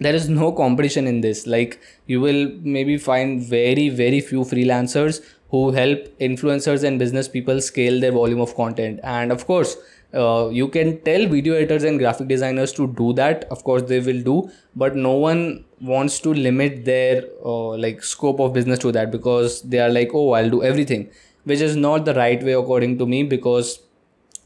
there 0.00 0.14
is 0.14 0.28
no 0.28 0.52
competition 0.52 1.06
in 1.06 1.22
this. 1.22 1.46
Like 1.46 1.80
you 2.06 2.20
will 2.20 2.52
maybe 2.60 2.98
find 2.98 3.42
very 3.42 3.88
very 3.88 4.20
few 4.20 4.40
freelancers 4.40 5.22
who 5.50 5.70
help 5.72 6.06
influencers 6.18 6.84
and 6.84 6.98
business 6.98 7.28
people 7.28 7.60
scale 7.60 8.00
their 8.00 8.12
volume 8.12 8.40
of 8.40 8.54
content. 8.54 9.00
And 9.02 9.32
of 9.32 9.46
course 9.46 9.76
uh, 10.14 10.48
you 10.50 10.68
can 10.68 11.00
tell 11.02 11.26
video 11.26 11.54
editors 11.54 11.84
and 11.84 11.98
graphic 11.98 12.28
designers 12.28 12.72
to 12.74 12.86
do 12.94 13.12
that. 13.14 13.44
Of 13.44 13.64
course 13.64 13.82
they 13.82 14.00
will 14.00 14.22
do 14.22 14.50
but 14.76 14.96
no 14.96 15.12
one 15.12 15.64
wants 15.80 16.20
to 16.20 16.34
limit 16.34 16.84
their 16.84 17.24
uh, 17.44 17.76
like 17.76 18.02
scope 18.02 18.40
of 18.40 18.52
business 18.52 18.78
to 18.80 18.92
that 18.92 19.10
because 19.10 19.62
they 19.62 19.78
are 19.78 19.90
like 19.90 20.10
oh 20.12 20.32
i'll 20.32 20.50
do 20.50 20.62
everything 20.62 21.08
which 21.44 21.60
is 21.60 21.76
not 21.76 22.04
the 22.04 22.14
right 22.14 22.42
way 22.42 22.52
according 22.52 22.98
to 22.98 23.06
me 23.06 23.22
because 23.22 23.80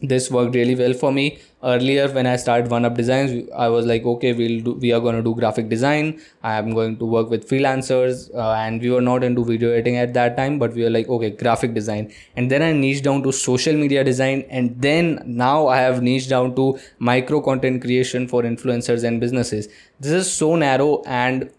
this 0.00 0.30
worked 0.30 0.54
really 0.54 0.74
well 0.74 0.92
for 0.92 1.12
me 1.12 1.38
earlier 1.62 2.08
when 2.08 2.26
i 2.26 2.36
started 2.36 2.70
one 2.70 2.84
up 2.84 2.94
designs 2.94 3.48
i 3.56 3.68
was 3.68 3.86
like 3.86 4.04
okay 4.04 4.32
we'll 4.32 4.60
do 4.60 4.72
we 4.82 4.92
are 4.92 5.00
going 5.00 5.16
to 5.16 5.22
do 5.22 5.34
graphic 5.34 5.68
design. 5.68 6.20
I 6.42 6.54
am 6.58 6.72
going 6.74 6.96
to 6.98 7.04
work 7.04 7.30
with 7.30 7.48
freelancers 7.48 8.34
uh, 8.34 8.52
and 8.52 8.80
we 8.80 8.90
were 8.90 9.00
not 9.00 9.24
into 9.24 9.44
video 9.44 9.70
editing 9.70 9.96
at 9.96 10.14
that 10.14 10.36
time 10.36 10.58
but 10.58 10.74
we 10.74 10.82
were 10.82 10.90
like 10.90 11.08
okay 11.08 11.30
graphic 11.30 11.74
design. 11.74 12.12
And 12.36 12.50
then 12.50 12.62
i 12.62 12.72
niched 12.72 13.04
down 13.04 13.22
to 13.24 13.32
social 13.32 13.76
media 13.76 14.04
design 14.04 14.44
and 14.50 14.80
then 14.80 15.22
now 15.24 15.68
i 15.68 15.78
have 15.78 16.02
niched 16.02 16.30
down 16.30 16.54
to 16.56 16.78
micro 16.98 17.40
content 17.40 17.82
creation 17.82 18.28
for 18.28 18.42
influencers 18.42 19.04
and 19.04 19.20
businesses. 19.20 19.68
This 20.00 20.12
is 20.12 20.32
so 20.32 20.56
narrow 20.56 21.02
and 21.06 21.50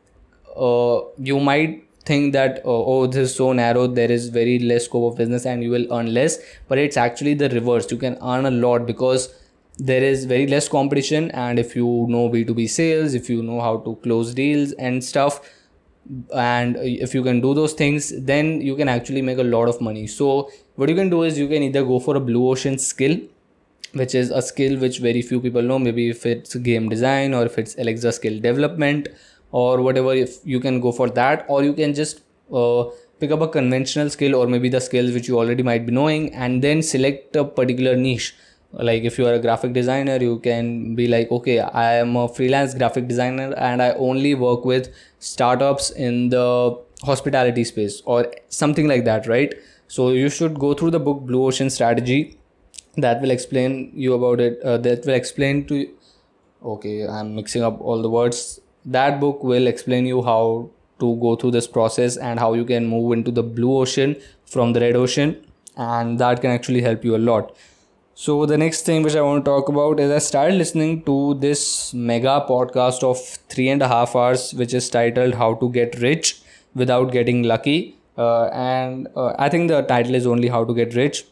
uh, 0.56 1.02
you 1.18 1.40
might 1.40 1.84
think 2.06 2.34
that 2.34 2.58
uh, 2.66 2.84
oh 2.94 3.08
this 3.08 3.30
is 3.30 3.36
so 3.36 3.54
narrow 3.54 3.88
there 3.88 4.12
is 4.12 4.28
very 4.28 4.60
less 4.60 4.86
scope 4.86 5.12
of 5.12 5.18
business 5.18 5.46
and 5.46 5.64
you 5.64 5.70
will 5.70 5.88
earn 5.94 6.14
less 6.14 6.38
but 6.68 6.78
it's 6.78 6.98
actually 6.98 7.34
the 7.34 7.50
reverse. 7.50 7.90
You 7.92 7.98
can 7.98 8.18
earn 8.22 8.46
a 8.46 8.52
lot 8.52 8.86
because 8.86 9.34
there 9.78 10.04
is 10.04 10.26
very 10.26 10.46
less 10.48 10.68
competition 10.70 11.32
and 11.32 11.58
if 11.58 11.76
you 11.76 12.06
know 12.10 12.30
b2b 12.30 12.70
sales 12.70 13.14
if 13.14 13.30
you 13.30 13.42
know 13.42 13.60
how 13.60 13.78
to 13.78 13.96
close 14.04 14.34
deals 14.34 14.72
and 14.74 15.04
stuff 15.04 15.42
and 16.34 16.78
if 16.78 17.14
you 17.14 17.24
can 17.24 17.40
do 17.42 17.54
those 17.54 17.74
things 17.74 18.14
then 18.22 18.62
you 18.62 18.76
can 18.76 18.90
actually 18.90 19.22
make 19.22 19.38
a 19.38 19.44
lot 19.44 19.70
of 19.70 19.80
money. 19.82 20.08
So 20.08 20.52
what 20.76 20.90
you 20.90 20.96
can 20.96 21.10
do 21.10 21.24
is 21.24 21.38
you 21.38 21.48
can 21.48 21.64
either 21.64 21.84
go 21.84 22.00
for 22.00 22.16
a 22.16 22.20
blue 22.20 22.50
ocean 22.50 22.78
skill 22.78 23.20
which 23.94 24.16
is 24.16 24.32
a 24.32 24.42
skill 24.42 24.78
which 24.80 25.00
very 25.00 25.22
few 25.22 25.40
people 25.40 25.62
know. 25.62 25.80
Maybe 25.80 26.10
if 26.10 26.26
it's 26.26 26.56
game 26.56 26.90
design 26.90 27.34
or 27.34 27.46
if 27.46 27.58
it's 27.58 27.76
alexa 27.78 28.12
skill 28.12 28.40
development 28.40 29.08
or 29.52 29.82
whatever 29.82 30.14
if 30.14 30.38
you 30.44 30.60
can 30.60 30.82
go 30.82 30.92
for 30.92 31.10
that. 31.12 31.46
Or 31.48 31.64
you 31.64 31.74
can 31.74 31.94
just 31.94 32.22
uh, 32.52 32.86
pick 33.20 33.32
up 33.32 33.42
a 33.42 33.48
conventional 33.48 34.10
skill 34.10 34.36
or 34.36 34.48
maybe 34.48 34.68
the 34.68 34.82
skills 34.82 35.14
which 35.14 35.28
you 35.28 35.38
already 35.38 35.64
might 35.64 35.86
be 35.86 35.94
knowing 35.94 36.34
and 36.34 36.62
then 36.62 36.82
select 36.82 37.36
a 37.36 37.46
particular 37.46 37.96
niche 37.96 38.36
like 38.74 39.04
if 39.04 39.20
you 39.20 39.28
are 39.28 39.34
a 39.34 39.40
graphic 39.40 39.74
designer 39.74 40.18
you 40.18 40.40
can 40.40 40.96
be 40.96 41.08
like 41.08 41.32
okay 41.32 41.60
i 41.60 41.94
am 41.94 42.16
a 42.16 42.28
freelance 42.28 42.74
graphic 42.74 43.08
designer 43.08 43.54
and 43.58 43.82
i 43.82 43.92
only 43.92 44.34
work 44.34 44.66
with 44.66 44.92
startups 45.20 45.92
in 45.92 46.30
the 46.30 46.76
hospitality 47.04 47.64
space 47.64 48.02
or 48.06 48.32
something 48.50 48.88
like 48.88 49.06
that 49.06 49.28
right? 49.28 49.54
So 49.88 50.10
you 50.12 50.30
should 50.30 50.60
go 50.60 50.74
through 50.74 50.92
the 50.92 51.00
book 51.00 51.22
blue 51.22 51.46
ocean 51.46 51.70
strategy. 51.70 52.38
That 52.96 53.22
will 53.22 53.32
explain 53.32 53.92
you 53.94 54.14
about 54.14 54.40
it 54.40 54.62
uh, 54.62 54.78
that 54.80 55.06
will 55.06 55.14
explain 55.14 55.66
to 55.68 55.76
you 55.76 55.96
okay 56.64 57.08
i'm 57.08 57.36
mixing 57.36 57.64
up 57.64 57.82
all 57.82 58.02
the 58.02 58.10
words. 58.10 58.60
That 58.86 59.20
book 59.20 59.44
will 59.44 59.68
explain 59.68 60.06
you 60.06 60.22
how 60.24 60.70
to 61.00 61.16
go 61.18 61.36
through 61.36 61.52
this 61.52 61.68
process 61.68 62.18
and 62.18 62.40
how 62.40 62.54
you 62.54 62.66
can 62.66 62.88
move 62.88 63.14
into 63.14 63.32
the 63.32 63.44
blue 63.44 63.78
ocean 63.78 64.16
from 64.46 64.74
the 64.74 64.82
red 64.82 64.96
ocean 64.96 65.38
and 65.76 66.20
that 66.20 66.42
can 66.42 66.52
actually 66.52 66.82
help 66.82 67.04
you 67.04 67.16
a 67.16 67.24
lot 67.30 67.56
so 68.16 68.46
the 68.46 68.58
next 68.58 68.86
thing 68.86 69.02
which 69.04 69.16
I 69.16 69.22
want 69.22 69.44
to 69.44 69.50
talk 69.50 69.70
about 69.70 70.00
is 70.00 70.12
I 70.12 70.20
started 70.20 70.56
listening 70.56 71.04
to 71.04 71.34
this 71.36 71.94
mega 71.94 72.46
podcast 72.48 73.04
of 73.04 73.20
three 73.50 73.70
and 73.70 73.82
a 73.82 73.88
half 73.88 74.16
hours, 74.16 74.54
which 74.54 74.74
is 74.74 74.90
titled 74.90 75.34
"How 75.36 75.56
to 75.56 75.70
Get 75.72 76.00
Rich 76.00 76.42
Without 76.76 77.12
Getting 77.12 77.44
Lucky," 77.44 77.98
uh, 78.18 78.46
and 78.46 79.08
uh, 79.16 79.34
I 79.40 79.50
think 79.50 79.70
the 79.70 79.82
title 79.82 80.16
is 80.16 80.28
only 80.28 80.48
"How 80.48 80.64
to 80.64 80.74
Get 80.74 80.94
Rich," 80.96 81.26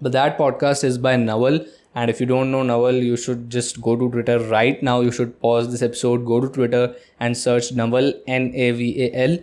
but 0.00 0.12
that 0.12 0.38
podcast 0.38 0.82
is 0.82 0.98
by 0.98 1.16
Naval. 1.16 1.60
And 1.94 2.10
if 2.10 2.20
you 2.20 2.26
don't 2.26 2.50
know 2.52 2.62
Naval, 2.62 2.94
you 2.94 3.16
should 3.16 3.48
just 3.50 3.80
go 3.80 3.96
to 3.96 4.10
Twitter 4.10 4.38
right 4.40 4.82
now. 4.82 5.00
You 5.00 5.10
should 5.12 5.40
pause 5.40 5.70
this 5.70 5.82
episode, 5.82 6.26
go 6.26 6.40
to 6.40 6.48
Twitter, 6.48 6.94
and 7.20 7.36
search 7.36 7.72
Naval 7.72 8.12
N 8.26 8.50
A 8.54 8.72
V 8.72 8.90
A 9.06 9.12
L, 9.28 9.38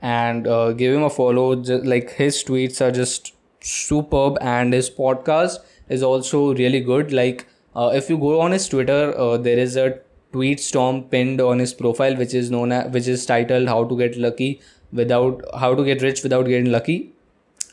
and 0.00 0.46
uh, 0.46 0.72
give 0.72 0.94
him 0.94 1.02
a 1.02 1.10
follow. 1.10 1.56
Just, 1.56 1.84
like 1.84 2.10
his 2.22 2.42
tweets 2.44 2.80
are 2.80 2.92
just 2.92 3.34
superb, 3.60 4.38
and 4.40 4.72
his 4.72 4.88
podcast 4.88 5.58
is 5.88 6.02
also 6.02 6.54
really 6.54 6.80
good. 6.80 7.12
Like 7.12 7.46
uh, 7.76 7.90
if 7.94 8.10
you 8.10 8.18
go 8.18 8.40
on 8.40 8.52
his 8.52 8.68
Twitter, 8.68 9.14
uh, 9.16 9.36
there 9.36 9.58
is 9.58 9.76
a 9.76 9.98
tweet 10.32 10.60
storm 10.60 11.04
pinned 11.04 11.40
on 11.40 11.58
his 11.58 11.74
profile, 11.74 12.16
which 12.16 12.34
is 12.34 12.50
known 12.50 12.72
as 12.72 12.92
which 12.92 13.08
is 13.08 13.26
titled 13.26 13.68
"How 13.68 13.84
to 13.84 13.96
Get 13.96 14.16
Lucky 14.16 14.60
Without 14.92 15.42
How 15.58 15.74
to 15.74 15.84
Get 15.84 16.02
Rich 16.02 16.22
Without 16.22 16.46
Getting 16.46 16.72
Lucky," 16.72 17.12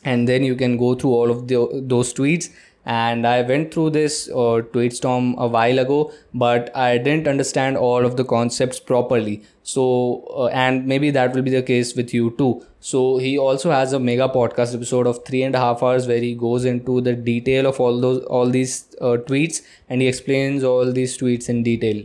and 0.04 0.28
then 0.28 0.44
you 0.44 0.54
can 0.54 0.76
go 0.76 0.94
through 0.94 1.10
all 1.10 1.30
of 1.30 1.48
the, 1.48 1.68
those 1.94 2.12
tweets 2.14 2.50
and 2.84 3.26
I 3.26 3.42
went 3.42 3.74
through 3.74 3.90
this 3.90 4.28
uh, 4.30 4.62
tweet 4.72 4.94
storm 4.94 5.34
a 5.38 5.46
while 5.46 5.78
ago, 5.78 6.12
but 6.32 6.74
I 6.74 6.98
didn't 6.98 7.28
understand 7.28 7.76
all 7.76 8.06
of 8.06 8.16
the 8.16 8.24
concepts 8.24 8.80
properly. 8.80 9.42
So, 9.62 10.24
uh, 10.34 10.46
and 10.46 10.86
maybe 10.86 11.10
that 11.10 11.34
will 11.34 11.42
be 11.42 11.50
the 11.50 11.62
case 11.62 11.94
with 11.94 12.14
you 12.14 12.34
too. 12.38 12.64
So, 12.80 13.18
he 13.18 13.36
also 13.38 13.70
has 13.70 13.92
a 13.92 14.00
mega 14.00 14.28
podcast 14.28 14.74
episode 14.74 15.06
of 15.06 15.24
three 15.24 15.42
and 15.42 15.54
a 15.54 15.58
half 15.58 15.82
hours 15.82 16.06
where 16.08 16.18
he 16.18 16.34
goes 16.34 16.64
into 16.64 17.00
the 17.00 17.14
detail 17.14 17.66
of 17.66 17.78
all 17.78 18.00
those 18.00 18.24
all 18.24 18.48
these 18.48 18.86
uh, 19.00 19.16
tweets 19.28 19.60
and 19.88 20.00
he 20.00 20.08
explains 20.08 20.64
all 20.64 20.90
these 20.90 21.18
tweets 21.18 21.48
in 21.48 21.62
detail. 21.62 22.02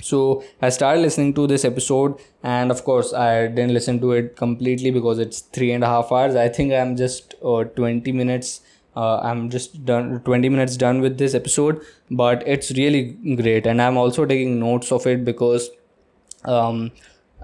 So 0.00 0.42
I 0.62 0.70
started 0.70 1.02
listening 1.02 1.34
to 1.34 1.46
this 1.46 1.64
episode, 1.66 2.18
and 2.42 2.70
of 2.70 2.84
course, 2.84 3.12
I 3.12 3.48
didn't 3.48 3.74
listen 3.74 4.00
to 4.00 4.12
it 4.12 4.34
completely 4.36 4.90
because 4.90 5.18
it's 5.18 5.40
three 5.40 5.72
and 5.72 5.84
a 5.84 5.86
half 5.86 6.10
hours. 6.10 6.34
I 6.34 6.48
think 6.48 6.72
I'm 6.72 6.96
just 6.96 7.34
uh, 7.44 7.64
20 7.64 8.12
minutes 8.12 8.62
uh, 8.96 9.18
i'm 9.22 9.48
just 9.50 9.84
done 9.84 10.20
20 10.24 10.48
minutes 10.48 10.76
done 10.76 11.00
with 11.00 11.18
this 11.18 11.34
episode 11.34 11.80
but 12.10 12.42
it's 12.46 12.70
really 12.72 13.02
great 13.36 13.66
and 13.66 13.80
i'm 13.80 13.96
also 13.96 14.24
taking 14.24 14.58
notes 14.58 14.90
of 14.92 15.06
it 15.06 15.24
because 15.24 15.70
um, 16.44 16.90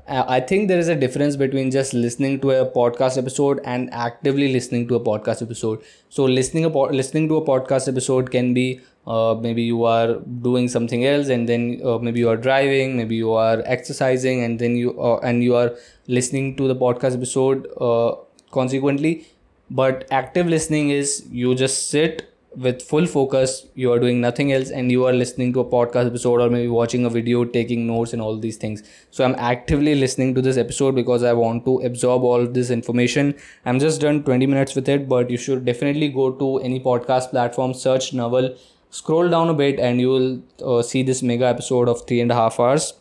I 0.08 0.40
think 0.40 0.68
there 0.68 0.78
is 0.78 0.86
a 0.88 0.94
difference 0.94 1.34
between 1.34 1.70
just 1.72 1.92
listening 1.92 2.38
to 2.40 2.50
a 2.52 2.70
podcast 2.70 3.18
episode 3.18 3.60
and 3.64 3.92
actively 3.92 4.52
listening 4.52 4.86
to 4.88 4.94
a 4.94 5.00
podcast 5.00 5.42
episode. 5.42 5.82
So 6.10 6.24
listening 6.24 6.64
a 6.64 6.70
po- 6.70 6.90
listening 7.00 7.26
to 7.28 7.36
a 7.38 7.44
podcast 7.44 7.88
episode 7.88 8.30
can 8.30 8.54
be 8.54 8.80
uh, 9.06 9.34
maybe 9.40 9.62
you 9.62 9.82
are 9.84 10.14
doing 10.42 10.68
something 10.68 11.04
else 11.04 11.28
and 11.28 11.48
then 11.48 11.80
uh, 11.84 11.98
maybe 11.98 12.20
you 12.20 12.28
are 12.28 12.36
driving, 12.36 12.96
maybe 12.96 13.16
you 13.16 13.32
are 13.32 13.62
exercising 13.66 14.44
and 14.44 14.60
then 14.60 14.76
you 14.76 15.00
uh, 15.00 15.18
and 15.24 15.42
you 15.42 15.56
are 15.56 15.74
listening 16.06 16.54
to 16.56 16.68
the 16.68 16.76
podcast 16.76 17.14
episode. 17.16 17.66
Uh, 17.80 18.14
consequently, 18.52 19.26
but 19.70 20.06
active 20.12 20.46
listening 20.46 20.90
is 20.90 21.26
you 21.30 21.54
just 21.54 21.88
sit 21.90 22.32
with 22.56 22.80
full 22.80 23.06
focus 23.06 23.66
you 23.74 23.92
are 23.92 23.98
doing 23.98 24.20
nothing 24.20 24.52
else 24.52 24.70
and 24.70 24.90
you 24.90 25.04
are 25.06 25.12
listening 25.12 25.52
to 25.52 25.60
a 25.60 25.64
podcast 25.64 26.06
episode 26.06 26.40
or 26.40 26.48
maybe 26.48 26.68
watching 26.68 27.04
a 27.04 27.10
video 27.10 27.44
taking 27.44 27.86
notes 27.86 28.12
and 28.12 28.22
all 28.22 28.38
these 28.38 28.56
things. 28.56 28.82
So 29.10 29.24
i'm 29.24 29.34
actively 29.38 29.94
listening 29.94 30.34
to 30.36 30.42
this 30.42 30.56
episode 30.56 30.94
because 30.94 31.22
i 31.22 31.32
want 31.32 31.64
to 31.66 31.78
absorb 31.80 32.22
all 32.22 32.40
of 32.40 32.54
this 32.54 32.70
information. 32.70 33.34
I'm 33.64 33.78
just 33.78 34.00
done 34.00 34.22
20 34.24 34.46
minutes 34.46 34.74
with 34.74 34.88
it 34.88 35.08
but 35.08 35.30
you 35.30 35.36
should 35.36 35.64
definitely 35.64 36.08
go 36.08 36.32
to 36.32 36.58
any 36.58 36.80
podcast 36.80 37.30
platform 37.30 37.74
search 37.74 38.12
Naval 38.14 38.56
scroll 38.90 39.28
down 39.28 39.50
a 39.50 39.54
bit 39.54 39.78
and 39.78 40.00
you 40.00 40.08
will 40.08 40.42
uh, 40.64 40.82
see 40.82 41.02
this 41.02 41.22
mega 41.22 41.46
episode 41.46 41.88
of 41.88 42.06
three 42.06 42.20
and 42.20 42.30
a 42.30 42.34
half 42.34 42.58
hours. 42.58 42.94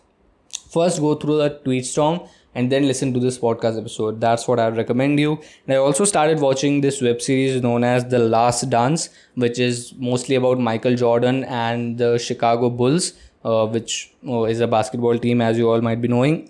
First 0.69 0.99
go 0.99 1.15
through 1.15 1.37
the 1.37 1.49
tweet 1.63 1.85
storm 1.85 2.21
and 2.55 2.71
then 2.71 2.87
listen 2.87 3.13
to 3.13 3.19
this 3.19 3.37
podcast 3.37 3.77
episode. 3.77 4.19
That's 4.19 4.47
what 4.47 4.59
I 4.59 4.69
recommend 4.69 5.19
you. 5.19 5.33
And 5.67 5.75
I 5.75 5.77
also 5.77 6.05
started 6.05 6.39
watching 6.39 6.81
this 6.81 7.01
web 7.01 7.21
series 7.21 7.61
known 7.61 7.83
as 7.83 8.05
The 8.05 8.19
Last 8.19 8.69
Dance, 8.69 9.09
which 9.35 9.59
is 9.59 9.93
mostly 9.97 10.35
about 10.35 10.59
Michael 10.59 10.95
Jordan 10.95 11.43
and 11.43 11.97
the 11.97 12.17
Chicago 12.17 12.69
Bulls, 12.69 13.13
uh, 13.43 13.67
which 13.67 14.13
uh, 14.27 14.43
is 14.43 14.61
a 14.61 14.67
basketball 14.67 15.19
team, 15.19 15.41
as 15.41 15.57
you 15.57 15.69
all 15.69 15.81
might 15.81 16.01
be 16.01 16.07
knowing. 16.07 16.49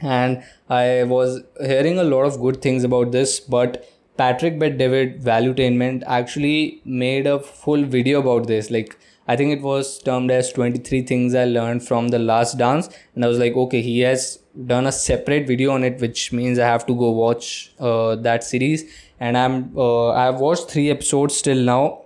And 0.00 0.42
I 0.68 1.04
was 1.04 1.42
hearing 1.60 1.98
a 1.98 2.04
lot 2.04 2.24
of 2.24 2.40
good 2.40 2.60
things 2.60 2.82
about 2.84 3.12
this, 3.12 3.38
but 3.38 3.88
Patrick 4.16 4.58
Bet 4.58 4.78
David 4.78 5.22
Valuetainment 5.22 6.02
actually 6.06 6.80
made 6.84 7.26
a 7.26 7.38
full 7.38 7.84
video 7.84 8.20
about 8.20 8.46
this. 8.46 8.70
Like 8.70 8.98
I 9.26 9.36
think 9.36 9.52
it 9.52 9.62
was 9.62 9.98
termed 10.00 10.30
as 10.30 10.52
23 10.52 11.02
things 11.02 11.34
I 11.34 11.44
learned 11.44 11.86
from 11.86 12.08
the 12.08 12.18
last 12.18 12.58
dance. 12.58 12.88
And 13.14 13.24
I 13.24 13.28
was 13.28 13.38
like, 13.38 13.54
okay, 13.54 13.80
he 13.80 14.00
has 14.00 14.38
done 14.66 14.86
a 14.86 14.92
separate 14.92 15.46
video 15.46 15.70
on 15.72 15.82
it, 15.82 16.00
which 16.00 16.32
means 16.32 16.58
I 16.58 16.66
have 16.66 16.86
to 16.86 16.94
go 16.94 17.10
watch 17.10 17.72
uh, 17.78 18.16
that 18.16 18.44
series. 18.44 18.84
And 19.18 19.38
I'm 19.38 19.76
uh, 19.76 20.10
I've 20.10 20.40
watched 20.40 20.70
three 20.70 20.90
episodes 20.90 21.40
till 21.40 21.56
now, 21.56 22.02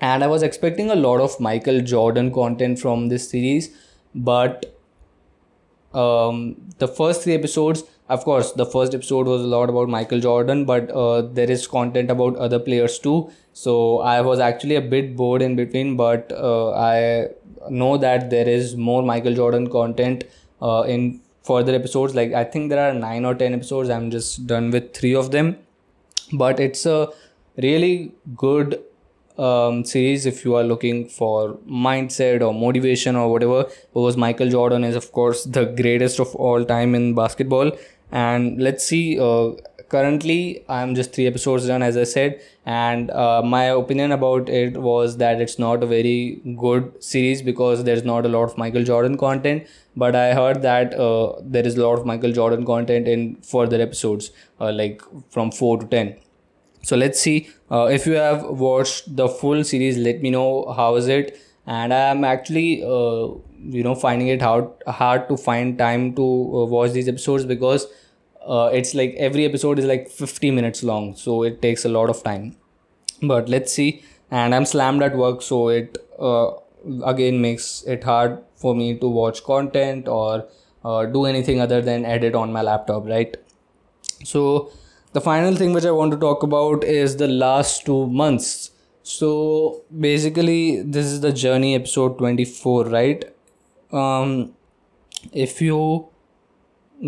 and 0.00 0.24
I 0.24 0.26
was 0.26 0.42
expecting 0.42 0.90
a 0.90 0.94
lot 0.94 1.20
of 1.20 1.38
Michael 1.40 1.80
Jordan 1.80 2.32
content 2.32 2.78
from 2.78 3.08
this 3.08 3.28
series, 3.28 3.76
but 4.14 4.78
um, 5.92 6.56
the 6.78 6.88
first 6.88 7.22
three 7.22 7.34
episodes 7.34 7.82
of 8.08 8.24
course 8.24 8.52
the 8.52 8.66
first 8.66 8.94
episode 8.94 9.26
was 9.26 9.42
a 9.42 9.46
lot 9.46 9.68
about 9.68 9.88
michael 9.88 10.20
jordan 10.20 10.64
but 10.64 10.90
uh, 10.90 11.22
there 11.22 11.50
is 11.50 11.66
content 11.66 12.10
about 12.10 12.36
other 12.36 12.58
players 12.58 12.98
too. 12.98 13.30
So 13.52 14.00
i 14.00 14.20
was 14.20 14.38
actually 14.38 14.76
a 14.76 14.80
bit 14.80 15.16
bored 15.16 15.42
in 15.42 15.56
between 15.56 15.96
but 15.96 16.32
uh, 16.32 16.72
i 16.72 17.28
know 17.70 17.96
that 17.96 18.30
there 18.30 18.48
is 18.48 18.76
more 18.76 19.02
michael 19.02 19.34
jordan 19.34 19.68
content 19.70 20.24
uh, 20.62 20.82
in 20.86 21.20
further 21.42 21.74
episodes. 21.74 22.14
Like 22.14 22.32
i 22.32 22.44
think 22.44 22.70
there 22.70 22.82
are 22.88 22.92
9 22.94 23.24
or 23.24 23.34
10 23.34 23.54
episodes. 23.54 23.90
I'm 23.90 24.10
just 24.10 24.46
done 24.46 24.70
with 24.70 24.94
3 24.94 25.14
of 25.14 25.30
them. 25.30 25.56
But 26.32 26.60
it's 26.60 26.86
a 26.86 27.08
really 27.56 28.12
good 28.36 28.82
um, 29.38 29.84
series 29.84 30.26
if 30.26 30.44
you 30.44 30.54
are 30.56 30.64
looking 30.64 31.08
for 31.08 31.58
mindset 31.86 32.42
or 32.42 32.52
motivation 32.54 33.16
or 33.16 33.30
whatever 33.30 33.64
because 33.92 34.16
michael 34.16 34.48
jordan 34.48 34.82
is 34.82 34.96
of 34.96 35.12
course 35.12 35.44
the 35.44 35.64
greatest 35.80 36.18
of 36.18 36.34
all 36.36 36.64
time 36.64 36.94
in 36.94 37.14
basketball 37.14 37.70
and 38.10 38.60
let's 38.60 38.84
see 38.84 39.18
uh, 39.18 39.50
currently 39.88 40.64
i'm 40.68 40.94
just 40.94 41.12
three 41.12 41.26
episodes 41.26 41.66
done 41.66 41.82
as 41.82 41.96
i 41.96 42.04
said. 42.04 42.40
And 42.68 43.12
uh, 43.12 43.42
my 43.44 43.64
opinion 43.66 44.10
about 44.10 44.48
it 44.48 44.76
was 44.76 45.18
that 45.18 45.40
it's 45.40 45.56
not 45.56 45.84
a 45.84 45.86
very 45.86 46.40
good 46.58 46.92
series 47.00 47.40
because 47.40 47.84
there's 47.84 48.02
not 48.02 48.26
a 48.26 48.28
lot 48.28 48.42
of 48.42 48.58
michael 48.58 48.82
jordan 48.82 49.16
content. 49.16 49.66
But 49.96 50.16
i 50.16 50.34
heard 50.34 50.62
that 50.62 50.94
uh, 50.94 51.34
there 51.40 51.64
is 51.66 51.76
a 51.76 51.82
lot 51.82 51.98
of 51.98 52.06
michael 52.06 52.32
jordan 52.32 52.66
content 52.66 53.06
in 53.08 53.36
further 53.36 53.80
episodes 53.80 54.30
uh, 54.60 54.72
like 54.72 55.00
from 55.30 55.52
4 55.52 55.78
to 55.78 55.86
10 55.86 56.16
so 56.82 56.96
let's 56.96 57.20
see 57.20 57.48
uh, 57.70 57.84
if 57.84 58.06
you 58.06 58.14
have 58.14 58.42
watched 58.44 59.14
the 59.16 59.28
full 59.28 59.62
series 59.64 59.96
let 59.96 60.20
me 60.22 60.30
know 60.30 60.72
how 60.76 60.94
is 60.96 61.08
it 61.08 61.38
and 61.66 61.92
i 61.92 61.98
am 62.10 62.24
actually 62.24 62.82
uh, 62.82 63.26
you 63.76 63.82
know 63.82 63.94
finding 63.94 64.28
it 64.28 64.42
hard 64.42 64.68
hard 64.86 65.28
to 65.28 65.36
find 65.36 65.78
time 65.78 66.14
to 66.14 66.22
uh, 66.22 66.64
watch 66.74 66.92
these 66.92 67.08
episodes 67.08 67.44
because 67.44 67.86
uh, 68.46 68.70
it's 68.72 68.94
like 68.94 69.14
every 69.16 69.44
episode 69.44 69.78
is 69.78 69.84
like 69.84 70.08
50 70.08 70.50
minutes 70.52 70.82
long. 70.84 71.16
So 71.16 71.42
it 71.42 71.60
takes 71.60 71.84
a 71.84 71.88
lot 71.88 72.08
of 72.08 72.22
time. 72.22 72.56
But 73.22 73.48
let's 73.48 73.72
see. 73.72 74.02
And 74.30 74.54
i'm 74.54 74.64
slammed 74.64 75.02
at 75.02 75.16
work 75.16 75.40
so 75.40 75.68
it 75.68 75.98
uh, 76.18 76.50
again 77.04 77.40
makes 77.40 77.84
it 77.86 78.02
hard 78.02 78.38
for 78.56 78.74
me 78.74 78.98
to 78.98 79.08
watch 79.08 79.44
content 79.44 80.08
or 80.08 80.46
uh, 80.84 81.06
do 81.06 81.26
anything 81.26 81.60
other 81.60 81.80
than 81.80 82.04
edit 82.04 82.34
on 82.34 82.52
my 82.52 82.62
laptop 82.62 83.06
right? 83.06 83.36
So 84.24 84.72
the 85.12 85.20
final 85.20 85.54
thing 85.54 85.72
which 85.72 85.84
i 85.84 85.90
want 85.90 86.12
to 86.12 86.18
talk 86.18 86.42
about 86.42 86.84
is 86.84 87.16
the 87.16 87.28
last 87.28 87.86
two 87.86 88.06
months 88.08 88.72
so 89.06 89.84
basically 90.00 90.82
this 90.82 91.06
is 91.06 91.20
the 91.20 91.32
journey 91.32 91.74
episode 91.76 92.18
24 92.18 92.86
right? 92.86 93.24
Um, 93.92 94.52
if 95.32 95.60
you 95.62 96.08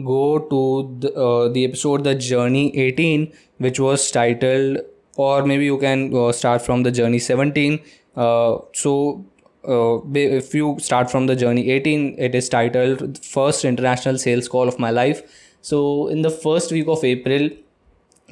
go 0.05 0.39
to 0.39 0.97
the, 1.01 1.13
uh, 1.15 1.49
the 1.49 1.65
episode 1.65 2.05
the 2.05 2.15
journey 2.15 2.77
18 2.79 3.33
which 3.59 3.81
was 3.81 4.11
titled 4.13 4.79
or 5.17 5.45
maybe 5.45 5.65
you 5.65 5.79
can 5.79 6.15
uh, 6.15 6.31
start 6.31 6.63
from 6.63 6.85
the 6.85 6.93
journey 6.93 7.19
17 7.19 7.81
uh, 8.17 8.59
so 8.73 9.25
uh, 9.67 9.99
if 10.15 10.55
you 10.55 10.77
start 10.79 11.11
from 11.11 11.27
the 11.27 11.35
journey 11.35 11.69
18 11.69 12.15
it 12.17 12.35
is 12.37 12.49
titled 12.49 13.19
first 13.25 13.65
international 13.65 14.19
sales 14.19 14.47
call 14.47 14.69
of 14.69 14.79
my 14.79 14.91
life. 14.91 15.23
So 15.63 16.07
in 16.07 16.23
the 16.23 16.31
first 16.31 16.71
week 16.71 16.87
of 16.87 17.03
april 17.03 17.51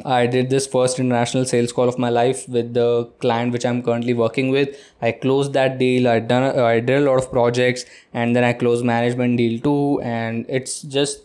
I 0.04 0.26
did 0.26 0.50
this 0.50 0.66
first 0.66 0.98
international 0.98 1.46
sales 1.46 1.72
call 1.72 1.88
of 1.88 1.98
my 1.98 2.10
life 2.10 2.46
with 2.48 2.74
the 2.74 3.10
client 3.18 3.52
which 3.52 3.64
I'm 3.64 3.82
currently 3.82 4.12
working 4.12 4.50
with. 4.50 4.78
I 5.00 5.12
closed 5.12 5.54
that 5.54 5.78
deal. 5.78 6.06
I 6.06 6.18
done 6.18 6.58
I 6.58 6.80
did 6.80 7.02
a 7.02 7.04
lot 7.06 7.18
of 7.18 7.30
projects 7.30 7.86
and 8.12 8.36
then 8.36 8.44
I 8.44 8.52
closed 8.52 8.84
management 8.84 9.38
deal 9.38 9.60
too. 9.60 10.00
And 10.02 10.44
it's 10.48 10.82
just 10.82 11.22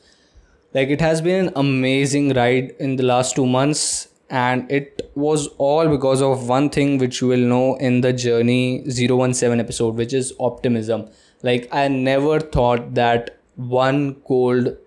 like 0.74 0.88
it 0.88 1.01
has 1.01 1.22
been 1.22 1.47
an 1.47 1.53
amazing 1.55 2.34
ride 2.34 2.74
in 2.80 2.95
the 2.95 3.03
last 3.03 3.36
two 3.36 3.45
months. 3.45 4.07
And 4.30 4.72
it 4.72 5.11
was 5.15 5.47
all 5.57 5.89
because 5.89 6.22
of 6.22 6.47
one 6.47 6.69
thing 6.69 6.97
which 6.97 7.19
you 7.19 7.28
will 7.28 7.45
know 7.53 7.76
in 7.76 7.99
the 7.99 8.13
journey 8.13 8.89
017 8.89 9.59
episode, 9.59 9.95
which 9.95 10.13
is 10.13 10.34
optimism. 10.39 11.09
Like 11.43 11.67
I 11.74 11.89
never 11.89 12.39
thought 12.39 12.93
that 12.93 13.38
one 13.57 14.15
cold 14.26 14.78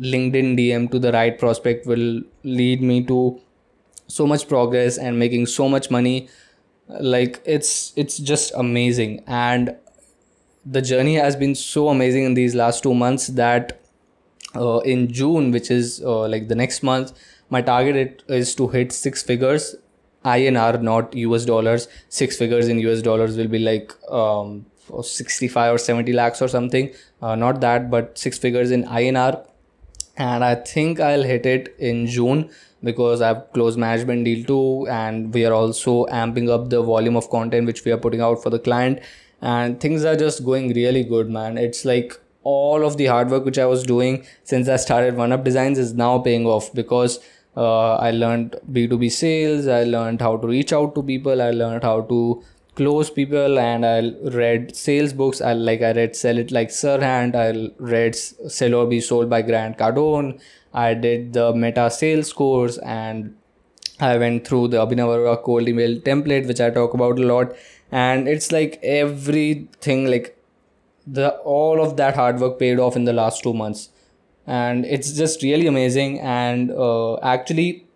LinkedIn 0.00 0.56
DM 0.56 0.90
to 0.92 1.00
the 1.00 1.10
right 1.10 1.36
prospect 1.36 1.86
will 1.86 2.22
lead 2.44 2.82
me 2.82 3.02
to 3.04 3.40
so 4.06 4.26
much 4.26 4.48
progress 4.48 4.98
and 4.98 5.18
making 5.18 5.46
so 5.46 5.68
much 5.68 5.90
money. 5.90 6.28
Like 6.88 7.42
it's 7.44 7.92
it's 7.96 8.18
just 8.18 8.52
amazing. 8.54 9.22
And 9.26 9.76
the 10.64 10.82
journey 10.82 11.14
has 11.16 11.36
been 11.36 11.54
so 11.54 11.88
amazing 11.88 12.24
in 12.24 12.34
these 12.34 12.54
last 12.54 12.82
2 12.82 12.94
months 12.94 13.28
that 13.28 13.80
uh, 14.54 14.78
in 14.80 15.12
June 15.12 15.50
which 15.50 15.70
is 15.70 16.02
uh, 16.04 16.28
like 16.28 16.48
the 16.48 16.54
next 16.54 16.82
month 16.82 17.12
my 17.50 17.62
target 17.62 18.22
is 18.28 18.54
to 18.56 18.68
hit 18.68 18.92
six 18.92 19.22
figures. 19.22 19.74
INR 20.24 20.80
not 20.80 21.14
US 21.14 21.44
dollars. 21.44 21.88
Six 22.08 22.36
figures 22.36 22.68
in 22.68 22.78
US 22.80 23.02
dollars 23.02 23.36
will 23.36 23.48
be 23.48 23.58
like 23.58 23.92
um, 24.10 24.66
65 25.02 25.74
or 25.74 25.78
70 25.78 26.12
lakhs 26.12 26.42
or 26.42 26.48
something. 26.48 26.90
Uh, 27.20 27.34
not 27.34 27.60
that 27.60 27.90
but 27.90 28.18
six 28.18 28.38
figures 28.38 28.70
in 28.70 28.84
INR 28.84 29.44
and 30.16 30.44
I 30.44 30.54
think 30.54 31.00
I'll 31.00 31.22
hit 31.22 31.46
it 31.46 31.74
in 31.78 32.06
June 32.06 32.50
because 32.82 33.22
I've 33.22 33.52
closed 33.52 33.78
management 33.78 34.24
deal 34.24 34.44
too, 34.44 34.88
and 34.88 35.32
we 35.32 35.44
are 35.44 35.52
also 35.52 36.06
amping 36.06 36.50
up 36.50 36.70
the 36.70 36.82
volume 36.82 37.16
of 37.16 37.30
content 37.30 37.66
which 37.66 37.84
we 37.84 37.92
are 37.92 37.96
putting 37.96 38.20
out 38.20 38.42
for 38.42 38.50
the 38.50 38.58
client, 38.58 39.00
and 39.40 39.80
things 39.80 40.04
are 40.04 40.16
just 40.16 40.44
going 40.44 40.72
really 40.74 41.04
good, 41.04 41.30
man. 41.30 41.58
It's 41.58 41.84
like 41.84 42.18
all 42.44 42.84
of 42.84 42.96
the 42.96 43.06
hard 43.06 43.30
work 43.30 43.44
which 43.44 43.58
I 43.58 43.66
was 43.66 43.84
doing 43.84 44.26
since 44.42 44.68
I 44.68 44.76
started 44.76 45.16
One 45.16 45.32
Up 45.32 45.44
Designs 45.44 45.78
is 45.78 45.94
now 45.94 46.18
paying 46.18 46.44
off 46.44 46.72
because 46.74 47.20
uh, 47.56 47.94
I 47.94 48.10
learned 48.10 48.56
B2B 48.70 49.12
sales, 49.12 49.66
I 49.68 49.84
learned 49.84 50.20
how 50.20 50.36
to 50.36 50.46
reach 50.46 50.72
out 50.72 50.94
to 50.94 51.02
people, 51.02 51.40
I 51.40 51.50
learned 51.50 51.84
how 51.84 52.00
to 52.02 52.42
close 52.74 53.10
people 53.10 53.58
and 53.58 53.84
i 53.84 54.00
read 54.36 54.74
sales 54.74 55.12
books. 55.12 55.40
I 55.40 55.52
like 55.52 55.82
i 55.82 55.92
read 55.92 56.16
sell 56.16 56.38
it 56.38 56.50
like 56.50 56.70
Serhant 56.70 57.34
i 57.36 57.70
read 57.78 58.14
sell 58.16 58.74
or 58.74 58.86
be 58.86 59.00
sold 59.00 59.28
by 59.28 59.42
grant 59.42 59.78
cardone. 59.78 60.40
I 60.72 60.94
did 60.94 61.34
the 61.34 61.52
meta 61.54 61.90
sales 61.90 62.32
course 62.32 62.78
and 62.78 63.36
i 64.00 64.16
went 64.16 64.46
through 64.46 64.68
the 64.68 64.78
abhinav 64.78 65.10
arora 65.16 65.42
cold 65.42 65.68
email 65.68 66.00
template 66.00 66.46
which 66.48 66.60
i 66.60 66.70
talk 66.70 66.94
about 66.94 67.18
a 67.18 67.26
lot. 67.26 67.54
And 67.90 68.26
it's 68.26 68.50
like 68.52 68.78
everything 68.82 70.06
like 70.10 70.38
the 71.06 71.30
all 71.56 71.82
of 71.82 71.96
that 71.98 72.14
hard 72.14 72.40
work 72.40 72.58
paid 72.58 72.78
off 72.78 72.96
in 72.96 73.04
the 73.04 73.12
last 73.12 73.42
two 73.42 73.52
months. 73.52 73.90
And 74.46 74.86
it's 74.86 75.12
just 75.12 75.42
really 75.42 75.66
amazing. 75.66 76.20
And 76.20 76.70
uh, 76.70 77.16
actually 77.18 77.86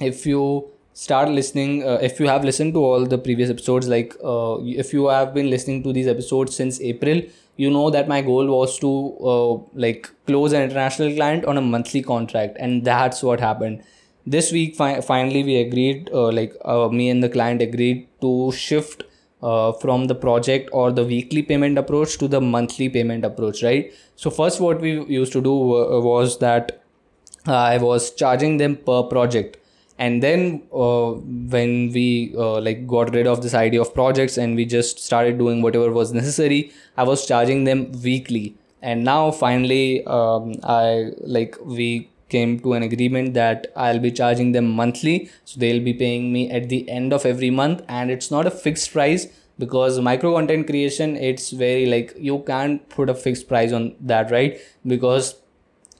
if 0.00 0.26
you 0.26 0.71
start 0.94 1.28
listening 1.28 1.82
uh, 1.82 1.98
if 2.02 2.20
you 2.20 2.26
have 2.26 2.44
listened 2.44 2.74
to 2.74 2.84
all 2.84 3.06
the 3.06 3.18
previous 3.18 3.50
episodes 3.50 3.88
like 3.88 4.14
uh, 4.22 4.56
if 4.62 4.92
you 4.92 5.06
have 5.08 5.32
been 5.34 5.48
listening 5.50 5.82
to 5.82 5.92
these 5.92 6.06
episodes 6.06 6.54
since 6.54 6.80
april 6.80 7.22
you 7.56 7.70
know 7.70 7.90
that 7.90 8.08
my 8.08 8.20
goal 8.20 8.46
was 8.46 8.78
to 8.78 8.90
uh, 9.32 9.52
like 9.74 10.10
close 10.26 10.52
an 10.52 10.62
international 10.62 11.14
client 11.14 11.44
on 11.44 11.58
a 11.58 11.60
monthly 11.60 12.02
contract 12.02 12.56
and 12.58 12.84
that's 12.84 13.22
what 13.22 13.40
happened. 13.40 13.82
This 14.26 14.52
week 14.52 14.76
fi- 14.76 15.00
finally 15.00 15.42
we 15.44 15.56
agreed 15.56 16.08
uh, 16.12 16.30
like 16.32 16.54
uh, 16.64 16.88
me 16.88 17.10
and 17.10 17.22
the 17.22 17.28
client 17.28 17.60
agreed 17.60 18.08
to 18.20 18.52
shift 18.52 19.04
uh, 19.42 19.72
from 19.72 20.06
the 20.06 20.14
project 20.14 20.70
or 20.72 20.92
the 20.92 21.04
weekly 21.04 21.42
payment 21.42 21.76
approach 21.76 22.16
to 22.18 22.28
the 22.28 22.40
monthly 22.40 22.88
payment 22.88 23.24
approach 23.24 23.62
right? 23.62 23.92
So 24.16 24.30
first 24.30 24.60
what 24.60 24.80
we 24.80 25.02
used 25.04 25.32
to 25.32 25.42
do 25.42 25.52
was 25.52 26.38
that 26.38 26.78
i 27.46 27.76
was 27.78 28.12
charging 28.12 28.56
them 28.58 28.76
per 28.76 29.02
project 29.02 29.56
and 30.04 30.22
then 30.22 30.62
uh, 30.74 31.12
when 31.54 31.92
we 31.96 32.34
uh, 32.36 32.60
like 32.60 32.86
got 32.86 33.14
rid 33.14 33.26
of 33.32 33.42
this 33.42 33.54
idea 33.54 33.80
of 33.80 33.94
projects 33.94 34.36
and 34.36 34.56
we 34.56 34.64
just 34.64 34.98
started 34.98 35.38
doing 35.38 35.62
whatever 35.66 35.92
was 35.98 36.12
necessary 36.20 36.60
i 36.96 37.04
was 37.12 37.26
charging 37.26 37.64
them 37.64 37.92
weekly. 38.08 38.56
And 38.90 39.04
now 39.04 39.30
finally 39.30 40.04
um, 40.06 40.54
i 40.64 41.12
like 41.36 41.56
we 41.64 42.08
came 42.34 42.58
to 42.64 42.72
an 42.78 42.82
agreement 42.86 43.34
that 43.34 43.68
i'll 43.76 44.00
be 44.06 44.10
charging 44.10 44.50
them 44.56 44.70
monthly. 44.80 45.30
So 45.44 45.60
they'll 45.60 45.84
be 45.84 45.94
paying 45.94 46.32
me 46.32 46.50
at 46.50 46.68
the 46.68 46.80
end 46.90 47.12
of 47.12 47.24
every 47.24 47.50
month. 47.50 47.82
And 47.88 48.10
it's 48.10 48.30
not 48.30 48.46
a 48.46 48.50
fixed 48.50 48.92
price 48.92 49.28
because 49.58 50.00
micro 50.00 50.34
content 50.34 50.66
creation 50.66 51.16
it's 51.16 51.50
very 51.50 51.86
like 51.86 52.12
you 52.18 52.40
can't 52.48 52.88
put 52.88 53.10
a 53.14 53.14
fixed 53.14 53.46
price 53.46 53.72
on 53.72 53.94
that 54.00 54.32
right? 54.32 54.58
Because 54.94 55.34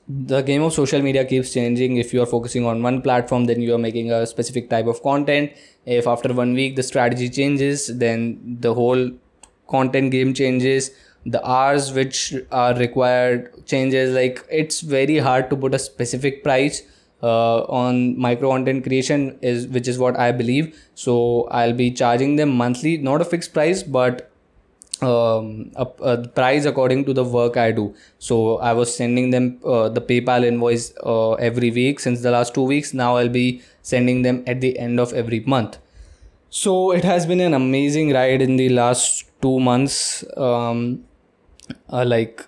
the 0.07 0.41
game 0.41 0.61
of 0.63 0.73
social 0.73 1.01
media 1.01 1.23
keeps 1.25 1.53
changing. 1.53 1.97
If 1.97 2.13
you 2.13 2.21
are 2.21 2.25
focusing 2.25 2.65
on 2.65 2.83
one 2.83 3.01
platform 3.01 3.45
then 3.45 3.61
you 3.61 3.73
are 3.73 3.77
making 3.77 4.11
a 4.11 4.25
specific 4.25 4.69
type 4.69 4.87
of 4.87 5.01
content. 5.01 5.51
If 5.85 6.07
after 6.07 6.33
one 6.33 6.53
week 6.53 6.75
the 6.75 6.83
strategy 6.83 7.29
changes 7.29 7.87
then 7.87 8.57
the 8.59 8.73
whole 8.73 9.11
content 9.69 10.11
game 10.11 10.33
changes. 10.33 10.91
The 11.25 11.45
hours 11.47 11.93
which 11.93 12.33
are 12.51 12.75
required 12.75 13.65
changes. 13.65 14.13
Like 14.13 14.45
it's 14.51 14.81
very 14.81 15.17
hard 15.19 15.49
to 15.49 15.55
put 15.55 15.73
a 15.73 15.79
specific 15.79 16.43
price 16.43 16.81
uh, 17.21 17.61
on 17.63 18.19
micro 18.19 18.49
content 18.49 18.83
creation 18.83 19.39
is 19.41 19.67
which 19.67 19.87
is 19.87 19.97
what 19.97 20.19
i 20.19 20.31
believe. 20.33 20.77
So 20.95 21.47
i'll 21.51 21.73
be 21.73 21.91
charging 21.91 22.35
them 22.35 22.49
monthly 22.49 22.97
not 22.97 23.21
a 23.21 23.25
fixed 23.25 23.53
price 23.53 23.83
but 23.83 24.32
um, 25.03 25.71
a, 25.75 25.87
a, 26.01 26.27
price 26.27 26.65
according 26.65 27.05
to 27.05 27.13
the 27.13 27.23
work 27.23 27.57
I 27.57 27.71
do. 27.71 27.93
So 28.19 28.57
I 28.57 28.73
was 28.73 28.95
sending 28.95 29.29
them 29.29 29.59
uh, 29.65 29.89
the 29.89 30.01
PayPal 30.01 30.43
invoice 30.43 30.93
uh, 31.03 31.33
every 31.33 31.71
week 31.71 31.99
since 31.99 32.21
the 32.21 32.31
last 32.31 32.53
two 32.53 32.63
weeks. 32.63 32.93
Now 32.93 33.17
I'll 33.17 33.29
be 33.29 33.61
sending 33.81 34.21
them 34.21 34.43
at 34.47 34.61
the 34.61 34.77
end 34.79 34.99
of 34.99 35.13
every 35.13 35.41
month. 35.41 35.77
So 36.49 36.91
it 36.91 37.03
has 37.03 37.25
been 37.25 37.39
an 37.39 37.53
amazing 37.53 38.13
ride 38.13 38.41
in 38.41 38.57
the 38.57 38.69
last 38.69 39.25
two 39.41 39.59
months. 39.59 40.23
Um, 40.37 41.05
uh, 41.91 42.05
like 42.05 42.45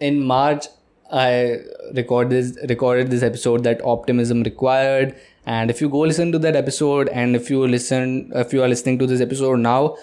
in 0.00 0.22
March, 0.22 0.66
I 1.12 1.58
recorded 1.94 2.30
this, 2.30 2.58
recorded 2.68 3.10
this 3.10 3.22
episode 3.22 3.62
that 3.64 3.80
optimism 3.84 4.42
required. 4.42 5.14
And 5.46 5.70
if 5.70 5.80
you 5.80 5.88
go 5.88 5.98
listen 5.98 6.32
to 6.32 6.38
that 6.38 6.56
episode, 6.56 7.08
and 7.10 7.36
if 7.36 7.50
you 7.50 7.66
listen, 7.66 8.32
if 8.34 8.52
you 8.52 8.62
are 8.62 8.68
listening 8.68 8.98
to 9.00 9.06
this 9.06 9.20
episode 9.20 9.58
now, 9.58 9.96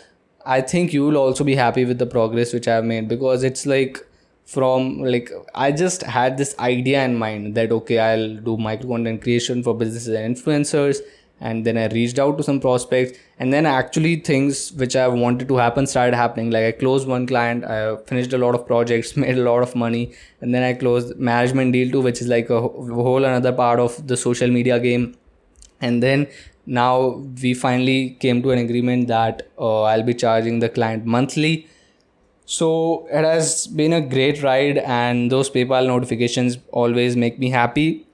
I 0.45 0.61
think 0.61 0.93
you 0.93 1.05
will 1.05 1.17
also 1.17 1.43
be 1.43 1.55
happy 1.55 1.85
with 1.85 1.99
the 1.99 2.05
progress 2.05 2.53
which 2.53 2.67
I've 2.67 2.85
made 2.85 3.07
because 3.07 3.43
it's 3.43 3.65
like 3.65 4.05
from 4.45 4.99
like 4.99 5.31
I 5.55 5.71
just 5.71 6.01
had 6.01 6.37
this 6.37 6.57
idea 6.59 7.03
in 7.05 7.17
mind 7.17 7.55
that 7.55 7.71
okay 7.71 7.99
I'll 7.99 8.35
do 8.37 8.57
micro 8.57 8.89
content 8.89 9.21
creation 9.21 9.63
for 9.63 9.75
businesses 9.75 10.15
and 10.15 10.35
influencers. 10.35 10.99
And 11.43 11.65
then 11.65 11.75
I 11.75 11.87
reached 11.87 12.19
out 12.19 12.37
to 12.37 12.43
some 12.43 12.59
prospects. 12.59 13.17
And 13.39 13.51
then 13.51 13.65
actually 13.65 14.17
things 14.17 14.71
which 14.73 14.95
I 14.95 15.07
wanted 15.07 15.47
to 15.47 15.55
happen 15.55 15.87
started 15.87 16.15
happening. 16.15 16.51
Like 16.51 16.65
I 16.65 16.71
closed 16.71 17.07
one 17.07 17.25
client. 17.25 17.65
I 17.65 17.95
finished 18.05 18.33
a 18.33 18.37
lot 18.37 18.53
of 18.53 18.67
projects 18.67 19.17
made 19.23 19.37
a 19.37 19.43
lot 19.43 19.63
of 19.63 19.75
money. 19.75 20.13
And 20.41 20.53
then 20.53 20.63
I 20.63 20.73
closed 20.73 21.17
management 21.17 21.73
deal 21.73 21.91
too 21.91 22.01
which 22.01 22.21
is 22.21 22.27
like 22.27 22.49
a 22.49 22.61
whole 22.61 23.23
another 23.23 23.53
part 23.53 23.79
of 23.79 24.07
the 24.07 24.17
social 24.17 24.49
media 24.49 24.79
game. 24.79 25.15
And 25.79 26.03
then 26.03 26.27
now 26.65 27.21
we 27.41 27.53
finally 27.53 28.11
came 28.19 28.41
to 28.43 28.51
an 28.51 28.59
agreement 28.59 29.07
that 29.07 29.49
uh, 29.57 29.83
I'll 29.83 30.03
be 30.03 30.13
charging 30.13 30.59
the 30.59 30.69
client 30.69 31.05
monthly. 31.05 31.67
So 32.45 33.07
it 33.11 33.23
has 33.23 33.67
been 33.67 33.93
a 33.93 34.01
great 34.01 34.43
ride, 34.43 34.77
and 34.79 35.31
those 35.31 35.49
PayPal 35.49 35.87
notifications 35.87 36.57
always 36.71 37.15
make 37.15 37.39
me 37.39 37.49
happy. 37.49 38.05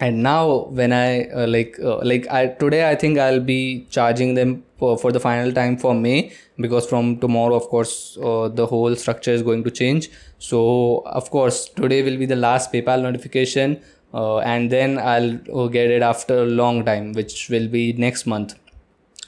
And 0.00 0.22
now 0.22 0.66
when 0.66 0.92
I 0.92 1.28
uh, 1.30 1.46
like 1.48 1.76
uh, 1.82 1.98
like 2.04 2.28
I 2.30 2.46
today 2.46 2.88
I 2.88 2.94
think 2.94 3.18
I'll 3.18 3.40
be 3.40 3.84
charging 3.90 4.34
them 4.34 4.62
for, 4.78 4.96
for 4.96 5.10
the 5.10 5.18
final 5.18 5.52
time 5.52 5.76
for 5.76 5.92
May 5.92 6.32
because 6.56 6.86
from 6.88 7.18
tomorrow 7.18 7.56
of 7.56 7.64
course 7.64 8.16
uh, 8.22 8.48
the 8.48 8.66
whole 8.66 8.94
structure 8.94 9.32
is 9.32 9.42
going 9.42 9.64
to 9.64 9.72
change. 9.72 10.08
So 10.38 11.02
of 11.06 11.30
course 11.30 11.68
today 11.68 12.02
will 12.02 12.16
be 12.16 12.26
the 12.26 12.36
last 12.36 12.72
PayPal 12.72 13.02
notification 13.02 13.82
uh, 14.14 14.38
and 14.38 14.70
then 14.70 14.98
I'll 14.98 15.68
get 15.68 15.90
it 15.90 16.02
after 16.02 16.42
a 16.42 16.46
long 16.46 16.84
time, 16.84 17.12
which 17.12 17.48
will 17.48 17.68
be 17.68 17.92
next 17.92 18.26
month. 18.26 18.54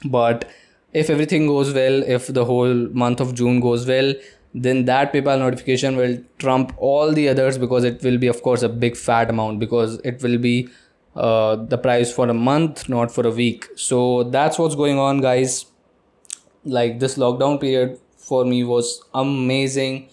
But 0.03 0.49
if 0.93 1.09
everything 1.09 1.47
goes 1.47 1.73
well, 1.73 2.03
if 2.03 2.27
the 2.27 2.45
whole 2.45 2.73
month 2.89 3.19
of 3.19 3.35
June 3.35 3.59
goes 3.59 3.85
well, 3.87 4.13
then 4.53 4.85
that 4.85 5.13
PayPal 5.13 5.39
notification 5.39 5.95
will 5.95 6.17
trump 6.37 6.73
all 6.77 7.13
the 7.13 7.29
others 7.29 7.57
because 7.57 7.83
it 7.83 8.03
will 8.03 8.17
be, 8.17 8.27
of 8.27 8.41
course, 8.41 8.63
a 8.63 8.69
big 8.69 8.97
fat 8.97 9.29
amount 9.29 9.59
because 9.59 9.99
it 10.03 10.21
will 10.21 10.37
be 10.37 10.67
uh, 11.15 11.55
the 11.55 11.77
price 11.77 12.11
for 12.11 12.27
a 12.27 12.33
month, 12.33 12.89
not 12.89 13.11
for 13.11 13.25
a 13.25 13.31
week. 13.31 13.67
So 13.75 14.23
that's 14.23 14.57
what's 14.57 14.75
going 14.75 14.97
on, 14.97 15.21
guys. 15.21 15.65
Like 16.63 16.99
this 16.99 17.17
lockdown 17.17 17.59
period 17.61 17.99
for 18.17 18.45
me 18.45 18.63
was 18.63 19.01
amazing. 19.13 20.09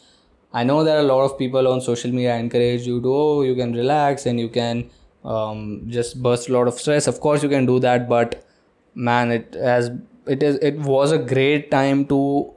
I 0.52 0.64
know 0.64 0.82
there 0.82 0.96
are 0.96 1.00
a 1.00 1.10
lot 1.14 1.22
of 1.24 1.38
people 1.38 1.68
on 1.68 1.80
social 1.80 2.10
media 2.10 2.36
encourage 2.36 2.86
you 2.86 3.00
to 3.02 3.14
oh 3.14 3.42
you 3.42 3.54
can 3.54 3.74
relax 3.74 4.26
and 4.26 4.40
you 4.40 4.48
can 4.48 4.90
um, 5.24 5.84
just 5.88 6.22
burst 6.22 6.48
a 6.48 6.52
lot 6.52 6.68
of 6.68 6.74
stress. 6.74 7.06
Of 7.06 7.20
course 7.20 7.42
you 7.42 7.48
can 7.48 7.66
do 7.66 7.78
that, 7.80 8.08
but 8.08 8.44
man, 8.94 9.30
it 9.30 9.54
has 9.54 9.90
it 10.26 10.42
is 10.42 10.56
it 10.56 10.78
was 10.78 11.12
a 11.12 11.18
great 11.18 11.70
time 11.70 12.06
to 12.06 12.52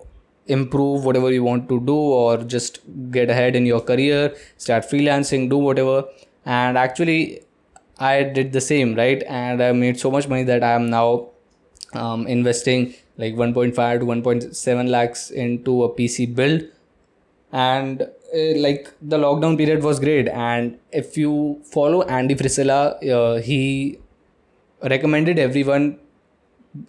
improve 0.48 1.06
whatever 1.06 1.32
you 1.32 1.44
want 1.44 1.70
to 1.70 1.80
do 1.82 1.96
or 1.96 2.38
just 2.38 2.80
get 3.12 3.30
ahead 3.30 3.56
in 3.56 3.66
your 3.66 3.80
career 3.80 4.36
start 4.58 4.84
freelancing 4.84 5.50
do 5.50 5.58
whatever. 5.58 6.06
And 6.46 6.78
actually 6.78 7.42
i 8.00 8.24
did 8.24 8.52
the 8.52 8.62
same 8.62 8.96
right? 8.96 9.24
And 9.28 9.62
i 9.62 9.72
made 9.72 10.00
so 10.00 10.10
much 10.12 10.28
money 10.28 10.44
that 10.44 10.64
i 10.64 10.72
am 10.72 10.90
now 10.90 11.30
um, 11.94 12.26
investing 12.28 12.96
like 13.18 13.36
1.5 13.36 14.00
to 14.00 14.06
1.7 14.06 14.90
lakhs 14.90 15.30
into 15.30 15.84
a 15.84 15.90
pc 15.90 16.34
build 16.34 16.64
and 17.52 18.02
uh, 18.02 18.08
like 18.58 18.90
the 19.02 19.18
lockdown 19.18 19.58
period 19.58 19.84
was 19.84 20.00
great 20.00 20.28
and 20.28 20.78
if 20.92 21.18
you 21.18 21.62
follow 21.72 22.02
andy 22.04 22.36
frisella 22.36 22.80
uh, 23.18 23.42
he 23.42 24.00
recommended 24.84 25.38
everyone 25.38 25.98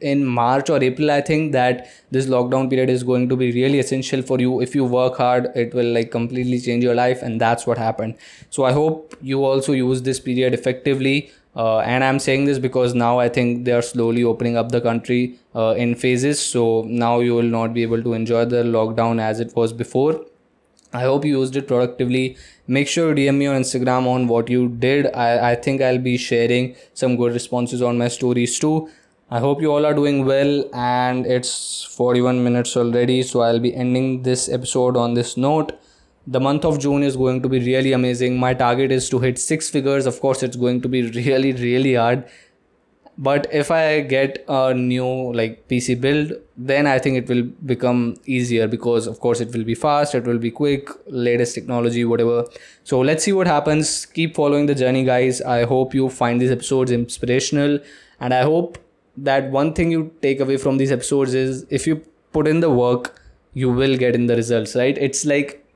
in 0.01 0.25
March 0.25 0.71
or 0.71 0.83
April, 0.83 1.11
I 1.11 1.21
think 1.21 1.53
that 1.53 1.89
this 2.11 2.27
lockdown 2.27 2.71
period 2.71 2.89
is 2.89 3.03
going 3.03 3.29
to 3.29 3.37
be 3.37 3.51
really 3.53 3.79
essential 3.79 4.23
for 4.23 4.39
you. 4.41 4.61
If 4.61 4.75
you 4.75 4.85
work 4.85 5.17
hard, 5.17 5.51
it 5.57 5.75
will 5.75 5.93
like 5.93 6.11
completely 6.11 6.61
change 6.61 6.85
your 6.85 6.95
life, 6.95 7.23
and 7.23 7.41
that's 7.41 7.67
what 7.67 7.79
happened. 7.79 8.15
So 8.51 8.65
I 8.65 8.73
hope 8.73 9.17
you 9.21 9.45
also 9.45 9.73
use 9.73 10.03
this 10.03 10.21
period 10.21 10.55
effectively. 10.55 11.33
Uh, 11.55 11.81
and 11.81 12.03
I'm 12.03 12.19
saying 12.19 12.47
this 12.47 12.59
because 12.59 12.95
now 12.95 13.19
I 13.19 13.29
think 13.29 13.67
they 13.67 13.73
are 13.73 13.83
slowly 13.83 14.25
opening 14.25 14.57
up 14.57 14.71
the 14.71 14.81
country 14.81 15.39
uh, 15.55 15.75
in 15.77 15.95
phases. 15.95 16.41
So 16.41 16.85
now 16.89 17.21
you 17.21 17.35
will 17.35 17.43
not 17.43 17.75
be 17.75 17.83
able 17.83 18.03
to 18.03 18.15
enjoy 18.15 18.47
the 18.47 18.63
lockdown 18.63 19.21
as 19.21 19.39
it 19.41 19.55
was 19.55 19.73
before. 19.73 20.25
I 20.93 21.03
hope 21.03 21.25
you 21.25 21.39
used 21.41 21.57
it 21.57 21.67
productively. 21.67 22.37
Make 22.67 22.89
sure 22.89 23.17
you 23.17 23.31
DM 23.33 23.39
me 23.39 23.47
on 23.47 23.61
Instagram 23.61 24.07
on 24.07 24.29
what 24.29 24.51
you 24.51 24.69
did. 24.69 25.07
I, 25.15 25.53
I 25.53 25.55
think 25.55 25.81
I'll 25.81 25.99
be 25.99 26.17
sharing 26.17 26.77
some 26.95 27.17
good 27.17 27.33
responses 27.33 27.81
on 27.83 27.99
my 27.99 28.09
stories 28.09 28.59
too. 28.59 28.89
I 29.31 29.39
hope 29.41 29.63
you 29.63 29.73
all 29.73 29.87
are 29.87 29.95
doing 29.95 30.27
well, 30.27 30.69
and 30.75 31.25
it's 31.25 31.85
41 31.85 32.45
minutes 32.45 32.77
already, 32.77 33.23
so 33.23 33.41
I'll 33.41 33.61
be 33.61 33.75
ending 33.75 34.25
this 34.25 34.51
episode 34.51 34.95
on 34.95 35.15
this 35.15 35.39
note. 35.39 35.73
The 36.27 36.39
month 36.39 36.67
of 36.67 36.79
June 36.79 37.03
is 37.03 37.17
going 37.17 37.41
to 37.41 37.49
be 37.49 37.59
really 37.59 37.95
amazing. 37.95 38.39
My 38.39 38.53
target 38.53 38.93
is 38.93 39.09
to 39.09 39.19
hit 39.21 39.39
six 39.39 39.71
figures. 39.71 40.05
Of 40.05 40.21
course, 40.21 40.43
it's 40.43 40.57
going 40.57 40.83
to 40.83 40.89
be 40.89 41.11
really, 41.21 41.53
really 41.53 41.95
hard. 41.95 42.25
But 43.19 43.47
if 43.53 43.71
I 43.71 44.01
get 44.01 44.45
a 44.49 44.73
new 44.73 45.33
like 45.35 45.69
PC 45.69 46.01
build, 46.01 46.33
then 46.57 46.87
I 46.87 46.99
think 46.99 47.19
it 47.19 47.29
will 47.29 47.43
become 47.43 48.17
easier 48.25 48.67
because, 48.67 49.07
of 49.07 49.21
course, 49.21 49.41
it 49.41 49.53
will 49.53 49.65
be 49.65 49.75
fast, 49.75 50.15
it 50.15 50.25
will 50.25 50.39
be 50.39 50.51
quick, 50.51 50.89
latest 51.07 51.55
technology, 51.55 52.05
whatever. 52.05 52.47
So 52.85 53.01
let's 53.01 53.23
see 53.23 53.33
what 53.33 53.47
happens. 53.47 54.07
Keep 54.07 54.35
following 54.35 54.67
the 54.67 54.75
journey, 54.75 55.05
guys. 55.05 55.43
I 55.43 55.65
hope 55.65 55.95
you 55.95 56.09
find 56.09 56.41
these 56.41 56.51
episodes 56.51 56.91
inspirational, 56.91 57.79
and 58.19 58.33
I 58.33 58.43
hope 58.43 58.79
that 59.17 59.51
one 59.51 59.75
thing 59.75 59.91
you 59.91 60.15
take 60.23 60.41
away 60.41 60.57
from 60.57 60.79
these 60.79 60.91
episodes 60.91 61.35
is 61.35 61.67
if 61.69 61.87
you 61.87 61.97
put 62.33 62.49
in 62.49 62.61
the 62.61 62.71
work 62.71 63.21
you 63.53 63.71
will 63.71 63.97
get 63.97 64.15
in 64.15 64.27
the 64.27 64.35
results 64.35 64.75
right 64.75 64.97
it's 64.97 65.27
like 65.27 65.67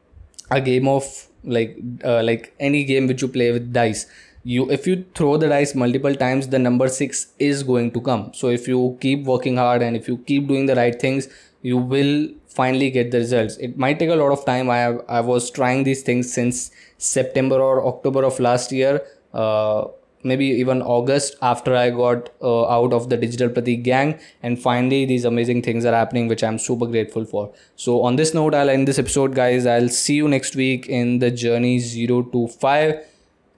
a 0.51 0.61
game 0.61 0.89
of 0.89 1.05
like 1.45 1.76
uh, 2.05 2.22
like 2.22 2.55
any 2.59 2.82
game 2.84 3.07
which 3.07 3.22
you 3.22 3.28
play 3.28 3.53
with 3.53 3.72
dice 3.72 4.07
you 4.55 4.70
if 4.70 4.86
you 4.86 4.94
throw 5.18 5.36
the 5.36 5.49
dice 5.53 5.74
multiple 5.82 6.14
times 6.14 6.49
the 6.55 6.59
number 6.59 6.88
6 6.88 7.26
is 7.51 7.62
going 7.70 7.90
to 7.97 8.01
come 8.09 8.30
so 8.40 8.49
if 8.57 8.68
you 8.68 8.97
keep 9.01 9.24
working 9.24 9.57
hard 9.57 9.82
and 9.82 9.97
if 9.97 10.09
you 10.09 10.18
keep 10.30 10.47
doing 10.47 10.66
the 10.66 10.76
right 10.76 11.01
things 11.01 11.28
you 11.62 11.76
will 11.94 12.14
finally 12.47 12.90
get 12.90 13.11
the 13.11 13.18
results 13.18 13.57
it 13.68 13.76
might 13.84 13.99
take 13.99 14.11
a 14.11 14.20
lot 14.22 14.32
of 14.36 14.44
time 14.44 14.70
i 14.70 14.76
have, 14.76 15.01
i 15.09 15.20
was 15.20 15.51
trying 15.51 15.82
these 15.84 16.03
things 16.03 16.32
since 16.32 16.70
september 16.99 17.61
or 17.68 17.84
october 17.92 18.24
of 18.24 18.38
last 18.38 18.70
year 18.70 19.03
uh, 19.34 19.84
maybe 20.22 20.47
even 20.47 20.82
August 20.82 21.36
after 21.40 21.74
I 21.76 21.90
got 21.90 22.30
uh, 22.42 22.68
out 22.68 22.92
of 22.92 23.09
the 23.11 23.16
Digital 23.16 23.49
Pratik 23.49 23.84
gang. 23.84 24.18
And 24.42 24.61
finally, 24.61 25.05
these 25.05 25.24
amazing 25.24 25.62
things 25.62 25.84
are 25.84 25.92
happening, 25.94 26.26
which 26.26 26.42
I'm 26.42 26.59
super 26.59 26.86
grateful 26.86 27.24
for. 27.24 27.53
So, 27.76 28.03
on 28.03 28.16
this 28.16 28.34
note, 28.34 28.55
I'll 28.55 28.70
end 28.70 28.88
this 28.88 28.99
episode, 28.99 29.36
guys. 29.36 29.66
I'll 29.66 29.88
see 29.88 30.14
you 30.14 30.26
next 30.26 30.57
week 30.57 30.88
in 30.88 31.20
the 31.20 31.30
journey 31.30 31.78
0 31.78 32.22
to 32.32 32.49
5. 32.49 33.05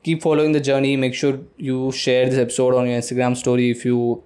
Keep 0.03 0.23
following 0.23 0.53
the 0.53 0.61
journey. 0.61 0.97
Make 0.97 1.15
sure 1.15 1.41
you 1.57 1.93
share 1.93 2.29
this 2.29 2.39
episode 2.39 2.75
on 2.75 2.87
your 2.89 2.99
Instagram 2.99 3.37
story 3.37 3.71
if 3.71 3.85
you 3.85 4.23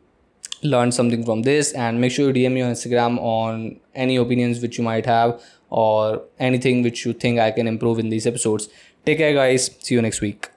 learned 0.63 0.95
something 0.95 1.25
from 1.25 1.43
this. 1.43 1.73
And 1.73 2.01
make 2.01 2.13
sure 2.13 2.29
you 2.29 2.35
DM 2.35 2.53
me 2.53 2.63
on 2.63 2.73
Instagram 2.73 3.19
on 3.19 3.81
any 3.95 4.17
opinions 4.17 4.61
which 4.61 4.79
you 4.79 4.85
might 4.85 5.07
have 5.07 5.43
or 5.71 6.23
anything 6.39 6.83
which 6.83 7.05
you 7.07 7.13
think 7.13 7.39
I 7.39 7.51
can 7.51 7.67
improve 7.67 7.99
in 7.99 8.11
these 8.11 8.27
episodes. 8.27 8.69
Take 9.05 9.19
care, 9.19 9.35
guys. 9.35 9.71
See 9.81 9.95
you 9.95 10.03
next 10.03 10.21
week. 10.21 10.51